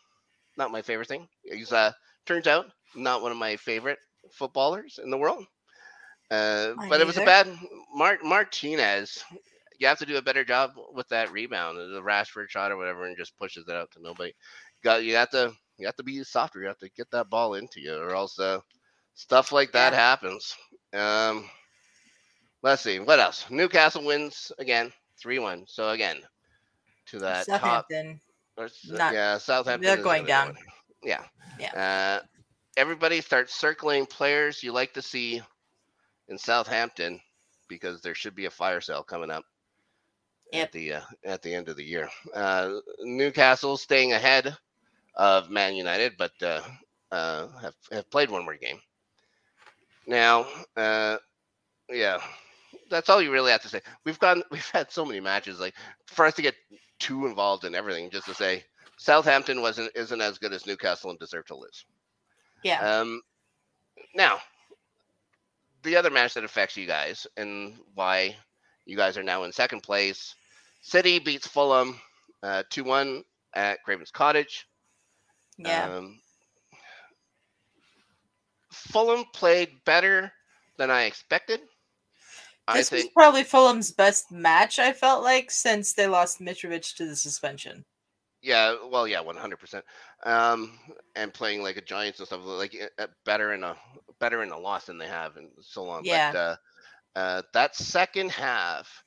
not 0.57 0.71
my 0.71 0.82
favorite 0.82 1.07
thing. 1.07 1.28
He's 1.43 1.71
uh, 1.71 1.91
turns 2.26 2.47
out 2.47 2.65
not 2.95 3.21
one 3.21 3.32
of 3.32 3.38
my 3.38 3.55
favorite 3.57 3.99
footballers 4.32 4.99
in 5.03 5.09
the 5.09 5.17
world. 5.17 5.45
Uh, 6.32 6.73
but 6.89 7.01
it 7.01 7.07
was 7.07 7.17
a 7.17 7.21
bad 7.21 7.47
Mar- 7.93 8.19
Martinez. 8.23 9.23
You 9.80 9.88
have 9.88 9.99
to 9.99 10.05
do 10.05 10.17
a 10.17 10.21
better 10.21 10.43
job 10.43 10.71
with 10.93 11.07
that 11.09 11.32
rebound, 11.32 11.78
the 11.78 12.01
Rashford 12.01 12.49
shot 12.49 12.71
or 12.71 12.78
whatever, 12.78 13.05
and 13.05 13.17
just 13.17 13.38
pushes 13.38 13.65
it 13.67 13.76
out 13.76 13.91
to 13.91 14.01
nobody. 14.01 14.34
Got 14.84 15.03
you 15.03 15.15
have 15.15 15.30
to 15.32 15.53
you 15.78 15.86
have 15.86 15.95
to 15.97 16.03
be 16.03 16.23
softer. 16.23 16.61
You 16.61 16.67
have 16.67 16.80
to 16.80 16.89
get 16.89 17.11
that 17.11 17.30
ball 17.30 17.53
into 17.55 17.80
you, 17.82 17.95
or 17.95 18.15
else 18.15 18.39
uh, 18.39 18.59
stuff 19.16 19.51
like 19.51 19.72
that 19.74 19.93
Yeah. 19.93 19.99
happens. 19.99 20.55
Um, 20.93 21.49
let's 22.61 22.82
see 22.84 22.99
what 22.99 23.20
else. 23.20 23.45
Newcastle 23.49 24.03
wins 24.05 24.51
again, 24.59 24.91
three 25.20 25.39
one. 25.39 25.66
So 25.68 25.89
again, 25.89 26.22
to 27.07 27.20
that 27.20 27.47
top. 27.47 27.61
Southampton. 27.61 28.20
or 28.57 28.70
not- 28.86 29.13
yeah, 29.13 29.38
Southampton. 29.38 29.86
they're 29.86 30.03
going 30.03 30.26
down. 30.26 30.53
one. 30.53 30.63
Yeah. 31.03 31.24
Yeah. 31.59 32.20
Uh, 32.22 32.26
everybody 32.78 33.22
starts 33.22 33.53
circling 33.53 34.05
players 34.05 34.63
you 34.63 34.72
like 34.72 34.93
to 34.93 35.01
see 35.01 35.41
in 36.30 36.38
Southampton 36.38 37.20
because 37.68 38.01
there 38.01 38.16
should 38.16 38.36
be 38.36 38.45
a 38.45 38.51
fire 38.51 38.82
sale 38.82 39.03
coming 39.03 39.30
up 39.32 39.43
Yep. 40.53 40.63
at 40.68 40.72
the 40.72 40.93
uh, 40.93 41.01
at 41.26 41.41
the 41.41 41.53
end 41.53 41.70
of 41.70 41.76
the 41.76 41.84
year. 41.84 42.09
Uh, 42.34 42.80
Newcastle 42.99 43.78
staying 43.78 44.13
ahead 44.13 44.55
of 45.16 45.49
Man 45.49 45.76
United, 45.76 46.13
but 46.18 46.32
uh, 46.41 46.61
uh, 47.11 47.47
have 47.59 47.76
have 47.91 48.09
played 48.09 48.30
one 48.30 48.43
more 48.45 48.55
game. 48.55 48.80
Now, 50.08 50.45
uh, 50.76 51.18
yeah, 51.89 52.20
that's 52.89 53.10
all 53.10 53.22
you 53.22 53.32
really 53.32 53.51
have 53.51 53.62
to 53.64 53.70
say. 53.70 53.82
We've 54.06 54.20
gone, 54.20 54.43
we've 54.51 54.70
had 54.70 54.91
so 54.91 55.06
many 55.06 55.20
matches. 55.20 55.60
Like 55.60 55.76
for 56.08 56.26
us 56.26 56.36
to 56.36 56.41
get 56.41 56.56
too 56.99 57.26
involved 57.26 57.66
in 57.66 57.76
everything, 57.76 58.10
just 58.10 58.28
to 58.28 58.34
say 58.34 58.64
Southampton 58.97 59.62
wasn't 59.62 59.91
isn't 59.95 60.22
as 60.22 60.38
good 60.38 60.53
as 60.53 60.66
Newcastle 60.66 61.10
and 61.10 61.20
deserve 61.20 61.45
to 61.47 61.56
lose. 61.56 61.86
Yeah. 62.64 62.80
Um, 62.80 63.22
now, 64.16 64.39
the 65.84 65.95
other 65.95 66.10
match 66.10 66.34
that 66.34 66.43
affects 66.43 66.78
you 66.78 66.88
guys 66.88 67.28
and 67.38 67.76
why 67.93 68.36
you 68.86 68.97
guys 68.97 69.18
are 69.18 69.24
now 69.24 69.43
in 69.43 69.51
second 69.51 69.82
place 69.82 70.36
City 70.86 71.18
beats 71.18 71.47
Fulham 71.47 71.99
uh, 72.43 72.62
2 72.70 72.84
1 72.84 73.24
at 73.56 73.82
Craven's 73.84 74.12
Cottage. 74.12 74.68
yeah. 75.58 75.95
Um, 75.95 76.20
Fulham 78.76 79.26
played 79.34 79.69
better 79.86 80.32
than 80.78 80.91
I 80.91 81.03
expected. 81.03 81.61
I 82.67 82.78
this 82.78 82.91
was 82.91 83.07
probably 83.13 83.43
Fulham's 83.43 83.91
best 83.91 84.32
match, 84.32 84.80
I 84.80 84.91
felt 84.91 85.23
like, 85.23 85.51
since 85.51 85.93
they 85.93 86.07
lost 86.07 86.39
Mitrovic 86.39 86.95
to 86.95 87.05
the 87.05 87.15
suspension. 87.15 87.86
yeah, 88.41 88.76
well, 88.91 89.07
yeah, 89.07 89.21
100%. 89.21 89.82
Um, 90.26 90.80
and 91.15 91.34
playing 91.34 91.61
like 91.61 91.78
a 91.78 91.82
Giants 91.82 92.19
and 92.19 92.28
stuff 92.28 92.41
like 92.43 92.76
uh, 92.99 93.07
better 93.26 93.53
in 93.53 93.63
a 93.63 93.76
better 94.19 94.43
in 94.43 94.51
a 94.51 94.57
loss 94.57 94.86
than 94.86 94.97
they 94.97 95.07
have 95.07 95.38
in 95.38 95.49
so 95.61 95.84
long. 95.84 96.01
Yeah. 96.03 96.32
But 96.32 96.38
uh, 96.38 96.55
uh, 97.15 97.41
that 97.53 97.76
second 97.76 98.32
half, 98.32 99.03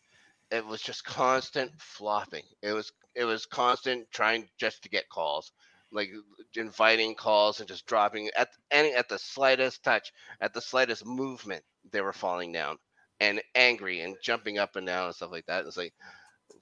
it 0.51 0.65
was 0.65 0.81
just 0.81 1.05
constant 1.05 1.73
flopping. 1.79 2.45
It 2.63 2.73
was 2.73 2.93
it 3.15 3.25
was 3.25 3.47
constant 3.47 4.07
trying 4.13 4.49
just 4.59 4.83
to 4.83 4.89
get 4.89 5.09
calls. 5.09 5.53
Like 5.93 6.11
inviting 6.57 7.15
calls 7.15 7.61
and 7.61 7.69
just 7.69 7.87
dropping 7.87 8.31
at 8.37 8.49
any 8.71 8.93
at 8.93 9.09
the 9.09 9.19
slightest 9.19 9.83
touch, 9.83 10.13
at 10.41 10.53
the 10.53 10.61
slightest 10.61 11.07
movement, 11.07 11.63
they 11.93 12.01
were 12.01 12.13
falling 12.13 12.53
down 12.53 12.79
and 13.21 13.41
angry 13.55 14.01
and 14.01 14.17
jumping 14.23 14.59
up 14.59 14.77
and 14.77 14.87
down 14.87 15.07
and 15.07 15.15
stuff 15.15 15.33
like 15.33 15.47
that. 15.47 15.65
It's 15.67 15.77
like 15.77 15.95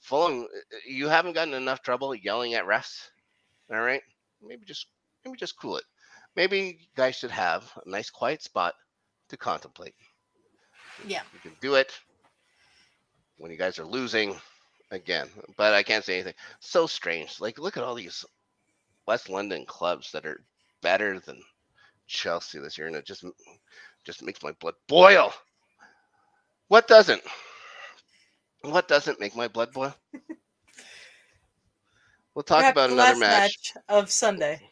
Fulham, 0.01 0.43
uh, 0.43 0.77
you 0.87 1.09
haven't 1.09 1.35
gotten 1.35 1.55
enough 1.55 1.83
trouble 1.83 2.15
yelling 2.15 2.55
at 2.55 2.65
refs. 2.65 3.09
All 3.71 3.81
right, 3.81 4.03
maybe 4.43 4.65
just 4.65 4.87
maybe 5.25 5.37
just 5.37 5.59
cool 5.59 5.77
it. 5.77 5.85
Maybe 6.37 6.59
you 6.59 6.87
guys 6.97 7.17
should 7.17 7.31
have 7.31 7.65
a 7.85 7.89
nice 7.89 8.11
quiet 8.11 8.43
spot 8.43 8.75
to 9.31 9.37
contemplate. 9.37 9.95
Yeah. 11.07 11.23
You 11.35 11.41
can 11.41 11.57
do 11.61 11.75
it 11.75 11.93
when 13.39 13.51
you 13.51 13.57
guys 13.57 13.79
are 13.79 13.85
losing 13.85 14.37
again. 14.91 15.29
But 15.57 15.75
I 15.75 15.83
can't 15.83 16.05
say 16.05 16.15
anything. 16.15 16.35
So 16.61 16.87
strange. 16.87 17.41
Like 17.41 17.59
look 17.59 17.77
at 17.77 17.83
all 17.83 17.95
these 17.95 18.25
West 19.07 19.29
London 19.29 19.65
clubs 19.67 20.13
that 20.13 20.27
are 20.27 20.45
better 20.83 21.19
than 21.21 21.41
Chelsea 22.07 22.59
this 22.59 22.79
year, 22.79 22.87
and 22.87 22.97
it 22.97 23.07
just 23.07 23.25
just 24.05 24.23
makes 24.23 24.43
my 24.43 24.53
blood 24.53 24.75
boil. 24.89 25.33
What 26.69 26.87
doesn't? 26.89 27.23
What 28.63 28.89
doesn't 28.89 29.21
make 29.21 29.35
my 29.37 29.49
blood 29.49 29.73
boil? 29.73 29.95
We'll 32.35 32.43
talk 32.45 32.59
Perhaps 32.61 32.75
about 32.75 32.91
another 32.91 33.15
last 33.15 33.21
match. 33.21 33.75
of 33.89 34.11
Sunday. 34.11 34.71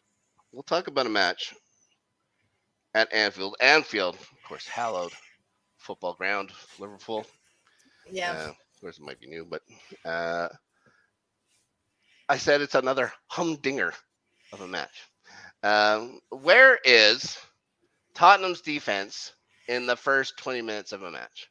We'll 0.51 0.63
talk 0.63 0.87
about 0.87 1.05
a 1.05 1.09
match 1.09 1.53
at 2.93 3.11
Anfield. 3.13 3.55
Anfield, 3.59 4.15
of 4.15 4.43
course, 4.47 4.67
hallowed 4.67 5.11
football 5.77 6.13
ground, 6.13 6.51
Liverpool. 6.79 7.25
Yeah. 8.11 8.31
Uh, 8.31 8.49
of 8.49 8.81
course, 8.81 8.97
it 8.99 9.03
might 9.03 9.19
be 9.19 9.27
new, 9.27 9.45
but 9.45 9.61
uh, 10.05 10.49
I 12.29 12.37
said 12.37 12.61
it's 12.61 12.75
another 12.75 13.11
humdinger 13.27 13.93
of 14.53 14.61
a 14.61 14.67
match. 14.67 15.03
Um, 15.63 16.19
where 16.29 16.77
is 16.83 17.37
Tottenham's 18.13 18.61
defense 18.61 19.33
in 19.67 19.85
the 19.85 19.95
first 19.95 20.37
20 20.37 20.61
minutes 20.61 20.91
of 20.91 21.03
a 21.03 21.11
match? 21.11 21.49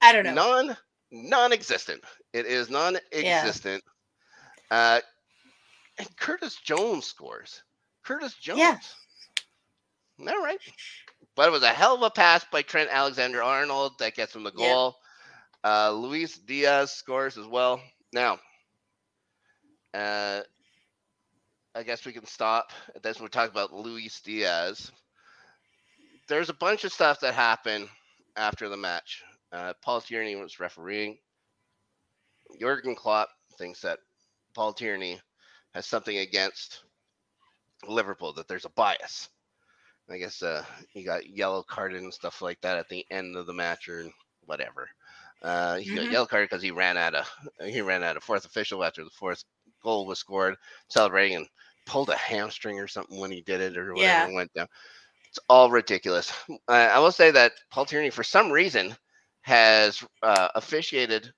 I 0.00 0.12
don't 0.12 0.24
know. 0.24 0.34
Non 0.34 0.76
non-existent. 1.10 2.02
It 2.32 2.46
is 2.46 2.68
non-existent. 2.70 3.82
Uh, 4.70 5.00
and 5.98 6.16
Curtis 6.16 6.56
Jones 6.56 7.06
scores. 7.06 7.62
Curtis 8.04 8.34
Jones. 8.34 8.58
Yeah. 8.58 8.78
All 10.20 10.42
right. 10.42 10.58
But 11.34 11.48
it 11.48 11.52
was 11.52 11.62
a 11.62 11.68
hell 11.68 11.94
of 11.94 12.02
a 12.02 12.10
pass 12.10 12.44
by 12.50 12.62
Trent 12.62 12.90
Alexander 12.90 13.42
Arnold 13.42 13.92
that 13.98 14.14
gets 14.14 14.34
him 14.34 14.42
the 14.44 14.52
Yeah. 14.56 14.66
goal. 14.68 14.96
Uh, 15.64 15.92
Luis 15.92 16.36
Diaz 16.38 16.92
scores 16.92 17.36
as 17.38 17.46
well. 17.46 17.80
Now, 18.12 18.38
uh, 19.94 20.42
I 21.78 21.84
guess 21.84 22.04
we 22.04 22.12
can 22.12 22.26
stop. 22.26 22.72
That's 23.02 23.20
when 23.20 23.26
we 23.26 23.30
talk 23.30 23.50
about 23.52 23.72
Luis 23.72 24.20
Diaz. 24.20 24.90
There's 26.28 26.50
a 26.50 26.54
bunch 26.54 26.82
of 26.84 26.92
stuff 26.92 27.20
that 27.20 27.34
happened 27.34 27.88
after 28.36 28.68
the 28.68 28.76
match. 28.76 29.22
Uh, 29.52 29.74
Paul 29.80 30.00
Tierney 30.00 30.34
was 30.34 30.58
refereeing. 30.58 31.18
Jurgen 32.60 32.96
Klopp 32.96 33.28
thinks 33.58 33.82
that 33.82 34.00
Paul 34.54 34.72
Tierney 34.72 35.20
has 35.72 35.86
something 35.86 36.18
against 36.18 36.82
Liverpool, 37.86 38.32
that 38.34 38.48
there's 38.48 38.64
a 38.64 38.70
bias. 38.70 39.28
I 40.10 40.18
guess 40.18 40.42
uh, 40.42 40.64
he 40.92 41.04
got 41.04 41.28
yellow 41.28 41.62
carded 41.62 42.02
and 42.02 42.12
stuff 42.12 42.42
like 42.42 42.60
that 42.62 42.78
at 42.78 42.88
the 42.88 43.06
end 43.10 43.36
of 43.36 43.46
the 43.46 43.54
match 43.54 43.88
or 43.88 44.06
whatever. 44.46 44.88
Uh, 45.42 45.76
he 45.76 45.94
got 45.94 46.08
Mhm. 46.08 46.10
yellow 46.10 46.26
carded 46.26 46.48
because 46.50 46.62
he 46.62 46.72
ran 46.72 46.96
out 46.96 47.14
of 47.14 47.30
he 47.64 47.80
ran 47.82 48.02
out 48.02 48.16
of 48.16 48.24
fourth 48.24 48.44
official 48.44 48.82
after 48.84 49.04
the 49.04 49.10
fourth 49.10 49.44
goal 49.82 50.06
was 50.06 50.18
scored, 50.18 50.56
celebrating 50.88 51.36
and 51.36 51.48
pulled 51.88 52.10
a 52.10 52.16
hamstring 52.16 52.78
or 52.78 52.86
something 52.86 53.18
when 53.18 53.30
he 53.32 53.40
did 53.40 53.60
it 53.60 53.76
or 53.76 53.94
whatever 53.94 54.02
Yeah. 54.02 54.24
and 54.26 54.34
went 54.34 54.52
down. 54.54 54.68
It's 55.28 55.38
all 55.48 55.70
ridiculous. 55.70 56.32
Uh, 56.68 56.72
I 56.72 56.98
will 56.98 57.12
say 57.12 57.30
that 57.32 57.52
Paul 57.70 57.84
Tierney, 57.86 58.10
for 58.10 58.22
some 58.22 58.50
reason, 58.50 58.94
has 59.42 60.02
uh, 60.22 60.48
officiated 60.54 61.32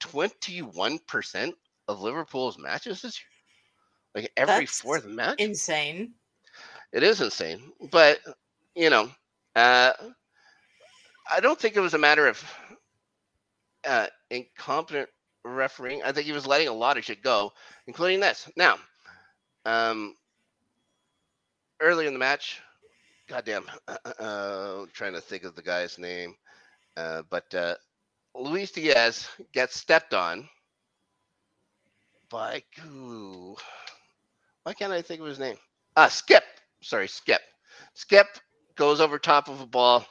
21% 0.00 1.52
of 1.88 2.00
Liverpool's 2.00 2.58
matches 2.58 3.02
this 3.02 3.20
year. 3.20 4.22
Like 4.22 4.32
every 4.36 4.64
That's 4.64 4.80
fourth 4.80 5.06
match. 5.06 5.38
Insane. 5.40 6.14
It 6.92 7.02
is 7.02 7.20
insane. 7.20 7.72
But, 7.90 8.20
you 8.74 8.90
know, 8.90 9.10
uh, 9.54 9.92
I 11.30 11.40
don't 11.40 11.58
think 11.60 11.76
it 11.76 11.80
was 11.80 11.94
a 11.94 11.98
matter 11.98 12.26
of 12.26 12.42
uh, 13.86 14.06
incompetent 14.30 15.08
refereeing. 15.44 16.02
I 16.02 16.12
think 16.12 16.26
he 16.26 16.32
was 16.32 16.46
letting 16.46 16.68
a 16.68 16.72
lot 16.72 16.96
of 16.96 17.04
shit 17.04 17.22
go, 17.22 17.52
including 17.86 18.20
this. 18.20 18.48
Now, 18.56 18.76
um, 19.66 20.16
early 21.80 22.06
in 22.06 22.14
the 22.14 22.20
match, 22.20 22.62
goddamn, 23.28 23.66
uh, 23.88 24.86
trying 24.94 25.14
to 25.14 25.20
think 25.20 25.44
of 25.44 25.56
the 25.56 25.62
guy's 25.62 25.98
name, 25.98 26.36
uh, 26.96 27.22
but 27.30 27.54
uh, 27.54 27.76
Luis 28.34 28.72
Diaz 28.72 29.28
gets 29.52 29.78
stepped 29.80 30.14
on 30.14 30.48
by 32.30 32.64
who? 32.80 33.56
Why 34.64 34.74
can't 34.74 34.92
I 34.92 35.02
think 35.02 35.20
of 35.20 35.26
his 35.28 35.40
name? 35.40 35.58
Ah, 35.96 36.08
Skipp. 36.08 36.42
Sorry, 36.82 37.08
Skipp. 37.08 37.40
Skipp 37.94 38.26
goes 38.76 39.00
over 39.00 39.18
top 39.18 39.48
of 39.48 39.60
a 39.60 39.66
ball, 39.66 40.06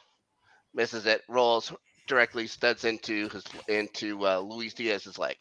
misses 0.73 1.05
it, 1.05 1.23
rolls 1.29 1.71
directly, 2.07 2.47
studs 2.47 2.85
into 2.85 3.29
his 3.29 3.45
into 3.67 4.25
uh, 4.27 4.39
Luis 4.39 4.73
Diaz's 4.73 5.17
leg. 5.19 5.37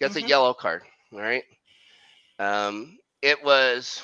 Gets 0.00 0.16
Mhm. 0.16 0.16
a 0.16 0.22
yellow 0.22 0.54
card. 0.54 0.82
All 1.12 1.20
right. 1.20 1.44
Um, 2.38 2.98
it 3.24 3.44
was, 3.44 4.02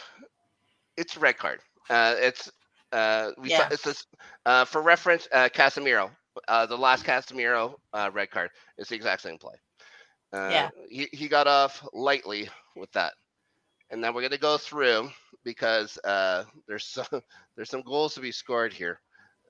it's 0.97 1.17
a 1.17 1.21
red 1.21 1.39
card. 1.39 1.61
Uh, 1.91 2.17
it's 2.19 2.51
uh, 2.93 3.31
we 3.39 3.49
Yeah. 3.49 3.63
saw, 3.63 3.65
it's 3.71 3.85
this, 3.85 4.07
uh, 4.47 4.65
for 4.65 4.83
reference, 4.83 5.29
uh, 5.33 5.49
Casemiro. 5.53 6.11
Uh, 6.49 6.67
the 6.67 6.77
last 6.79 7.05
Casemiro 7.05 7.75
uh, 7.95 8.11
red 8.13 8.31
card 8.31 8.51
is 8.79 8.89
the 8.89 8.97
exact 8.97 9.23
same 9.23 9.39
play. 9.39 9.55
Uh, 10.33 10.69
Yeah. 10.69 10.71
He, 10.89 11.09
he 11.13 11.29
got 11.29 11.47
off 11.49 11.87
lightly 11.93 12.49
with 12.77 12.93
that. 12.93 13.13
And 13.91 14.03
then 14.03 14.15
we're 14.15 14.23
going 14.23 14.33
to 14.33 14.39
go 14.39 14.59
through 14.59 15.11
because 15.45 15.99
uh, 16.05 16.45
there's 16.69 16.85
some, 16.87 17.23
there's 17.57 17.71
some 17.71 17.83
goals 17.83 18.15
to 18.15 18.21
be 18.21 18.33
scored 18.33 18.73
here. 18.73 19.01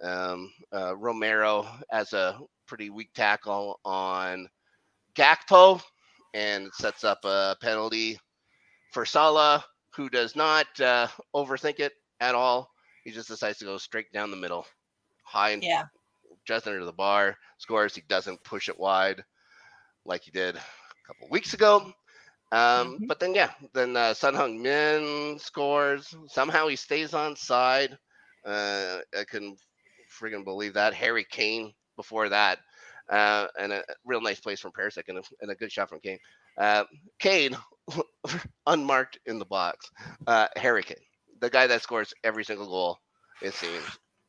Um, 0.03 0.53
uh, 0.73 0.97
Romero 0.97 1.67
has 1.91 2.13
a 2.13 2.39
pretty 2.67 2.91
weak 2.91 3.11
tackle 3.15 3.81
on 3.85 4.49
Gakpo 5.15 5.83
and 6.35 6.73
sets 6.75 7.05
up 7.05 7.19
a 7.25 7.57
penalty 7.61 8.19
for 8.91 9.05
Salah, 9.05 9.65
who 9.95 10.09
does 10.09 10.37
not 10.37 10.67
uh, 10.81 11.09
overthink 11.35 11.81
it 11.81 11.93
at 12.21 12.35
all. 12.35 12.71
He 13.05 13.11
just 13.11 13.29
decides 13.29 13.59
to 13.59 13.65
go 13.65 13.79
straight 13.79 14.13
down 14.13 14.31
the 14.31 14.37
middle, 14.37 14.67
high 15.23 15.51
and 15.51 15.63
Yeah. 15.63 15.85
just 16.45 16.67
under 16.67 16.85
the 16.85 16.93
bar, 16.93 17.37
scores. 17.59 17.95
He 17.95 18.03
doesn't 18.03 18.43
push 18.45 18.69
it 18.69 18.79
wide 18.79 19.23
like 20.05 20.23
he 20.23 20.31
did 20.31 20.57
a 20.57 20.63
couple 21.07 21.29
weeks 21.31 21.55
ago. 21.55 21.93
Um, 22.53 22.99
Mhm. 22.99 23.09
But 23.09 23.21
then, 23.21 23.35
yeah, 23.35 23.53
then 23.75 23.97
uh, 23.97 24.15
Son 24.15 24.35
Heung 24.35 24.61
Min 24.61 25.39
scores. 25.39 26.15
Somehow 26.29 26.67
he 26.69 26.77
stays 26.77 27.15
on 27.15 27.37
side. 27.37 27.97
Uh, 28.45 29.01
I 29.17 29.25
couldn't 29.25 29.61
freaking 30.21 30.45
believe 30.45 30.75
that. 30.75 30.95
Harry 30.95 31.25
Kane 31.25 31.73
before 31.97 32.29
that. 32.31 32.59
Uh, 33.09 33.49
and 33.59 33.73
a 33.73 33.85
real 34.05 34.21
nice 34.21 34.41
place 34.41 34.61
from 34.61 34.73
Perisic 34.73 35.09
and 35.09 35.19
a, 35.19 35.23
and 35.41 35.51
a 35.51 35.55
good 35.55 35.71
shot 35.73 35.89
from 35.89 36.01
Kane. 36.01 36.19
Uh, 36.61 36.85
Kane, 37.19 37.57
unmarked 38.67 39.19
in 39.27 39.39
the 39.39 39.45
box. 39.47 39.91
Uh, 40.27 40.47
Harry 40.57 40.83
Kane, 40.83 40.97
the 41.41 41.51
guy 41.51 41.67
that 41.67 41.83
scores 41.83 42.13
every 42.23 42.45
single 42.45 42.67
goal, 42.67 42.99
it 43.43 43.55
seems, 43.55 43.83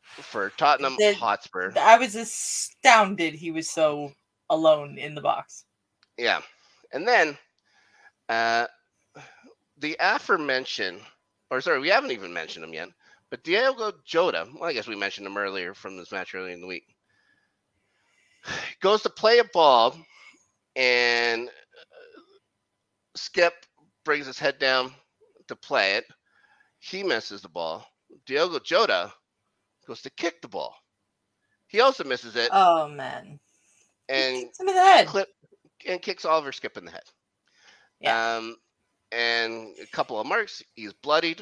for 0.04 0.52
Tottenham 0.58 0.96
The- 0.98 1.14
Hotspur. 1.14 1.74
I 1.78 1.98
was 1.98 2.16
astounded 2.16 3.34
he 3.34 3.52
was 3.52 3.70
so 3.70 4.14
alone 4.50 4.98
in 4.98 5.14
the 5.14 5.22
box. 5.22 5.66
Yeah. 6.18 6.42
And 6.94 7.08
then 7.08 7.38
uh 8.30 8.68
the 9.78 9.98
aforementioned 10.00 11.02
or 11.50 11.62
sorry, 11.62 11.80
we 11.80 11.90
haven't 11.90 12.12
even 12.12 12.32
mentioned 12.32 12.64
him 12.64 12.74
yet, 12.74 12.90
but 13.30 13.44
Diogo 13.44 13.94
Jota, 14.06 14.48
well, 14.54 14.70
I 14.70 14.74
guess 14.74 14.88
we 14.88 14.96
mentioned 14.96 15.28
him 15.28 15.38
earlier 15.38 15.74
from 15.74 15.98
this 15.98 16.12
match 16.12 16.36
earlier 16.36 16.54
in 16.54 16.62
the 16.62 16.68
week. 16.68 16.86
Goes 18.82 19.02
to 19.04 19.10
play 19.10 19.40
a 19.40 19.44
ball 19.46 19.96
and 20.76 21.50
Skipp 23.18 23.52
brings 24.04 24.26
his 24.26 24.40
head 24.40 24.60
down 24.60 24.94
to 25.48 25.56
play 25.56 25.96
it. 25.96 26.06
He 26.80 27.04
misses 27.04 27.42
the 27.42 27.50
ball. 27.50 27.86
Diogo 28.26 28.60
Jota 28.60 29.12
goes 29.88 30.02
to 30.02 30.10
kick 30.12 30.42
the 30.42 30.48
ball. 30.48 30.76
He 31.68 31.80
also 31.80 32.04
misses 32.04 32.36
it 32.36 32.50
Oh 32.52 32.88
man. 32.88 33.40
He 34.08 34.14
and 34.14 34.36
him 34.60 34.68
in 34.68 34.76
the 34.76 34.82
head. 34.82 35.08
clip 35.08 35.30
and 35.88 36.02
kicks 36.02 36.26
Oliver 36.26 36.52
Skipp 36.52 36.78
in 36.78 36.86
the 36.86 36.92
head. 36.92 37.04
Yeah. 38.00 38.38
Um, 38.38 38.56
and 39.12 39.76
a 39.82 39.86
couple 39.88 40.20
of 40.20 40.28
marks. 40.28 40.64
He's 40.74 40.94
bloodied, 40.94 41.42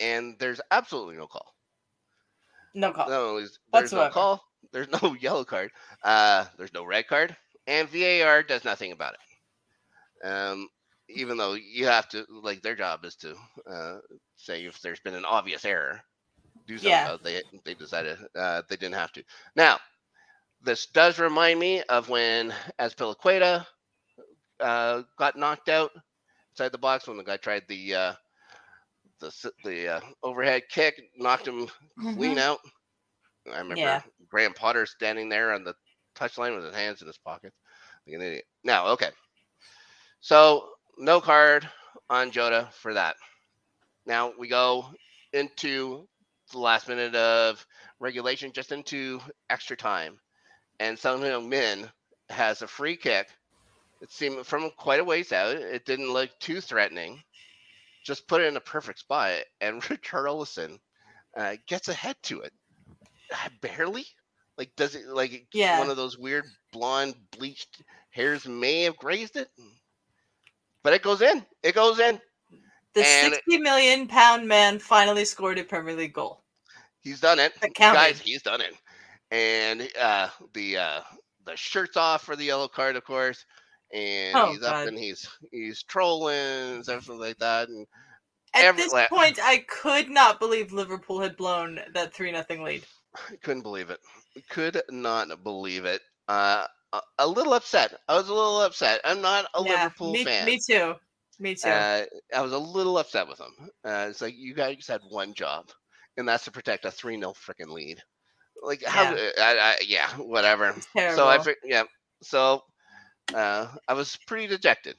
and 0.00 0.36
there's 0.38 0.60
absolutely 0.70 1.16
no 1.16 1.26
call. 1.26 1.54
No 2.74 2.92
call. 2.92 3.08
No, 3.08 3.36
there's, 3.38 3.58
there's 3.72 3.92
no 3.92 4.08
call. 4.10 4.44
There's 4.72 4.88
no 5.02 5.14
yellow 5.20 5.44
card. 5.44 5.70
Uh, 6.02 6.46
there's 6.58 6.72
no 6.72 6.84
red 6.84 7.06
card, 7.06 7.36
and 7.66 7.88
VAR 7.88 8.42
does 8.42 8.64
nothing 8.64 8.92
about 8.92 9.14
it. 9.14 9.20
Um, 10.26 10.68
even 11.08 11.38
though 11.38 11.54
you 11.54 11.86
have 11.86 12.08
to 12.10 12.26
like 12.42 12.62
their 12.62 12.76
job 12.76 13.04
is 13.04 13.16
to 13.16 13.34
uh, 13.70 13.98
say 14.36 14.64
if 14.64 14.80
there's 14.80 15.00
been 15.00 15.14
an 15.14 15.24
obvious 15.24 15.64
error, 15.64 16.00
do 16.66 16.78
something 16.78 17.00
Yeah. 17.00 17.06
about 17.06 17.20
it. 17.20 17.24
They 17.24 17.42
they 17.64 17.74
decided 17.74 18.18
uh, 18.36 18.62
they 18.68 18.76
didn't 18.76 18.94
have 18.96 19.12
to. 19.12 19.24
Now, 19.56 19.78
this 20.62 20.86
does 20.86 21.18
remind 21.18 21.58
me 21.60 21.82
of 21.84 22.08
when 22.08 22.54
Azpilicueta 22.78 23.66
uh, 24.60 25.02
got 25.18 25.36
knocked 25.36 25.68
out 25.68 25.90
inside 26.52 26.72
the 26.72 26.78
box 26.78 27.08
when 27.08 27.18
the 27.18 27.24
guy 27.24 27.36
tried 27.36 27.64
the 27.68 27.94
uh, 27.94 28.12
the 29.20 29.52
the 29.64 29.88
uh, 29.88 30.00
overhead 30.22 30.62
kick, 30.70 31.00
knocked 31.16 31.48
him 31.48 31.68
clean 32.12 32.38
Mhm. 32.38 32.38
out. 32.38 32.58
I 33.52 33.58
remember 33.58 33.96
Yeah. 33.96 34.02
Graham 34.28 34.54
Potter 34.54 34.86
standing 34.86 35.28
there 35.28 35.52
on 35.52 35.64
the 35.64 35.74
touchline 36.16 36.54
with 36.56 36.64
his 36.64 36.74
hands 36.74 37.00
in 37.00 37.06
his 37.06 37.18
pockets. 37.18 37.56
Like 38.06 38.16
an 38.16 38.22
idiot. 38.22 38.44
Now, 38.64 38.88
okay. 38.88 39.10
So 40.26 40.70
no 40.98 41.20
card 41.20 41.68
on 42.10 42.32
Jota 42.32 42.68
for 42.72 42.94
that. 42.94 43.14
Now 44.06 44.32
we 44.36 44.48
go 44.48 44.86
into 45.32 46.08
the 46.50 46.58
last 46.58 46.88
minute 46.88 47.14
of 47.14 47.64
regulation, 48.00 48.50
just 48.50 48.72
into 48.72 49.20
extra 49.50 49.76
time. 49.76 50.18
And 50.80 50.98
Son 50.98 51.20
Heung 51.20 51.46
Min 51.46 51.88
has 52.28 52.62
a 52.62 52.66
free 52.66 52.96
kick. 52.96 53.28
It 54.02 54.10
seemed 54.10 54.44
from 54.44 54.68
quite 54.76 54.98
a 54.98 55.04
ways 55.04 55.30
out. 55.30 55.54
It 55.54 55.86
didn't 55.86 56.12
look 56.12 56.30
too 56.40 56.60
threatening. 56.60 57.22
Just 58.04 58.26
put 58.26 58.40
it 58.40 58.48
in 58.48 58.56
a 58.56 58.60
perfect 58.60 58.98
spot. 58.98 59.30
And 59.60 59.80
Richarlison 59.82 60.80
uh, 61.36 61.54
gets 61.68 61.86
ahead 61.86 62.16
to 62.24 62.40
it. 62.40 62.52
Uh, 63.32 63.48
Barely. 63.60 64.04
Like, 64.58 64.72
does 64.76 64.96
it, 64.96 65.06
like, 65.06 65.46
Yeah. 65.54 65.78
one 65.78 65.88
of 65.88 65.96
those 65.96 66.18
weird 66.18 66.46
blonde 66.72 67.14
bleached 67.38 67.80
hairs 68.10 68.44
may 68.44 68.82
have 68.82 68.96
grazed 68.96 69.36
it? 69.36 69.46
But 70.86 70.92
it 70.94 71.02
goes 71.02 71.20
in. 71.20 71.44
It 71.64 71.74
goes 71.74 71.98
in. 71.98 72.20
The 72.94 73.04
And- 73.04 73.34
60 73.34 73.58
million 73.58 74.06
pound 74.06 74.46
man 74.46 74.78
finally 74.78 75.24
scored 75.24 75.58
a 75.58 75.64
Premier 75.64 75.96
League 75.96 76.12
goal. 76.12 76.44
He's 77.00 77.18
done 77.18 77.40
it. 77.40 77.54
Guys, 77.74 78.20
he's 78.20 78.42
done 78.42 78.60
it. 78.60 78.72
And 79.32 79.90
uh 80.00 80.28
the 80.54 80.76
uh 80.76 81.00
the 81.44 81.56
shirt's 81.56 81.96
off 81.96 82.22
for 82.22 82.36
the 82.36 82.44
yellow 82.44 82.68
card, 82.68 82.94
of 82.94 83.04
course. 83.04 83.44
And 83.92 84.36
Oh, 84.36 84.52
he's 84.52 84.62
up 84.62 84.86
and 84.86 84.96
he's 84.96 85.28
he's 85.50 85.82
trolling 85.82 86.36
and 86.76 86.86
something 86.86 87.18
like 87.18 87.38
that. 87.38 87.68
And 87.68 87.84
At 88.54 88.66
Every- 88.66 88.82
this 88.84 88.92
la- 88.92 89.08
point, 89.08 89.40
I 89.42 89.64
could 89.68 90.08
not 90.08 90.38
believe 90.38 90.70
Liverpool 90.72 91.20
had 91.20 91.36
blown 91.36 91.80
that 91.94 92.14
3 92.14 92.30
0 92.30 92.64
lead. 92.64 92.84
Couldn't 93.42 93.62
believe 93.62 93.90
it. 93.90 93.98
Could 94.50 94.80
not 94.88 95.42
believe 95.42 95.84
it. 95.84 96.00
Uh 96.28 96.68
a, 96.92 97.00
a 97.18 97.26
little 97.26 97.54
upset. 97.54 97.94
I 98.08 98.16
was 98.16 98.28
a 98.28 98.34
little 98.34 98.62
upset. 98.62 99.00
I'm 99.04 99.20
not 99.20 99.46
a 99.54 99.62
Yeah, 99.62 99.84
Liverpool 99.84 100.12
me, 100.12 100.24
fan. 100.24 100.46
Me 100.46 100.58
too. 100.58 100.94
Me 101.38 101.54
too. 101.54 101.68
Uh, 101.68 102.04
I 102.34 102.40
was 102.40 102.52
a 102.52 102.58
little 102.58 102.98
upset 102.98 103.28
with 103.28 103.38
them. 103.38 103.52
Uh, 103.84 104.06
it's 104.10 104.20
like 104.20 104.34
you 104.36 104.54
guys 104.54 104.86
had 104.86 105.00
one 105.10 105.34
job, 105.34 105.70
and 106.16 106.28
that's 106.28 106.44
to 106.44 106.50
protect 106.50 106.84
a 106.84 106.90
three 106.90 107.18
0 107.18 107.32
freaking 107.34 107.72
lead. 107.72 108.02
Like 108.62 108.82
how? 108.84 109.14
Yeah. 109.14 109.30
I, 109.38 109.58
I, 109.58 109.76
yeah, 109.86 110.08
whatever. 110.16 110.74
So 111.14 111.26
I, 111.26 111.38
yeah. 111.64 111.84
So 112.22 112.62
uh, 113.34 113.66
I 113.86 113.92
was 113.92 114.16
pretty 114.26 114.46
dejected. 114.46 114.96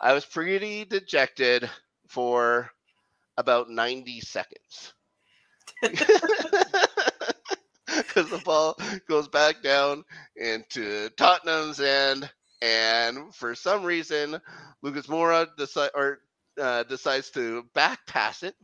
I 0.00 0.12
was 0.12 0.24
pretty 0.24 0.84
dejected 0.84 1.68
for 2.08 2.70
about 3.36 3.70
ninety 3.70 4.20
seconds. 4.20 4.94
Because 8.08 8.30
the 8.30 8.38
ball 8.38 8.76
goes 9.08 9.28
back 9.28 9.62
down 9.62 10.04
into 10.36 11.08
Tottenham's 11.10 11.80
end, 11.80 12.30
and 12.62 13.34
for 13.34 13.54
some 13.54 13.84
reason, 13.84 14.40
Lucas 14.82 15.06
Moura 15.06 15.46
decide 15.56 15.90
or 15.94 16.20
uh, 16.60 16.84
decides 16.84 17.30
to 17.30 17.64
back 17.74 18.06
pass 18.06 18.42
it 18.42 18.54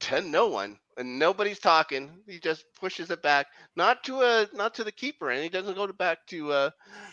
to 0.00 0.20
no 0.22 0.48
one, 0.48 0.78
and 0.96 1.18
nobody's 1.18 1.58
talking. 1.60 2.22
He 2.26 2.38
just 2.40 2.64
pushes 2.78 3.10
it 3.10 3.22
back, 3.22 3.46
not 3.76 4.04
to 4.04 4.22
a 4.22 4.48
not 4.54 4.74
to 4.74 4.84
the 4.84 4.92
keeper, 4.92 5.30
and 5.30 5.42
he 5.42 5.48
doesn't 5.48 5.74
go 5.76 5.86
to 5.86 5.92
back 5.92 6.26
to 6.28 6.52
uh, 6.52 6.70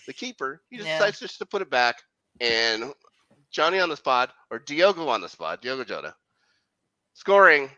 the 0.07 0.13
keeper. 0.13 0.61
He 0.70 0.78
just 0.78 0.89
Yeah. 0.89 0.97
decides 0.97 1.20
just 1.20 1.39
to 1.39 1.45
put 1.45 1.61
it 1.61 1.70
back, 1.70 2.01
and 2.39 2.93
Johnny 3.51 3.80
on 3.80 3.89
the 3.89 3.97
spot 3.97 4.34
or 4.51 4.59
Diogo 4.59 5.07
on 5.09 5.22
the 5.22 5.30
spot, 5.30 5.61
Diogo 5.61 5.84
Jota, 5.84 6.15
scoring. 7.13 7.70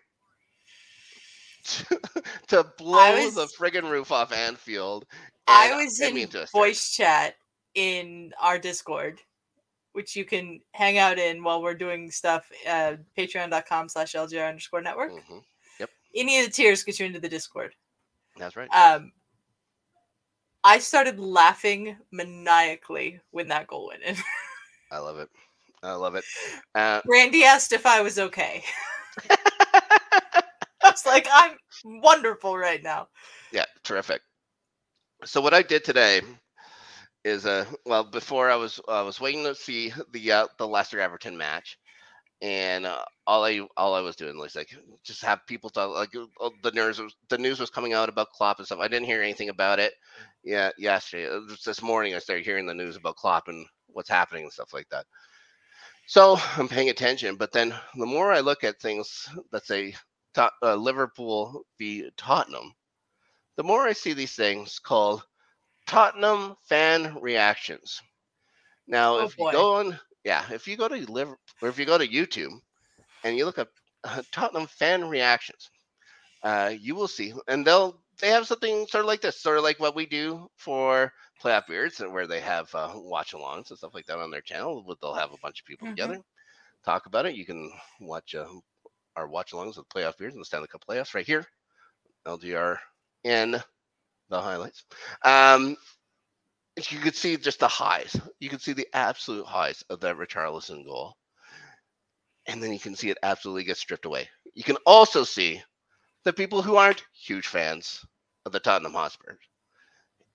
to 2.47 2.63
blow 2.77 3.15
was- 3.25 3.35
the 3.35 3.45
friggin' 3.47 3.89
roof 3.89 4.11
off 4.11 4.31
Anfield. 4.31 5.05
I 5.47 5.75
was 5.83 5.99
in 5.99 6.15
into 6.15 6.43
a 6.43 6.47
stare. 6.47 6.61
voice 6.61 6.91
chat 6.95 7.35
in 7.73 8.31
our 8.39 8.59
Discord, 8.59 9.19
which 9.93 10.15
you 10.15 10.23
can 10.23 10.61
hang 10.73 10.99
out 10.99 11.17
in 11.17 11.43
while 11.43 11.61
we're 11.63 11.73
doing 11.73 12.11
stuff 12.11 12.47
at 12.67 12.99
patreon.com 13.17 13.89
slash 13.89 14.13
LGR 14.13 14.47
underscore 14.47 14.81
network. 14.81 15.11
Mhm, 15.11 15.43
Any 16.15 16.39
of 16.39 16.45
the 16.45 16.51
tiers 16.51 16.83
get 16.83 16.99
you 16.99 17.05
into 17.07 17.19
the 17.19 17.29
Discord. 17.29 17.73
That's 18.37 18.55
right. 18.55 18.69
Um, 18.73 19.11
I 20.63 20.79
started 20.79 21.19
laughing 21.19 21.97
maniacally 22.11 23.19
when 23.31 23.47
that 23.47 23.67
goal 23.67 23.87
went 23.87 24.03
in. 24.03 24.15
I 24.91 24.97
love 24.99 25.17
it. 25.19 25.29
I 25.81 25.93
love 25.93 26.15
it. 26.15 26.25
Uh, 26.75 27.01
Randy 27.05 27.43
asked 27.43 27.71
if 27.73 27.85
I 27.85 28.01
was 28.01 28.19
okay. 28.19 28.63
Was 30.91 31.05
like, 31.05 31.27
I'm 31.31 31.57
wonderful 31.85 32.57
right 32.57 32.83
now. 32.83 33.07
yeah, 33.51 33.65
terrific. 33.83 34.21
So 35.25 35.41
what 35.41 35.53
I 35.53 35.61
did 35.63 35.83
today 35.83 36.21
is 37.25 37.45
uh 37.45 37.65
well 37.85 38.03
before 38.05 38.49
I 38.49 38.55
was 38.55 38.79
I 38.87 39.01
was 39.01 39.21
waiting 39.21 39.43
to 39.45 39.55
see 39.55 39.93
the 40.13 40.31
uh, 40.31 40.47
the 40.57 40.67
Leicester 40.67 40.99
Everton 41.01 41.37
match, 41.37 41.77
and 42.41 42.85
uh, 42.85 43.03
all 43.27 43.45
I 43.45 43.61
all 43.77 43.95
I 43.95 44.01
was 44.01 44.15
doing 44.15 44.37
was 44.39 44.55
like 44.55 44.69
just 45.03 45.23
have 45.23 45.45
people 45.47 45.69
talk 45.69 45.95
like 45.95 46.11
uh, 46.41 46.49
the 46.63 46.71
news 46.71 46.99
was, 46.99 47.15
the 47.29 47.37
news 47.37 47.59
was 47.59 47.69
coming 47.69 47.93
out 47.93 48.09
about 48.09 48.31
Klopp 48.31 48.59
and 48.59 48.65
stuff. 48.67 48.79
I 48.81 48.87
didn't 48.87 49.07
hear 49.07 49.21
anything 49.23 49.49
about 49.49 49.79
it. 49.79 49.93
Yeah, 50.43 50.71
yesterday 50.77 51.29
this 51.65 51.81
morning 51.81 52.15
I 52.15 52.19
started 52.19 52.45
hearing 52.45 52.65
the 52.67 52.73
news 52.75 52.95
about 52.97 53.17
Klopp 53.17 53.49
and 53.49 53.65
what's 53.87 54.09
happening 54.09 54.43
and 54.45 54.53
stuff 54.53 54.73
like 54.73 54.89
that. 54.91 55.05
So 56.07 56.37
I'm 56.57 56.67
paying 56.69 56.89
attention, 56.89 57.35
but 57.37 57.51
then 57.53 57.73
the 57.95 58.05
more 58.05 58.31
I 58.33 58.41
look 58.41 58.63
at 58.63 58.79
things 58.81 59.29
that 59.51 59.65
say 59.65 59.95
Tot- 60.39 60.53
uh, 60.63 60.75
Liverpool 60.75 61.65
v 61.77 62.09
Tottenham, 62.17 62.73
the 63.57 63.63
more 63.63 63.87
I 63.87 63.93
see 63.93 64.13
these 64.13 64.35
things 64.35 64.79
called 64.79 65.23
Tottenham 65.87 66.55
fan 66.67 67.17
reactions. 67.21 68.01
Now, 68.87 69.17
Oh, 69.17 69.29
if 69.29 69.37
boy. 69.37 69.39
you 69.39 69.47
go 69.49 69.75
on, 69.75 69.99
yeah, 70.23 70.45
if 70.51 70.67
you 70.67 70.77
go 70.77 70.87
to 70.87 71.11
Liver, 71.11 71.37
or 71.61 71.69
if 71.69 71.77
you 71.79 71.85
go 71.85 71.97
to 71.97 72.07
YouTube 72.07 72.51
and 73.23 73.37
you 73.37 73.45
look 73.45 73.59
up 73.59 73.69
uh, 74.03 74.23
Tottenham 74.31 74.67
fan 74.67 75.07
reactions, 75.09 75.69
uh, 76.43 76.73
you 76.79 76.95
will 76.95 77.07
see, 77.07 77.33
and 77.47 77.65
they'll 77.65 78.01
they 78.21 78.29
have 78.29 78.47
something 78.47 78.87
sort 78.87 79.03
of 79.03 79.07
like 79.07 79.21
this, 79.21 79.41
sort 79.41 79.57
of 79.57 79.63
like 79.63 79.79
what 79.79 79.95
we 79.95 80.05
do 80.05 80.49
for 80.57 81.13
playoff 81.41 81.67
beards, 81.67 81.99
where 81.99 82.27
they 82.27 82.41
have 82.41 82.73
uh, 82.75 82.91
watch-alongs 82.95 83.69
and 83.69 83.77
stuff 83.77 83.93
like 83.93 84.05
that 84.07 84.19
on 84.19 84.31
their 84.31 84.41
channel. 84.41 84.83
but 84.87 84.99
They'll 85.01 85.13
have 85.13 85.33
a 85.33 85.37
bunch 85.41 85.61
of 85.61 85.65
people 85.67 85.87
Mhm. 85.87 86.13
together 86.13 86.21
talk 86.85 87.05
about 87.07 87.25
it. 87.25 87.35
You 87.35 87.45
can 87.45 87.71
watch 88.01 88.35
uh, 88.35 88.47
our 89.19 89.27
watch-alongs 89.27 89.77
with 89.77 89.89
playoff 89.89 90.17
beers 90.17 90.33
and 90.33 90.41
the 90.41 90.45
Stanley 90.45 90.67
Cup 90.67 90.83
playoffs 90.89 91.13
right 91.13 91.25
here, 91.25 91.45
LGR 92.25 92.77
in 93.23 93.51
the 94.29 94.41
highlights. 94.41 94.85
Um, 95.23 95.75
you 96.89 96.99
could 96.99 97.15
see 97.15 97.35
just 97.37 97.59
the 97.59 97.67
highs. 97.67 98.19
You 98.39 98.49
can 98.49 98.59
see 98.59 98.73
the 98.73 98.87
absolute 98.93 99.45
highs 99.45 99.83
of 99.89 99.99
that 99.99 100.17
Richarlison 100.17 100.85
goal. 100.85 101.15
And 102.47 102.63
then 102.63 102.71
you 102.71 102.79
can 102.79 102.95
see 102.95 103.09
it 103.09 103.17
absolutely 103.21 103.65
get 103.65 103.77
stripped 103.77 104.05
away. 104.05 104.29
You 104.55 104.63
can 104.63 104.77
also 104.85 105.23
see 105.23 105.61
the 106.23 106.33
people 106.33 106.61
who 106.61 106.77
aren't 106.77 107.03
huge 107.13 107.47
fans 107.47 108.03
of 108.45 108.51
the 108.51 108.59
Tottenham 108.59 108.93
Hotspur. 108.93 109.33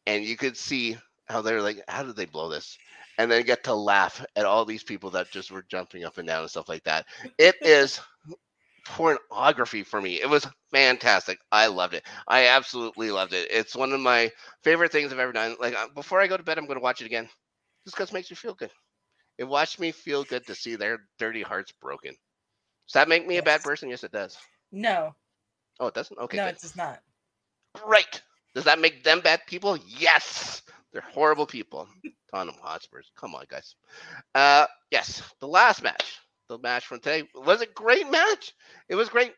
And 0.06 0.24
you 0.24 0.36
could 0.36 0.56
see 0.56 0.98
how 1.26 1.40
they're 1.40 1.62
like, 1.62 1.82
how 1.88 2.02
did 2.02 2.16
they 2.16 2.26
blow 2.26 2.50
this? 2.50 2.76
And 3.16 3.30
then 3.30 3.42
get 3.44 3.64
to 3.64 3.74
laugh 3.74 4.24
at 4.36 4.44
all 4.44 4.64
these 4.64 4.84
people 4.84 5.10
that 5.10 5.30
just 5.30 5.50
were 5.50 5.64
jumping 5.68 6.04
up 6.04 6.18
and 6.18 6.28
down 6.28 6.42
and 6.42 6.50
stuff 6.50 6.68
like 6.68 6.84
that. 6.84 7.06
It 7.38 7.56
is 7.62 8.00
pornography 8.84 9.82
for 9.82 10.00
me. 10.00 10.20
It 10.20 10.28
was 10.28 10.46
fantastic. 10.72 11.38
I 11.52 11.66
loved 11.68 11.94
it. 11.94 12.04
I 12.28 12.46
absolutely 12.48 13.10
loved 13.10 13.32
it. 13.32 13.48
It's 13.50 13.74
one 13.76 13.92
of 13.92 14.00
my 14.00 14.30
favorite 14.62 14.92
things 14.92 15.12
I've 15.12 15.18
ever 15.18 15.32
done. 15.32 15.56
Like 15.60 15.74
uh, 15.74 15.88
before 15.94 16.20
I 16.20 16.26
go 16.26 16.36
to 16.36 16.42
bed, 16.42 16.58
I'm 16.58 16.66
going 16.66 16.78
to 16.78 16.82
watch 16.82 17.00
it 17.02 17.06
again, 17.06 17.28
just 17.84 17.96
because 17.96 18.10
it 18.10 18.14
makes 18.14 18.30
me 18.30 18.36
feel 18.36 18.54
good. 18.54 18.70
It 19.38 19.44
watched 19.44 19.80
me 19.80 19.92
feel 19.92 20.24
good 20.24 20.46
to 20.46 20.54
see 20.54 20.76
their 20.76 20.98
dirty 21.18 21.42
hearts 21.42 21.72
broken. 21.80 22.12
Does 22.88 22.94
that 22.94 23.08
make 23.08 23.26
me 23.26 23.38
a 23.38 23.42
bad 23.42 23.62
person? 23.62 23.88
Yes, 23.88 24.04
it 24.04 24.12
does. 24.12 24.36
No, 24.72 25.14
Oh, 25.80 25.86
it 25.88 25.94
doesn't. 25.94 26.18
Okay, 26.18 26.38
no, 26.38 26.44
good. 26.44 26.56
it 26.56 26.60
does 26.60 26.76
not. 26.76 27.00
Great. 27.74 28.22
Does 28.54 28.64
that 28.64 28.78
make 28.80 29.02
them 29.04 29.20
bad 29.20 29.40
people? 29.46 29.76
Yes. 29.86 30.62
They're 30.92 31.02
horrible 31.02 31.46
people. 31.46 31.88
Tottenham 32.32 32.56
Hotspurs. 32.62 33.10
Come 33.16 33.34
on, 33.34 33.44
guys. 33.48 33.74
Uh, 34.34 34.66
yes. 34.90 35.22
The 35.40 35.48
last 35.48 35.82
match, 35.82 36.18
the 36.56 36.62
match 36.62 36.86
from 36.86 37.00
today, 37.00 37.24
was 37.36 37.62
a 37.62 37.66
great 37.66 38.10
match. 38.10 38.54
It 38.88 38.96
was 38.96 39.10
great, 39.10 39.32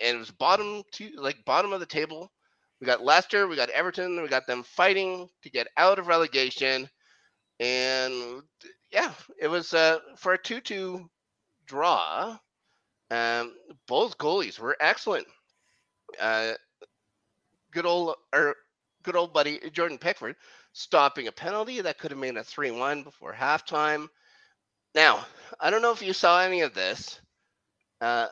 and 0.00 0.16
it 0.16 0.18
was 0.18 0.30
bottom 0.32 0.82
two, 0.92 1.10
like 1.16 1.44
bottom 1.46 1.72
of 1.74 1.80
the 1.80 1.86
table. 1.86 2.30
We 2.80 2.86
got 2.86 3.04
Leicester, 3.04 3.48
we 3.48 3.56
got 3.56 3.70
Everton, 3.70 4.22
we 4.22 4.28
got 4.28 4.46
them 4.48 4.64
fighting 4.64 5.28
to 5.44 5.50
get 5.50 5.68
out 5.78 5.98
of 6.00 6.08
relegation. 6.08 6.88
and 7.60 8.42
yeah, 8.92 9.12
it 9.40 9.48
was 9.48 9.74
uh, 9.74 9.98
for 10.16 10.34
a 10.34 10.38
two-two 10.42 11.08
draw. 11.66 12.38
Um, 13.10 13.54
both 13.88 14.18
goalies 14.18 14.58
were 14.58 14.76
excellent. 14.80 15.26
Uh, 16.20 16.54
good 17.72 17.86
old 17.86 18.16
or 18.34 18.56
good 19.04 19.16
old 19.16 19.32
buddy 19.34 19.60
Jordan 19.72 19.98
Pickford 19.98 20.36
stopping 20.72 21.28
a 21.28 21.32
penalty 21.32 21.80
that 21.82 21.98
could 21.98 22.12
have 22.12 22.20
made 22.20 22.36
a 22.36 22.44
three-one 22.44 23.02
before 23.04 23.34
halftime. 23.34 24.08
Now, 24.98 25.26
I 25.60 25.70
don't 25.70 25.82
know 25.82 25.92
if 25.92 26.02
you 26.02 26.14
saw 26.14 26.42
any 26.42 26.62
of 26.62 26.74
this. 26.74 27.20
Uh, 28.00 28.28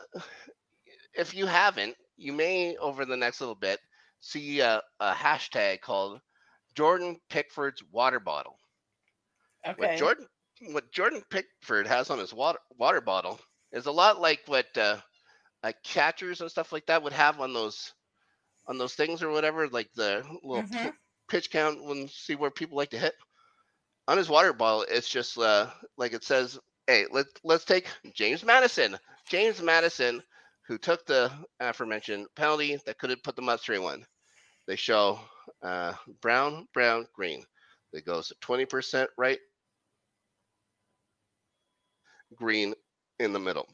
if 1.14 1.34
you 1.34 1.46
haven't, 1.46 1.96
you 2.16 2.32
may 2.32 2.76
over 2.76 3.06
the 3.06 3.16
next 3.16 3.40
little 3.40 3.54
bit 3.56 3.80
see 4.20 4.60
a, 4.60 4.82
a 5.00 5.12
hashtag 5.12 5.80
called 5.80 6.20
Jordan 6.74 7.20
Pickford's 7.30 7.82
water 7.92 8.20
bottle. 8.20 8.58
Okay. 9.66 9.76
What 9.78 9.94
Jordan 9.96 10.28
what 10.72 10.92
Jordan 10.92 11.22
Pickford 11.30 11.86
has 11.88 12.10
on 12.10 12.18
his 12.18 12.34
water 12.34 12.60
water 12.78 13.00
bottle 13.02 13.40
is 13.72 13.86
a 13.86 13.92
lot 13.92 14.20
like 14.20 14.40
what 14.46 14.66
uh, 14.76 15.00
like 15.62 15.82
catchers 15.84 16.40
and 16.40 16.50
stuff 16.50 16.72
like 16.72 16.86
that 16.86 17.02
would 17.02 17.12
have 17.14 17.40
on 17.40 17.54
those 17.54 17.94
on 18.68 18.78
those 18.78 18.94
things 18.94 19.22
or 19.22 19.30
whatever, 19.30 19.68
like 19.68 19.90
the 19.94 20.24
little 20.44 20.66
p- 20.82 20.88
Mhm. 20.88 20.96
pitch 21.28 21.50
count 21.50 21.80
and 21.80 22.10
see 22.10 22.36
where 22.36 22.50
people 22.50 22.76
like 22.78 22.90
to 22.90 22.98
hit. 22.98 23.14
On 24.08 24.16
his 24.18 24.28
water 24.28 24.52
bottle, 24.52 24.84
it's 24.88 25.08
just 25.08 25.36
uh, 25.38 25.70
like 25.96 26.12
it 26.12 26.24
says, 26.24 26.58
"Hey, 26.86 27.06
let's 27.10 27.30
let's 27.44 27.64
take 27.64 27.88
James 28.14 28.44
Maddison. 28.44 28.96
James 29.28 29.60
Maddison, 29.62 30.22
who 30.68 30.78
took 30.78 31.04
the 31.06 31.30
aforementioned 31.60 32.26
penalty 32.36 32.78
that 32.86 32.98
could 32.98 33.10
have 33.10 33.22
put 33.22 33.36
them 33.36 33.48
up 33.48 33.60
three-one. 33.60 34.04
They 34.66 34.76
show 34.76 35.20
uh, 35.62 35.94
brown, 36.20 36.68
brown, 36.72 37.06
green. 37.14 37.44
It 37.92 38.04
goes 38.06 38.28
to 38.28 38.34
twenty 38.40 38.64
percent 38.66 39.10
right, 39.18 39.38
green 42.36 42.74
in 43.18 43.32
the 43.32 43.40
middle. 43.40 43.68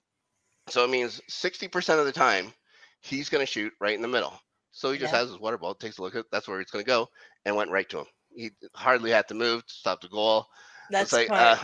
So 0.68 0.84
it 0.84 0.90
means 0.90 1.20
60% 1.30 1.98
of 1.98 2.06
the 2.06 2.12
time 2.12 2.52
he's 3.00 3.28
going 3.28 3.44
to 3.44 3.50
shoot 3.50 3.72
right 3.80 3.94
in 3.94 4.02
the 4.02 4.08
middle. 4.08 4.40
So 4.70 4.92
he 4.92 4.98
just 4.98 5.12
Yeah. 5.12 5.20
has 5.20 5.28
his 5.28 5.38
water 5.40 5.58
ball, 5.58 5.74
takes 5.74 5.98
a 5.98 6.02
look 6.02 6.14
at 6.14 6.26
that's 6.30 6.48
where 6.48 6.60
it's 6.60 6.70
going 6.70 6.84
to 6.84 6.88
go, 6.88 7.10
and 7.44 7.56
went 7.56 7.70
right 7.70 7.88
to 7.90 8.00
him. 8.00 8.06
He 8.34 8.50
hardly 8.74 9.10
had 9.10 9.28
to 9.28 9.34
move 9.34 9.66
to 9.66 9.74
stop 9.74 10.00
the 10.00 10.08
goal. 10.08 10.46
That's 10.90 11.12
it's 11.12 11.12
like, 11.12 11.32
uh, 11.36 11.56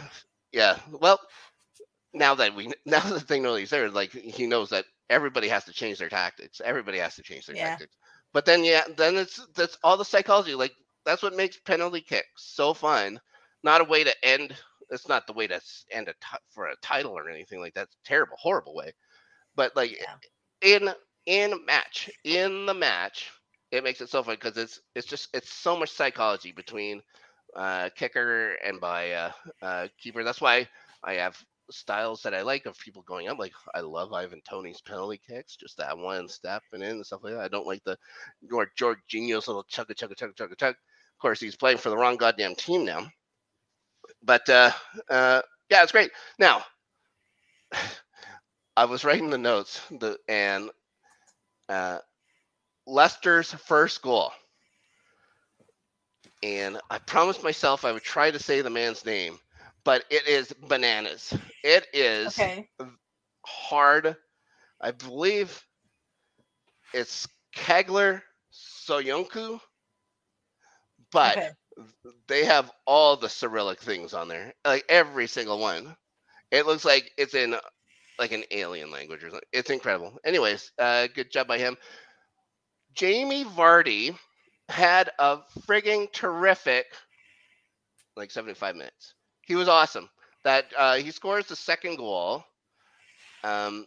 yeah. 0.52 0.78
Well, 0.90 1.18
now 2.14 2.34
that 2.34 2.54
we 2.54 2.66
now 2.86 3.00
that 3.00 3.14
the 3.14 3.20
thing 3.20 3.42
know 3.42 3.54
he's 3.56 3.70
there, 3.70 3.90
like 3.90 4.12
he 4.12 4.46
knows 4.46 4.70
that 4.70 4.84
everybody 5.10 5.48
has 5.48 5.64
to 5.66 5.72
change 5.72 5.98
their 5.98 6.08
tactics. 6.08 6.60
Everybody 6.64 6.98
has 6.98 7.16
to 7.16 7.22
change 7.22 7.46
their 7.46 7.56
Yeah. 7.56 7.56
tactics. 7.56 7.96
But 8.32 8.44
then, 8.46 8.64
yeah, 8.64 8.84
then 8.96 9.16
it's 9.16 9.44
that's 9.54 9.78
all 9.82 9.96
the 9.96 10.04
psychology. 10.04 10.54
Like 10.54 10.72
that's 11.04 11.22
what 11.22 11.34
makes 11.36 11.58
penalty 11.58 12.00
kicks 12.00 12.28
so 12.36 12.74
fun. 12.74 13.20
Not 13.62 13.80
a 13.80 13.84
way 13.84 14.04
to 14.04 14.14
end. 14.24 14.54
It's 14.90 15.08
not 15.08 15.26
the 15.26 15.32
way 15.32 15.46
to 15.46 15.60
end 15.90 16.08
a 16.08 16.12
ti- 16.14 16.38
for 16.50 16.66
a 16.66 16.76
title 16.82 17.12
or 17.16 17.28
anything 17.28 17.60
like 17.60 17.74
that. 17.74 17.88
Terrible, 18.04 18.36
horrible 18.38 18.74
way. 18.74 18.92
But 19.56 19.76
like 19.76 19.98
Yeah. 20.00 20.16
in 20.62 20.90
in 21.26 21.64
match, 21.66 22.10
in 22.24 22.66
the 22.66 22.74
match, 22.74 23.30
it 23.70 23.84
makes 23.84 24.00
it 24.00 24.08
so 24.08 24.22
fun 24.22 24.36
because 24.36 24.56
it's 24.56 24.80
it's 24.94 25.06
just 25.06 25.28
it's 25.34 25.52
so 25.52 25.76
much 25.78 25.90
psychology 25.90 26.52
between 26.52 27.02
uh, 27.56 27.90
kicker 27.96 28.54
and 28.64 28.80
by 28.80 29.12
uh, 29.12 29.32
uh, 29.62 29.88
keeper. 30.00 30.24
That's 30.24 30.40
why 30.40 30.68
I 31.04 31.14
have 31.14 31.42
styles 31.70 32.22
that 32.22 32.34
I 32.34 32.42
like 32.42 32.66
of 32.66 32.78
people 32.78 33.02
going 33.02 33.28
up. 33.28 33.38
Like 33.38 33.52
I 33.74 33.80
love 33.80 34.12
Ivan 34.12 34.40
Toney's 34.48 34.80
penalty 34.80 35.20
kicks, 35.26 35.56
just 35.56 35.76
that 35.78 35.96
one 35.96 36.28
step 36.28 36.62
and 36.72 36.82
in 36.82 36.90
and 36.92 37.06
stuff 37.06 37.20
like 37.22 37.34
that. 37.34 37.42
I 37.42 37.48
don't 37.48 37.66
like 37.66 37.84
the 37.84 37.98
or 38.52 38.70
Jorginho's 38.78 39.48
little 39.48 39.64
chugga 39.64 39.94
chugga 39.94 40.14
chugga 40.14 40.34
chugga 40.34 40.58
chug. 40.58 40.74
Of 40.74 41.20
course, 41.20 41.40
he's 41.40 41.56
playing 41.56 41.78
for 41.78 41.90
the 41.90 41.96
wrong 41.96 42.16
goddamn 42.16 42.54
team 42.54 42.84
now. 42.84 43.08
But 44.22 44.48
uh, 44.48 44.70
uh, 45.10 45.42
yeah, 45.70 45.82
it's 45.82 45.92
great. 45.92 46.10
Now, 46.38 46.64
I 48.76 48.84
was 48.84 49.04
writing 49.04 49.30
the 49.30 49.38
notes, 49.38 49.80
the 49.90 50.18
and 50.28 50.70
uh, 51.68 51.98
Leicester's 52.88 53.52
first 53.52 54.02
goal. 54.02 54.32
And 56.42 56.78
I 56.90 56.98
promised 56.98 57.44
myself 57.44 57.84
I 57.84 57.92
would 57.92 58.02
try 58.02 58.30
to 58.30 58.38
say 58.38 58.60
the 58.62 58.70
man's 58.70 59.04
name, 59.04 59.38
but 59.84 60.04
it 60.10 60.26
is 60.26 60.52
bananas. 60.68 61.34
It 61.62 61.86
is 61.92 62.38
okay. 62.38 62.68
hard. 63.44 64.16
I 64.80 64.92
believe 64.92 65.62
it's 66.94 67.28
Kegler 67.54 68.22
Soyuncu, 68.52 69.60
but 71.12 71.36
okay. 71.36 71.50
they 72.28 72.44
have 72.44 72.70
all 72.86 73.16
the 73.16 73.28
Cyrillic 73.28 73.80
things 73.80 74.14
on 74.14 74.28
there, 74.28 74.54
like 74.64 74.84
every 74.88 75.26
single 75.26 75.58
one. 75.58 75.96
It 76.50 76.66
looks 76.66 76.84
like 76.84 77.10
it's 77.18 77.34
in 77.34 77.56
like 78.18 78.32
an 78.32 78.44
alien 78.50 78.90
language 78.90 79.22
or 79.22 79.30
something. 79.30 79.48
It's 79.52 79.70
incredible. 79.70 80.18
Anyways, 80.24 80.72
uh, 80.78 81.08
good 81.14 81.30
job 81.30 81.46
by 81.46 81.58
him. 81.58 81.76
Jamie 82.94 83.44
Vardy 83.44 84.16
had 84.68 85.10
a 85.18 85.38
frigging 85.66 86.12
terrific, 86.12 86.86
like 88.16 88.30
75 88.30 88.76
minutes. 88.76 89.14
He 89.46 89.54
was 89.54 89.68
awesome. 89.68 90.08
That 90.44 90.66
uh, 90.76 90.96
he 90.96 91.10
scores 91.10 91.46
the 91.46 91.56
second 91.56 91.96
goal. 91.96 92.44
Um, 93.44 93.86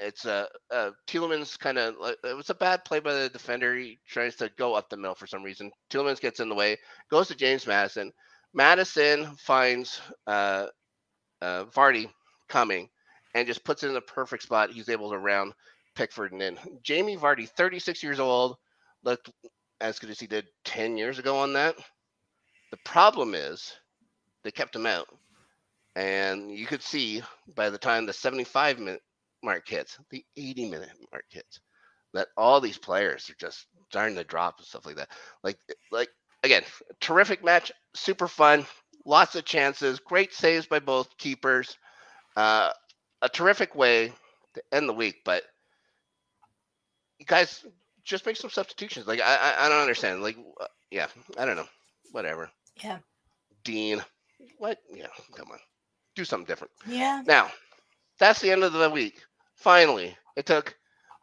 it's 0.00 0.24
a 0.24 0.48
uh, 0.70 0.90
Tielemans 1.06 1.58
kind 1.58 1.78
of 1.78 1.94
it 2.24 2.36
was 2.36 2.50
a 2.50 2.54
bad 2.54 2.84
play 2.84 3.00
by 3.00 3.12
the 3.14 3.28
defender. 3.28 3.74
He 3.76 3.98
tries 4.08 4.36
to 4.36 4.50
go 4.58 4.74
up 4.74 4.88
the 4.88 4.96
middle 4.96 5.14
for 5.14 5.26
some 5.26 5.42
reason. 5.42 5.70
Tielemans 5.90 6.20
gets 6.20 6.40
in 6.40 6.48
the 6.48 6.54
way, 6.54 6.78
goes 7.10 7.28
to 7.28 7.34
James 7.34 7.66
Maddison. 7.66 8.12
Maddison 8.54 9.36
finds 9.36 10.00
uh, 10.26 10.66
uh, 11.40 11.64
Vardy 11.66 12.10
coming 12.48 12.88
and 13.34 13.46
just 13.46 13.64
puts 13.64 13.82
it 13.82 13.88
in 13.88 13.94
the 13.94 14.00
perfect 14.00 14.42
spot. 14.42 14.70
He's 14.70 14.88
able 14.88 15.10
to 15.10 15.18
round 15.18 15.52
Pickford 15.94 16.32
and 16.32 16.42
in. 16.42 16.58
Jamie 16.82 17.16
Vardy, 17.16 17.48
36 17.48 18.02
years 18.02 18.20
old, 18.20 18.56
looked 19.04 19.30
as 19.80 19.98
good 19.98 20.10
as 20.10 20.20
he 20.20 20.26
did 20.26 20.46
10 20.64 20.96
years 20.96 21.18
ago 21.18 21.38
on 21.38 21.52
that. 21.54 21.76
The 22.70 22.78
problem 22.84 23.34
is 23.34 23.72
they 24.44 24.50
kept 24.50 24.76
him 24.76 24.86
out. 24.86 25.08
And 25.94 26.50
you 26.50 26.66
could 26.66 26.82
see 26.82 27.22
by 27.54 27.68
the 27.68 27.78
time 27.78 28.06
the 28.06 28.12
75 28.12 28.78
minute 28.78 29.02
mark 29.42 29.68
hits, 29.68 29.98
the 30.10 30.24
80 30.36 30.70
minute 30.70 30.90
mark 31.12 31.24
hits, 31.28 31.60
that 32.14 32.28
all 32.36 32.60
these 32.60 32.78
players 32.78 33.28
are 33.28 33.34
just 33.38 33.66
starting 33.90 34.16
to 34.16 34.24
drop 34.24 34.58
and 34.58 34.66
stuff 34.66 34.86
like 34.86 34.96
that. 34.96 35.10
Like, 35.42 35.58
like 35.90 36.08
again, 36.42 36.62
terrific 37.00 37.44
match, 37.44 37.72
super 37.94 38.28
fun, 38.28 38.66
lots 39.04 39.34
of 39.34 39.44
chances, 39.44 40.00
great 40.00 40.32
saves 40.32 40.66
by 40.66 40.78
both 40.78 41.16
keepers, 41.18 41.76
uh, 42.36 42.70
a 43.20 43.28
terrific 43.28 43.74
way 43.74 44.12
to 44.54 44.62
end 44.72 44.88
the 44.88 44.94
week. 44.94 45.16
But 45.24 45.42
guys 47.26 47.64
just 48.04 48.26
make 48.26 48.36
some 48.36 48.50
substitutions. 48.50 49.06
Like, 49.06 49.20
I, 49.20 49.36
I, 49.36 49.66
I 49.66 49.68
don't 49.68 49.80
understand. 49.80 50.22
Like, 50.22 50.36
uh, 50.60 50.66
yeah, 50.90 51.06
I 51.38 51.44
don't 51.44 51.56
know. 51.56 51.68
Whatever. 52.12 52.50
Yeah. 52.82 52.98
Dean, 53.64 54.02
what? 54.58 54.78
Yeah, 54.92 55.06
come 55.36 55.50
on, 55.52 55.58
do 56.14 56.24
something 56.24 56.46
different. 56.46 56.72
Yeah. 56.86 57.22
Now, 57.26 57.50
that's 58.18 58.40
the 58.40 58.50
end 58.50 58.64
of 58.64 58.72
the 58.72 58.90
week. 58.90 59.22
Finally, 59.54 60.16
it 60.36 60.46
took 60.46 60.76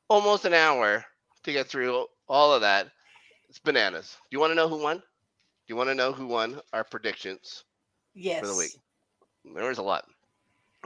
almost 0.08 0.46
an 0.46 0.54
hour 0.54 1.04
to 1.44 1.52
get 1.52 1.68
through 1.68 2.06
all 2.28 2.54
of 2.54 2.62
that. 2.62 2.88
It's 3.50 3.60
bananas. 3.60 4.16
Do 4.30 4.36
you 4.36 4.40
want 4.40 4.52
to 4.52 4.56
know 4.56 4.70
who 4.70 4.82
won? 4.82 4.98
Do 4.98 5.04
you 5.68 5.76
want 5.76 5.90
to 5.90 5.96
know 5.96 6.12
who 6.12 6.28
won 6.28 6.60
our 6.74 6.84
predictions 6.84 7.64
Yes. 8.14 8.40
for 8.42 8.48
the 8.48 8.56
week? 8.56 8.72
There 9.56 9.68
was 9.68 9.78
a 9.80 9.84
lot. 9.84 10.06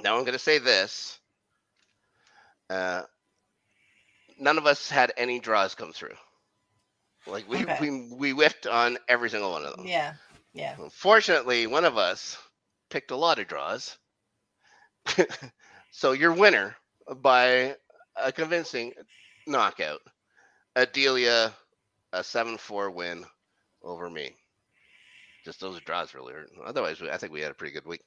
Now 0.02 0.16
I'm 0.16 0.22
going 0.24 0.34
to 0.34 0.40
say 0.40 0.58
this. 0.60 1.20
Uh, 2.70 3.04
none 4.40 4.58
of 4.58 4.66
us 4.66 4.90
had 4.90 5.14
any 5.18 5.40
draws 5.40 5.76
come 5.76 5.94
through. 5.94 6.16
Like 7.28 7.48
we, 7.50 7.64
Okay. 7.64 7.78
we 7.80 8.16
we 8.16 8.32
whiffed 8.32 8.68
on 8.68 8.98
every 9.08 9.30
single 9.30 9.52
one 9.52 9.66
of 9.66 9.76
them. 9.78 9.86
Yeah. 9.88 10.14
Yeah. 10.54 10.76
Unfortunately, 10.80 11.68
one 11.68 11.86
of 11.86 11.98
us 11.98 12.38
picked 12.90 13.12
a 13.12 13.16
lot 13.16 13.40
of 13.40 13.48
draws. 13.48 13.98
so 15.92 16.12
your 16.12 16.34
winner 16.34 16.76
by 17.22 17.76
a 18.16 18.32
convincing 18.32 18.94
knockout, 19.48 20.00
Adelia, 20.76 21.54
a 22.14 22.20
7-4 22.20 22.94
win 22.94 23.26
over 23.82 24.10
me. 24.10 24.32
Just 25.44 25.60
those 25.60 25.80
draws 25.82 26.14
really 26.14 26.34
hurt. 26.34 26.50
Otherwise, 26.66 27.02
we- 27.02 27.10
I 27.10 27.18
think 27.18 27.34
we 27.34 27.42
had 27.42 27.52
a 27.52 27.56
pretty 27.56 27.74
good 27.74 27.86
week. 27.86 28.02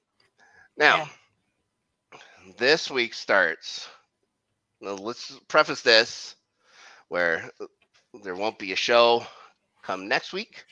Now, 0.76 1.08
this 2.58 2.90
week 2.90 3.14
starts. 3.14 3.88
Let's 4.80 5.38
preface 5.48 5.82
this 5.82 6.36
where 7.08 7.50
there 8.24 8.34
won't 8.36 8.58
be 8.58 8.72
a 8.72 8.76
show 8.76 9.26
come 9.82 10.08
next 10.08 10.32
week. 10.32 10.64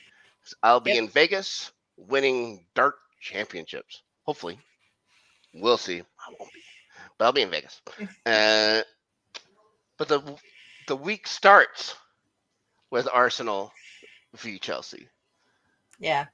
I'll 0.63 0.79
be 0.79 0.91
Yep. 0.91 0.97
in 0.97 1.09
Vegas 1.09 1.71
winning 1.97 2.65
dart 2.75 2.95
championships. 3.21 4.03
Hopefully. 4.25 4.59
We'll 5.53 5.77
see. 5.77 6.01
I 6.01 6.33
won't 6.39 6.53
be. 6.53 6.61
But 7.17 7.25
I'll 7.25 7.31
be 7.33 7.41
in 7.43 7.49
Vegas. 7.51 7.81
uh, 8.25 8.81
but 9.97 10.07
the 10.07 10.37
the 10.87 10.95
week 10.95 11.27
starts 11.27 11.95
with 12.91 13.07
Arsenal 13.11 13.71
v 14.35 14.59
Chelsea. 14.59 15.07
Yeah. 15.99 16.25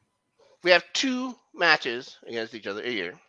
we 0.64 0.72
have 0.72 0.86
two 0.94 1.36
matches 1.54 2.18
against 2.28 2.54
each 2.56 2.68
other 2.68 2.82
a 2.84 2.90
year, 2.92 3.20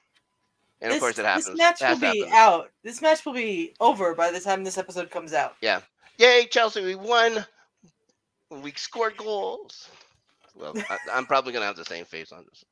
and 0.83 0.91
this, 0.91 0.97
of 0.97 1.01
course 1.01 1.19
it 1.19 1.25
happens. 1.25 1.47
This 1.47 1.57
match 1.57 1.81
will 1.81 2.13
be 2.13 2.27
out. 2.33 2.71
This 2.83 3.01
match 3.01 3.25
will 3.25 3.33
be 3.33 3.73
over 3.79 4.15
by 4.15 4.33
the 4.33 4.41
time 4.41 4.65
this 4.65 4.77
episode 4.77 5.11
comes 5.11 5.33
out. 5.33 5.55
Yeah. 5.63 5.81
Yay, 6.19 6.47
Chelsea! 6.51 6.85
We 6.85 6.97
won. 6.97 7.47
We 8.51 8.73
scored 8.73 9.17
goals. 9.17 9.89
Well, 10.57 10.75
I, 10.91 10.99
I'm 11.13 11.25
probably 11.25 11.53
gonna 11.53 11.67
have 11.67 11.77
the 11.77 11.85
same 11.85 12.05
face 12.05 12.33
on 12.33 12.45
this. 12.49 12.65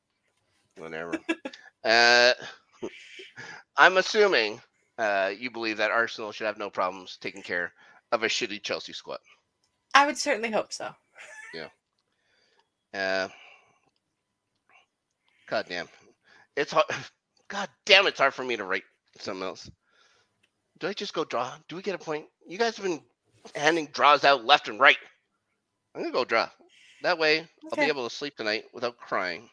Whatever. 0.77 1.17
uh, 1.85 2.33
I'm 3.77 3.97
assuming 3.97 4.61
uh, 4.97 5.31
you 5.37 5.49
believe 5.49 5.77
that 5.77 5.89
Arsenal 5.89 6.33
should 6.33 6.47
have 6.47 6.59
no 6.59 6.69
problems 6.69 7.17
taking 7.19 7.41
care 7.41 7.71
of 8.11 8.23
a 8.23 8.27
shitty 8.27 8.61
Chelsea 8.61 8.93
squad. 8.93 9.19
I 9.93 10.05
would 10.05 10.17
certainly 10.17 10.51
hope 10.51 10.73
so. 10.73 10.93
Yeah. 11.53 11.67
Uh, 12.93 13.29
God 15.47 15.65
damn, 15.69 15.87
it's 16.57 16.73
hard. 16.73 16.85
God 17.51 17.69
damn, 17.85 18.07
it's 18.07 18.19
hard 18.19 18.33
for 18.33 18.45
me 18.45 18.57
to 18.57 18.63
write 18.63 18.85
something 19.19 19.43
else. 19.43 19.69
Do 20.79 20.87
I 20.87 20.93
just 20.93 21.13
go 21.13 21.25
draw? 21.25 21.53
Do 21.67 21.75
we 21.75 21.83
get 21.83 21.95
a 21.95 21.99
point? 21.99 22.25
You 22.47 22.57
guys 22.57 22.77
have 22.77 22.85
been 22.85 23.03
handing 23.55 23.87
draws 23.87 24.23
out 24.23 24.45
left 24.45 24.69
and 24.69 24.79
right. 24.79 24.97
I'm 25.95 26.01
gonna 26.01 26.13
go 26.13 26.25
draw. 26.25 26.49
That 27.01 27.19
way, 27.19 27.47
I'll 27.71 27.77
be 27.77 27.87
able 27.89 28.09
to 28.09 28.15
sleep 28.15 28.37
tonight 28.37 28.65
without 28.73 28.97
crying. 28.97 29.49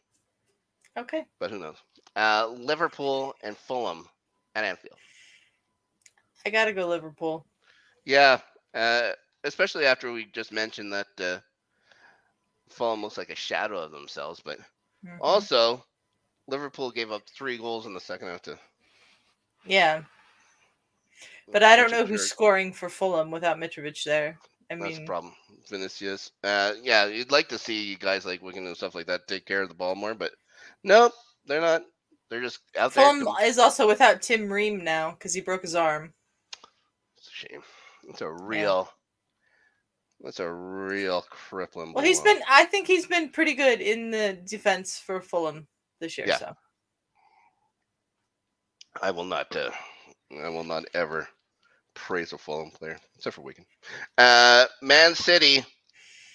Okay. 0.96 1.26
But 1.40 1.50
who 1.50 1.58
knows? 1.58 1.76
Uh, 2.16 2.46
Liverpool 2.48 3.34
and 3.42 3.56
Fulham 3.56 4.08
at 4.54 4.64
Anfield. 4.64 4.98
I 6.46 6.50
gotta 6.50 6.72
go 6.72 6.88
Liverpool. 6.88 7.46
Yeah, 8.04 8.40
uh, 8.74 9.12
especially 9.44 9.86
after 9.86 10.12
we 10.12 10.26
just 10.26 10.52
mentioned 10.52 10.92
that 10.92 11.06
uh, 11.20 11.40
Fulham 12.70 13.02
looks 13.02 13.18
like 13.18 13.30
a 13.30 13.36
shadow 13.36 13.78
of 13.78 13.90
themselves. 13.92 14.40
But 14.44 14.58
Mhm. 15.04 15.20
also, 15.20 15.84
Liverpool 16.48 16.90
gave 16.90 17.12
up 17.12 17.22
three 17.28 17.58
goals 17.58 17.86
in 17.86 17.94
the 17.94 18.00
second 18.00 18.28
half 18.28 18.42
to. 18.42 18.58
yeah, 19.66 20.02
but 21.52 21.62
I 21.62 21.76
don't 21.76 21.90
know 21.90 22.06
who's 22.06 22.28
scoring 22.28 22.72
for 22.72 22.88
Fulham 22.88 23.30
without 23.30 23.58
Mitrovic 23.58 24.02
there. 24.02 24.38
I 24.70 24.76
That's 24.76 24.98
the 24.98 25.04
problem. 25.04 25.34
Vinicius. 25.68 26.30
Uh, 26.42 26.72
yeah, 26.82 27.06
you'd 27.06 27.30
like 27.30 27.48
to 27.48 27.58
see 27.58 27.94
guys 27.94 28.26
like 28.26 28.42
Willian 28.42 28.66
and 28.66 28.76
stuff 28.76 28.94
like 28.94 29.06
that 29.06 29.26
take 29.28 29.46
care 29.46 29.62
of 29.62 29.68
the 29.68 29.74
ball 29.74 29.94
more, 29.94 30.14
but 30.14 30.32
nope, 30.82 31.12
they're 31.46 31.60
not. 31.60 31.84
They're 32.30 32.42
just 32.42 32.60
out 32.78 32.92
there. 32.92 33.04
Fulham 33.04 33.28
is 33.42 33.58
also 33.58 33.86
without 33.86 34.20
Tim 34.20 34.52
Ream 34.52 34.84
now 34.84 35.12
because 35.12 35.32
he 35.32 35.40
broke 35.40 35.62
his 35.62 35.74
arm. 35.74 36.12
It's 37.16 37.28
a 37.28 37.32
shame. 37.32 37.62
It's 38.08 38.20
a 38.20 38.30
real. 38.30 38.90
That's 40.20 40.40
a 40.40 40.50
real 40.50 41.24
crippling. 41.30 41.92
Well, 41.92 42.04
he's 42.04 42.20
blow. 42.20 42.34
been. 42.34 42.42
I 42.48 42.64
think 42.64 42.86
he's 42.86 43.06
been 43.06 43.30
pretty 43.30 43.54
good 43.54 43.80
in 43.80 44.10
the 44.10 44.38
defense 44.44 44.98
for 44.98 45.20
Fulham 45.20 45.66
this 46.00 46.18
year. 46.18 46.26
Yeah. 46.26 46.38
So 46.38 46.54
I 49.00 49.10
will 49.10 49.24
not. 49.24 49.54
Uh, 49.54 49.70
I 50.42 50.48
will 50.48 50.64
not 50.64 50.84
ever 50.94 51.28
praise 51.94 52.32
a 52.32 52.38
Fulham 52.38 52.70
player, 52.70 52.98
except 53.16 53.36
for 53.36 53.42
Willian. 53.42 53.66
Uh, 54.16 54.66
Man 54.82 55.14
City 55.14 55.64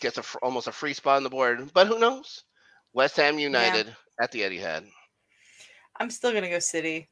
gets 0.01 0.17
a 0.17 0.23
almost 0.41 0.67
a 0.67 0.71
free 0.71 0.93
spot 0.93 1.17
on 1.17 1.23
the 1.23 1.29
board, 1.29 1.71
but 1.73 1.87
who 1.87 1.99
knows? 1.99 2.43
West 2.93 3.17
Ham 3.17 3.39
United 3.39 3.95
at 4.21 4.31
the 4.31 4.41
Etihad. 4.41 4.85
I'm 5.99 6.09
still 6.09 6.33
gonna 6.33 6.49
go 6.49 6.59
City. 6.59 7.09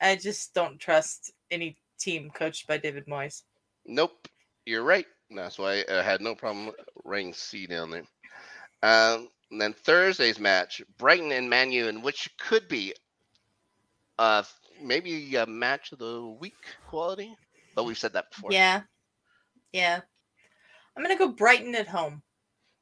I 0.00 0.16
just 0.16 0.54
don't 0.54 0.78
trust 0.78 1.32
any 1.50 1.76
team 1.98 2.30
coached 2.30 2.66
by 2.66 2.78
David 2.78 3.06
Moyes. 3.06 3.42
Nope, 3.86 4.28
you're 4.64 4.82
right. 4.84 5.06
That's 5.30 5.58
why 5.58 5.84
I 5.90 6.02
had 6.02 6.20
no 6.20 6.34
problem 6.34 6.72
writing 7.04 7.34
C 7.34 7.66
down 7.66 7.90
there. 7.90 8.04
Um, 8.82 9.28
and 9.50 9.60
then 9.60 9.72
Thursday's 9.72 10.38
match, 10.38 10.82
Brighton 10.98 11.32
and 11.32 11.50
Man 11.50 11.72
U, 11.72 11.88
and 11.88 12.02
which 12.02 12.28
could 12.38 12.68
be 12.68 12.94
uh 14.18 14.42
maybe 14.82 15.36
a 15.36 15.46
match 15.46 15.92
of 15.92 15.98
the 15.98 16.36
week 16.40 16.54
quality, 16.88 17.34
but 17.74 17.84
we've 17.84 17.98
said 17.98 18.12
that 18.14 18.30
before. 18.30 18.52
Yeah, 18.52 18.82
yeah. 19.72 20.00
I'm 20.96 21.02
gonna 21.02 21.18
go 21.18 21.28
Brighton 21.28 21.74
at 21.74 21.88
home. 21.88 22.22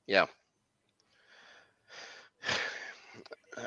Yeah. 0.06 0.26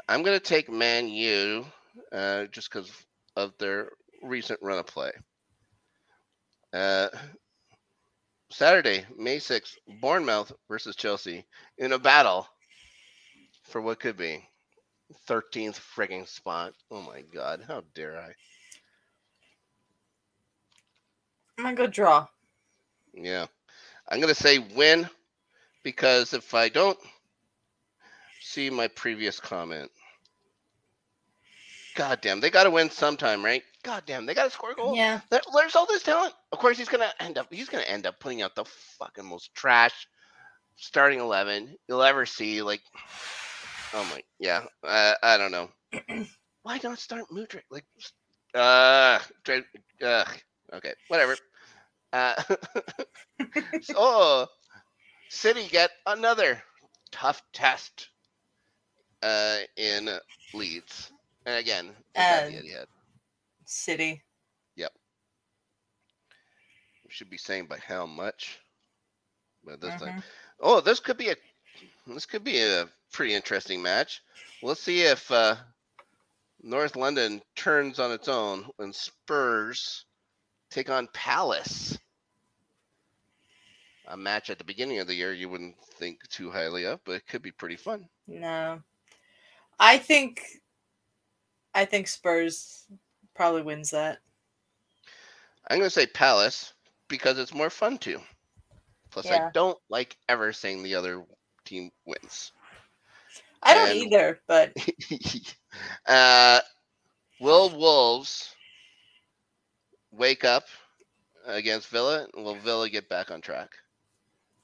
I'm 0.07 0.23
gonna 0.23 0.39
take 0.39 0.69
Man 0.69 1.07
U 1.07 1.65
uh, 2.11 2.45
just 2.45 2.71
because 2.71 2.91
of 3.35 3.53
their 3.57 3.89
recent 4.23 4.59
run 4.61 4.79
of 4.79 4.87
play. 4.87 5.11
Uh, 6.73 7.09
Saturday, 8.49 9.05
May 9.17 9.37
6th, 9.37 9.75
Bournemouth 10.01 10.51
versus 10.69 10.95
Chelsea 10.95 11.45
in 11.77 11.93
a 11.93 11.99
battle 11.99 12.47
for 13.71 13.81
what 13.81 13.99
could 13.99 14.17
be 14.17 14.43
13th 15.27 15.79
frigging 15.79 16.27
spot. 16.27 16.73
Oh 16.91 17.01
my 17.01 17.21
god, 17.33 17.63
how 17.67 17.83
dare 17.95 18.17
I? 18.17 18.31
I'm 21.57 21.65
gonna 21.65 21.75
go 21.75 21.87
draw. 21.87 22.27
Yeah. 23.13 23.45
I'm 24.09 24.19
going 24.19 24.33
to 24.33 24.41
say 24.41 24.59
win 24.59 25.09
because 25.83 26.33
if 26.33 26.53
I 26.53 26.69
don't 26.69 26.97
see 28.41 28.69
my 28.69 28.87
previous 28.89 29.39
comment, 29.39 29.89
God 31.95 32.19
damn, 32.21 32.39
they 32.39 32.49
got 32.49 32.63
to 32.63 32.71
win 32.71 32.89
sometime, 32.89 33.43
right? 33.43 33.63
God 33.83 34.03
damn, 34.05 34.25
they 34.25 34.33
got 34.33 34.45
to 34.45 34.49
score 34.49 34.71
a 34.71 34.75
goal. 34.75 34.95
Yeah, 34.95 35.21
There- 35.29 35.41
there's 35.53 35.75
all 35.75 35.85
this 35.85 36.03
talent. 36.03 36.33
Of 36.51 36.59
course, 36.59 36.77
he's 36.77 36.89
to 36.89 37.23
end 37.23 37.37
up, 37.37 37.47
he's 37.51 37.69
going 37.69 37.83
to 37.83 37.89
end 37.91 38.05
up 38.05 38.19
putting 38.19 38.41
out 38.41 38.55
the 38.55 38.65
fucking 38.65 39.25
most 39.25 39.53
trash 39.55 40.07
starting 40.75 41.19
11 41.19 41.77
you'll 41.87 42.03
ever 42.03 42.25
see. 42.25 42.61
Like, 42.61 42.81
oh 43.93 44.03
my, 44.05 44.21
yeah, 44.39 44.63
I, 44.83 45.15
I 45.23 45.37
don't 45.37 45.51
know. 45.51 45.69
Why 46.63 46.79
not 46.83 46.99
start 46.99 47.25
Mudryk? 47.31 47.63
Like, 47.69 47.85
uh, 48.53 49.19
try, 49.43 49.61
uh, 50.03 50.25
okay, 50.73 50.93
whatever. 51.07 51.35
Uh, 52.13 52.41
so 53.81 54.47
City 55.29 55.67
get 55.67 55.91
another 56.05 56.61
tough 57.11 57.41
test 57.53 58.09
uh, 59.21 59.59
in 59.77 60.09
Leeds, 60.53 61.11
and 61.45 61.55
again, 61.57 61.95
it's 62.15 62.31
at 62.31 62.45
the 62.45 62.57
Uh. 62.81 62.85
City. 63.65 64.23
We 67.05 67.11
should 67.11 67.29
be 67.29 67.37
saying 67.37 67.67
by 67.67 67.77
how 67.79 68.05
much, 68.05 68.59
but 69.63 69.81
this 69.81 69.95
time, 69.95 70.13
Mhm. 70.13 70.23
oh, 70.59 70.81
this 70.81 70.99
could 70.99 71.17
be 71.17 71.29
a 71.29 71.35
this 72.07 72.25
could 72.25 72.43
be 72.43 72.59
a 72.61 72.87
pretty 73.11 73.33
interesting 73.33 73.81
match. 73.81 74.21
Let's 74.63 74.81
see 74.81 75.01
if 75.01 75.29
uh, 75.31 75.55
North 76.61 76.95
London 76.95 77.41
turns 77.55 77.99
on 77.99 78.11
its 78.11 78.27
own 78.27 78.65
when 78.77 78.93
Spurs 78.93 80.05
take 80.69 80.89
on 80.89 81.07
Palace. 81.13 81.97
A 84.07 84.17
match 84.17 84.49
at 84.49 84.57
the 84.57 84.63
beginning 84.63 84.99
of 84.99 85.07
the 85.07 85.15
year 85.15 85.33
you 85.33 85.47
wouldn't 85.49 85.75
think 85.97 86.19
too 86.29 86.51
highly 86.51 86.85
of, 86.85 86.99
but 87.05 87.13
it 87.13 87.27
could 87.27 87.41
be 87.41 87.51
pretty 87.51 87.77
fun. 87.77 88.07
No, 88.27 88.81
I 89.79 89.97
think. 89.97 90.41
I 91.73 91.85
think 91.85 92.07
Spurs 92.07 92.85
probably 93.33 93.61
wins 93.61 93.91
that. 93.91 94.19
I'm 95.69 95.77
going 95.77 95.87
to 95.87 95.93
say 95.93 96.07
Palace 96.07 96.73
because 97.07 97.39
it's 97.39 97.53
more 97.53 97.69
fun 97.69 97.97
too. 97.97 98.19
Plus, 99.09 99.29
I 99.29 99.49
don't 99.53 99.77
like 99.89 100.17
ever 100.27 100.51
saying 100.51 100.83
the 100.83 100.95
other 100.95 101.23
team 101.71 101.91
wins. 102.05 102.51
I 103.63 103.73
don't 103.73 103.89
And- 103.89 103.97
either, 103.97 104.39
but 104.47 104.73
uh, 106.05 106.59
will 107.39 107.69
Wolves 107.69 108.53
wake 110.11 110.43
up 110.43 110.65
against 111.45 111.87
Villa? 111.87 112.27
Will 112.35 112.55
Villa 112.55 112.89
get 112.89 113.07
back 113.07 113.31
on 113.31 113.41
track? 113.41 113.69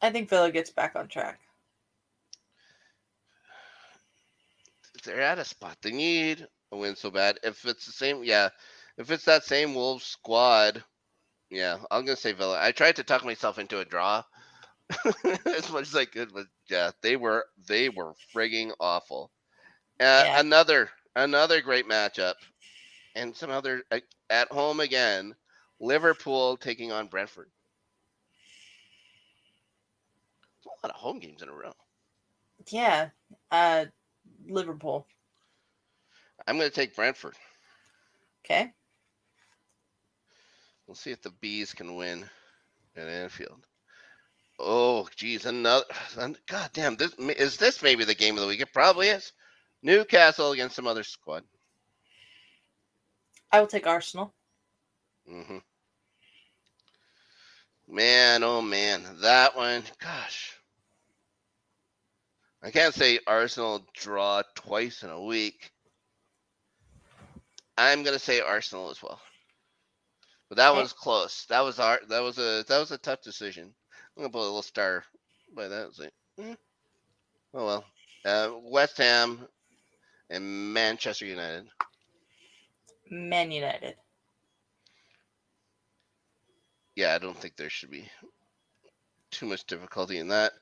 I 0.01 0.11
think 0.11 0.29
Villa 0.29 0.51
gets 0.51 0.69
back 0.69 0.95
on 0.95 1.07
track. 1.07 1.39
They're 5.03 5.21
at 5.21 5.39
a 5.39 5.45
spot. 5.45 5.77
They 5.81 5.91
need 5.91 6.45
a 6.71 6.77
win 6.77 6.95
so 6.95 7.09
bad. 7.09 7.39
If 7.43 7.63
it's 7.65 7.85
the 7.85 7.91
same, 7.93 8.23
yeah. 8.23 8.49
If 8.97 9.11
it's 9.11 9.25
that 9.25 9.45
same 9.45 9.73
Wolves 9.75 10.05
squad, 10.05 10.83
yeah, 11.49 11.77
I'm 11.91 12.03
gonna 12.03 12.17
say 12.17 12.33
Villa. 12.33 12.59
I 12.61 12.71
tried 12.71 12.97
to 12.97 13.03
talk 13.03 13.23
myself 13.23 13.57
into 13.59 13.79
a 13.79 13.85
draw 13.85 14.23
as 15.45 15.71
much 15.71 15.87
as 15.87 15.95
I 15.95 16.05
could, 16.05 16.33
but 16.33 16.47
yeah, 16.69 16.91
they 17.01 17.15
were 17.17 17.45
they 17.67 17.89
were 17.89 18.13
frigging 18.33 18.73
awful. 18.79 19.31
Uh, 19.99 20.25
Yeah. 20.25 20.39
Another 20.39 20.89
another 21.15 21.61
great 21.61 21.87
matchup, 21.87 22.35
and 23.15 23.35
some 23.35 23.51
other 23.51 23.83
uh, 23.91 23.99
at 24.29 24.51
home 24.51 24.79
again. 24.79 25.35
Liverpool 25.79 26.57
taking 26.57 26.91
on 26.91 27.07
Brentford. 27.07 27.51
There's 30.63 30.75
a 30.83 30.87
lot 30.87 30.95
of 30.95 31.01
home 31.01 31.19
games 31.19 31.41
in 31.43 31.49
a 31.49 31.53
row. 31.53 31.73
Yeah, 32.71 33.09
uh, 33.51 33.85
Liverpool. 34.47 35.07
I'm 36.47 36.57
gonna 36.57 36.69
take 36.69 36.95
Brentford. 36.95 37.35
Okay, 38.45 38.73
We'll 40.87 40.95
see 40.95 41.11
if 41.11 41.21
the 41.21 41.31
bees 41.31 41.73
can 41.73 41.95
win 41.95 42.29
at 42.95 43.07
Anfield. 43.07 43.66
Oh, 44.59 45.07
geez, 45.15 45.45
another. 45.45 45.85
God 46.47 46.69
damn, 46.73 46.95
this 46.95 47.13
is 47.15 47.57
this 47.57 47.81
maybe 47.83 48.03
the 48.05 48.15
game 48.15 48.35
of 48.35 48.41
the 48.41 48.47
week? 48.47 48.61
It 48.61 48.73
probably 48.73 49.09
is. 49.09 49.33
Newcastle 49.83 50.51
against 50.51 50.75
some 50.75 50.87
other 50.87 51.03
squad. 51.03 51.43
I 53.51 53.59
will 53.59 53.67
take 53.67 53.87
Arsenal. 53.87 54.33
Mm-hmm. 55.31 55.57
Man, 57.87 58.43
oh 58.43 58.61
man, 58.61 59.03
that 59.21 59.55
one. 59.55 59.83
Gosh, 60.01 60.53
I 62.63 62.71
can't 62.71 62.93
say 62.93 63.19
Arsenal 63.27 63.85
draw 63.95 64.41
twice 64.55 65.03
in 65.03 65.09
a 65.09 65.21
week. 65.23 65.71
I'm 67.77 68.03
gonna 68.03 68.19
say 68.19 68.41
Arsenal 68.41 68.89
as 68.89 69.01
well. 69.01 69.21
But 70.49 70.57
that 70.57 70.73
Okay. 70.73 70.75
was 70.75 70.93
close. 70.93 71.45
That 71.49 71.61
was 71.61 71.79
our. 71.79 71.99
That 72.09 72.21
was 72.21 72.37
a. 72.39 72.63
That 72.67 72.79
was 72.79 72.91
a 72.91 72.97
tough 72.97 73.21
decision. 73.21 73.73
I'm 74.17 74.23
gonna 74.23 74.31
put 74.31 74.39
a 74.39 74.45
little 74.45 74.63
star 74.63 75.03
by 75.55 75.67
that. 75.67 75.99
Like, 75.99 76.13
eh. 76.39 76.55
Oh 77.53 77.65
well. 77.65 77.85
Uh, 78.25 78.51
West 78.63 78.97
Ham 78.97 79.47
and 80.29 80.73
Manchester 80.73 81.25
United. 81.27 81.67
Man 83.11 83.51
United. 83.51 83.95
Yeah, 86.95 87.13
I 87.13 87.19
don't 87.19 87.37
think 87.37 87.55
there 87.55 87.69
should 87.69 87.91
be 87.91 88.09
too 89.31 89.45
much 89.45 89.65
difficulty 89.65 90.17
in 90.17 90.29
that. 90.29 90.53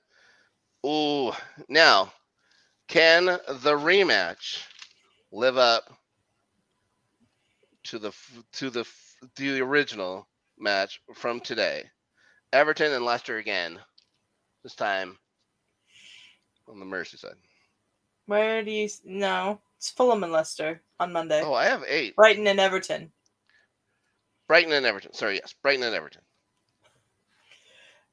Oh, 0.83 1.37
now, 1.69 2.11
can 2.87 3.25
the 3.25 3.73
rematch 3.73 4.63
live 5.31 5.57
up 5.57 5.83
to 7.85 7.99
the 7.99 8.11
to 8.53 8.69
the 8.69 8.81
f- 8.81 9.15
the 9.37 9.61
original 9.61 10.27
match 10.59 11.01
from 11.13 11.39
today? 11.39 11.89
Everton 12.55 12.93
and 12.93 13.03
Leicester 13.03 13.37
again. 13.37 13.77
This 14.63 14.75
time 14.75 15.17
on 16.69 16.79
the 16.79 16.85
Merseyside. 16.85 17.35
Where 18.27 18.63
do 18.63 18.71
you? 18.71 18.89
No, 19.03 19.59
it's 19.77 19.91
Fulham 19.91 20.23
and 20.23 20.31
Leicester 20.31 20.81
on 20.99 21.11
Monday. 21.11 21.41
Oh, 21.43 21.53
I 21.53 21.65
have 21.65 21.83
eight. 21.85 22.15
Brighton 22.15 22.47
and 22.47 22.59
Everton. 22.59 23.11
Brighton 24.47 24.71
and 24.71 24.85
Everton. 24.85 25.13
Sorry, 25.13 25.35
yes, 25.35 25.53
Brighton 25.61 25.83
and 25.83 25.93
Everton. 25.93 26.21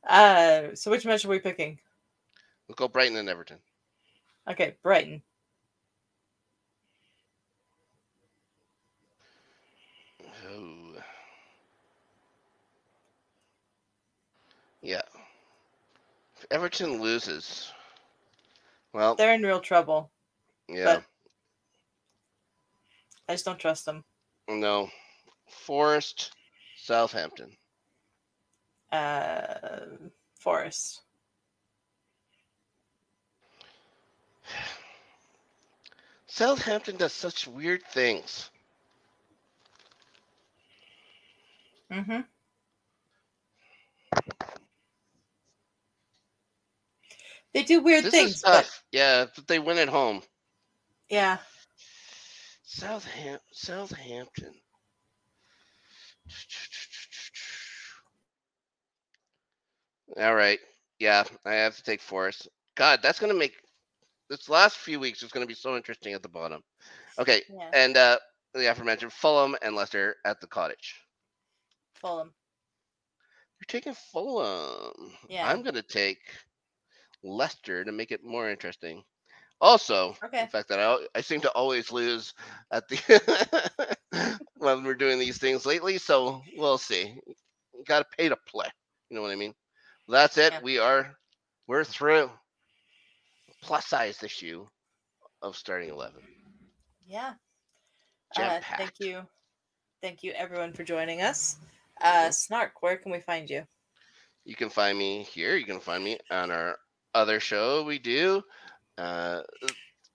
Uh, 0.07 0.75
so 0.75 0.91
which 0.91 1.07
match 1.07 1.25
are 1.25 1.29
we 1.29 1.39
picking? 1.39 1.79
We'll 2.67 2.75
go 2.75 2.89
Brighton 2.89 3.17
and 3.17 3.29
Everton. 3.29 3.59
Okay, 4.51 4.75
Brighton. 4.83 5.23
Oh. 10.51 10.83
Yeah. 14.83 15.03
If 16.37 16.47
Everton 16.51 17.01
loses, 17.01 17.73
well, 18.93 19.15
They're 19.15 19.35
in 19.35 19.43
real 19.43 19.61
trouble. 19.61 20.11
yeah, 20.69 21.01
I 23.29 23.35
just 23.35 23.45
don't 23.45 23.59
trust 23.59 23.85
them. 23.87 24.05
no. 24.49 24.91
Forest, 25.49 26.33
Southampton. 26.77 27.57
Uh, 28.91 29.85
Forest. 30.41 31.03
Southampton 36.27 36.97
does 36.97 37.13
such 37.13 37.47
weird 37.47 37.83
things. 37.93 38.51
Mm-hmm. 41.93 42.21
They 47.55 47.63
do 47.65 47.81
weird 47.83 48.05
This 48.05 48.13
things, 48.13 48.43
but. 48.43 48.69
Yeah, 48.93 49.27
but 49.35 49.47
they 49.47 49.59
win 49.59 49.79
at 49.79 49.89
home. 49.89 50.23
yeah, 51.09 51.39
Southam- 52.65 53.39
Southampton. 53.53 54.55
All 60.19 60.35
right. 60.35 60.59
Yeah, 60.99 61.25
I 61.45 61.55
have 61.55 61.77
to 61.77 61.83
take 61.83 62.01
Forest. 62.01 62.49
God, 62.77 63.01
that's 63.03 63.19
gonna 63.19 63.35
make 63.35 63.55
this 64.31 64.49
last 64.49 64.77
few 64.77 65.01
weeks 65.01 65.23
is 65.23 65.33
gonna 65.33 65.47
be 65.47 65.55
so 65.55 65.77
interesting 65.77 66.15
at 66.15 66.23
the 66.23 66.29
bottom. 66.29 66.63
Okay, 67.19 67.43
yeah. 67.53 67.71
and 67.75 67.97
uh 67.97 68.19
the 68.55 68.71
aforementioned 68.71 69.13
Fulham 69.13 69.57
and 69.63 69.75
Leicester 69.75 70.17
at 70.25 70.41
the 70.41 70.47
cottage. 70.47 70.95
Fulham. 71.95 72.33
You're 73.59 73.67
taking 73.69 73.95
Fulham. 73.95 75.13
Yeah. 75.29 75.49
I'm 75.49 75.63
gonna 75.63 75.83
take 75.83 76.21
Leicester 77.23 77.85
to 77.85 77.93
make 77.93 78.11
it 78.13 78.25
more 78.25 78.51
interesting. 78.51 79.03
Also, 79.61 80.17
Okay. 80.25 80.41
the 80.41 80.47
fact 80.49 80.69
that 80.69 80.81
I, 80.81 80.99
I 81.15 81.21
seem 81.23 81.41
to 81.43 81.51
always 81.53 81.93
lose 81.93 82.35
at 82.71 82.89
the 82.89 83.97
when 84.59 84.85
we're 84.85 84.95
doing 84.95 85.19
these 85.19 85.39
things 85.39 85.67
lately, 85.67 85.99
so 85.99 86.43
we'll 86.57 86.79
see. 86.79 87.19
Got 87.87 88.01
to 88.11 88.17
pay 88.17 88.29
to 88.29 88.37
play. 88.49 88.67
You 89.11 89.17
know 89.17 89.23
what 89.23 89.31
I 89.33 89.37
mean? 89.37 89.55
That's 90.09 90.37
it. 90.39 90.53
Yeah. 90.53 90.61
We 90.63 90.79
are 90.79 91.15
we're 91.67 91.85
through. 91.85 92.31
Plus 93.63 93.87
size 93.87 94.23
issue 94.23 94.69
of 95.43 95.57
starting 95.57 95.89
eleven. 95.91 96.23
Yeah. 97.07 97.35
Uh, 98.35 98.61
thank 98.77 99.01
you. 99.01 99.27
Thank 100.03 100.23
you 100.23 100.33
everyone 100.33 100.73
for 100.73 100.85
joining 100.85 101.21
us. 101.23 101.57
Uh 102.01 102.31
Mhm. 102.31 102.33
Snark, 102.33 102.83
where 102.83 102.97
can 102.97 103.13
we 103.13 103.21
find 103.21 103.49
you? 103.51 103.67
You 104.45 104.55
can 104.55 104.71
find 104.71 104.97
me 104.99 105.23
here. 105.25 105.57
You 105.57 105.65
can 105.67 105.81
find 105.81 106.03
me 106.05 106.19
on 106.31 106.51
our 106.51 106.79
other 107.15 107.41
show 107.41 107.85
we 107.85 107.99
do, 107.99 108.43
uh, 108.99 109.43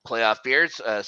playoff 0.08 0.44
beards, 0.44 0.80
uh, 0.80 1.04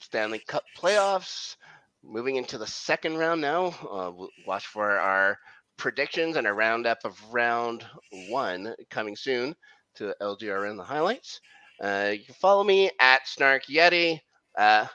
Stanley 0.00 0.40
Cup 0.40 0.64
playoffs. 0.76 1.56
Moving 2.02 2.36
into 2.36 2.56
the 2.58 2.66
second 2.66 3.18
round 3.18 3.40
now. 3.42 3.66
Uh, 3.90 4.26
watch 4.46 4.66
for 4.66 4.98
our 4.98 5.38
predictions 5.76 6.36
and 6.36 6.46
a 6.46 6.52
roundup 6.52 6.98
of 7.04 7.18
round 7.32 7.86
one 8.28 8.74
coming 8.88 9.16
soon 9.16 9.54
to 9.96 10.14
LGRN 10.20 10.76
the 10.76 10.84
highlights. 10.84 11.40
Uh, 11.82 12.12
you 12.14 12.24
can 12.24 12.34
follow 12.34 12.64
me 12.64 12.90
at 13.00 13.26
Snark 13.28 13.64
Yeti. 13.66 14.20
Uh, 14.56 14.86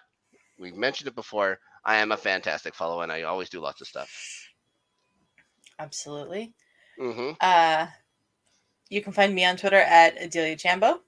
we've 0.60 0.76
mentioned 0.76 1.08
it 1.08 1.16
before. 1.16 1.60
I 1.84 1.98
am 1.98 2.12
a 2.12 2.18
fantastic 2.18 2.74
follow, 2.74 3.02
and 3.02 3.12
I 3.12 3.24
always 3.24 3.50
do 3.50 3.60
lots 3.60 3.82
of 3.82 3.88
stuff. 3.88 4.10
Absolutely. 5.80 6.54
hmm 6.98 7.32
Uh 7.42 7.88
you 8.90 9.02
can 9.02 9.14
find 9.14 9.34
me 9.34 9.46
on 9.46 9.58
Twitter 9.58 9.78
at 9.78 10.22
Adelia 10.22 10.58
Chambo. 10.58 11.00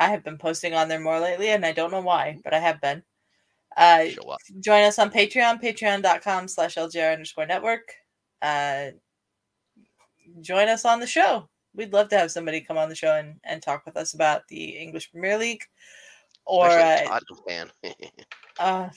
I 0.00 0.08
have 0.08 0.22
been 0.24 0.38
posting 0.38 0.74
on 0.74 0.88
there 0.88 1.00
more 1.00 1.20
lately, 1.20 1.50
and 1.50 1.64
I 1.66 1.72
don't 1.72 1.90
know 1.90 2.00
why, 2.00 2.38
but 2.44 2.54
I 2.54 2.58
have 2.58 2.80
been. 2.80 3.02
Uh 3.76 4.06
join 4.60 4.84
us 4.84 4.98
on 4.98 5.10
Patreon, 5.10 5.62
patreon.com 5.62 6.48
slash 6.48 6.76
LGR 6.76 7.12
underscore 7.12 7.46
network. 7.46 7.92
Uh, 8.40 8.88
join 10.40 10.68
us 10.68 10.84
on 10.84 11.00
the 11.00 11.06
show. 11.06 11.48
We'd 11.74 11.92
love 11.92 12.08
to 12.08 12.18
have 12.18 12.30
somebody 12.30 12.60
come 12.60 12.78
on 12.78 12.88
the 12.88 12.94
show 12.94 13.14
and, 13.14 13.36
and 13.44 13.62
talk 13.62 13.84
with 13.86 13.96
us 13.96 14.14
about 14.14 14.42
the 14.48 14.76
English 14.78 15.10
Premier 15.10 15.38
League 15.38 15.62
or 16.46 16.68
uh, 16.68 17.20
fan. 17.46 17.70
uh, 18.58 18.88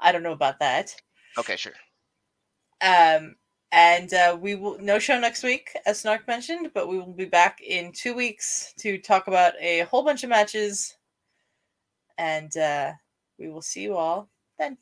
I 0.00 0.12
don't 0.12 0.22
know 0.22 0.32
about 0.32 0.60
that. 0.60 0.94
okay, 1.38 1.56
sure. 1.56 1.72
Um, 2.82 3.36
and 3.72 4.12
uh, 4.12 4.36
we 4.38 4.54
will 4.54 4.78
no 4.78 4.98
show 4.98 5.18
next 5.18 5.42
week, 5.42 5.74
as 5.86 6.00
Snark 6.00 6.28
mentioned, 6.28 6.70
but 6.74 6.88
we 6.88 6.98
will 6.98 7.14
be 7.14 7.24
back 7.24 7.62
in 7.62 7.90
two 7.90 8.14
weeks 8.14 8.74
to 8.78 8.98
talk 8.98 9.26
about 9.28 9.54
a 9.58 9.80
whole 9.80 10.04
bunch 10.04 10.22
of 10.22 10.30
matches. 10.30 10.94
And 12.18 12.54
uh, 12.56 12.92
we 13.38 13.48
will 13.48 13.62
see 13.62 13.82
you 13.82 13.96
all 13.96 14.28
then. 14.58 14.76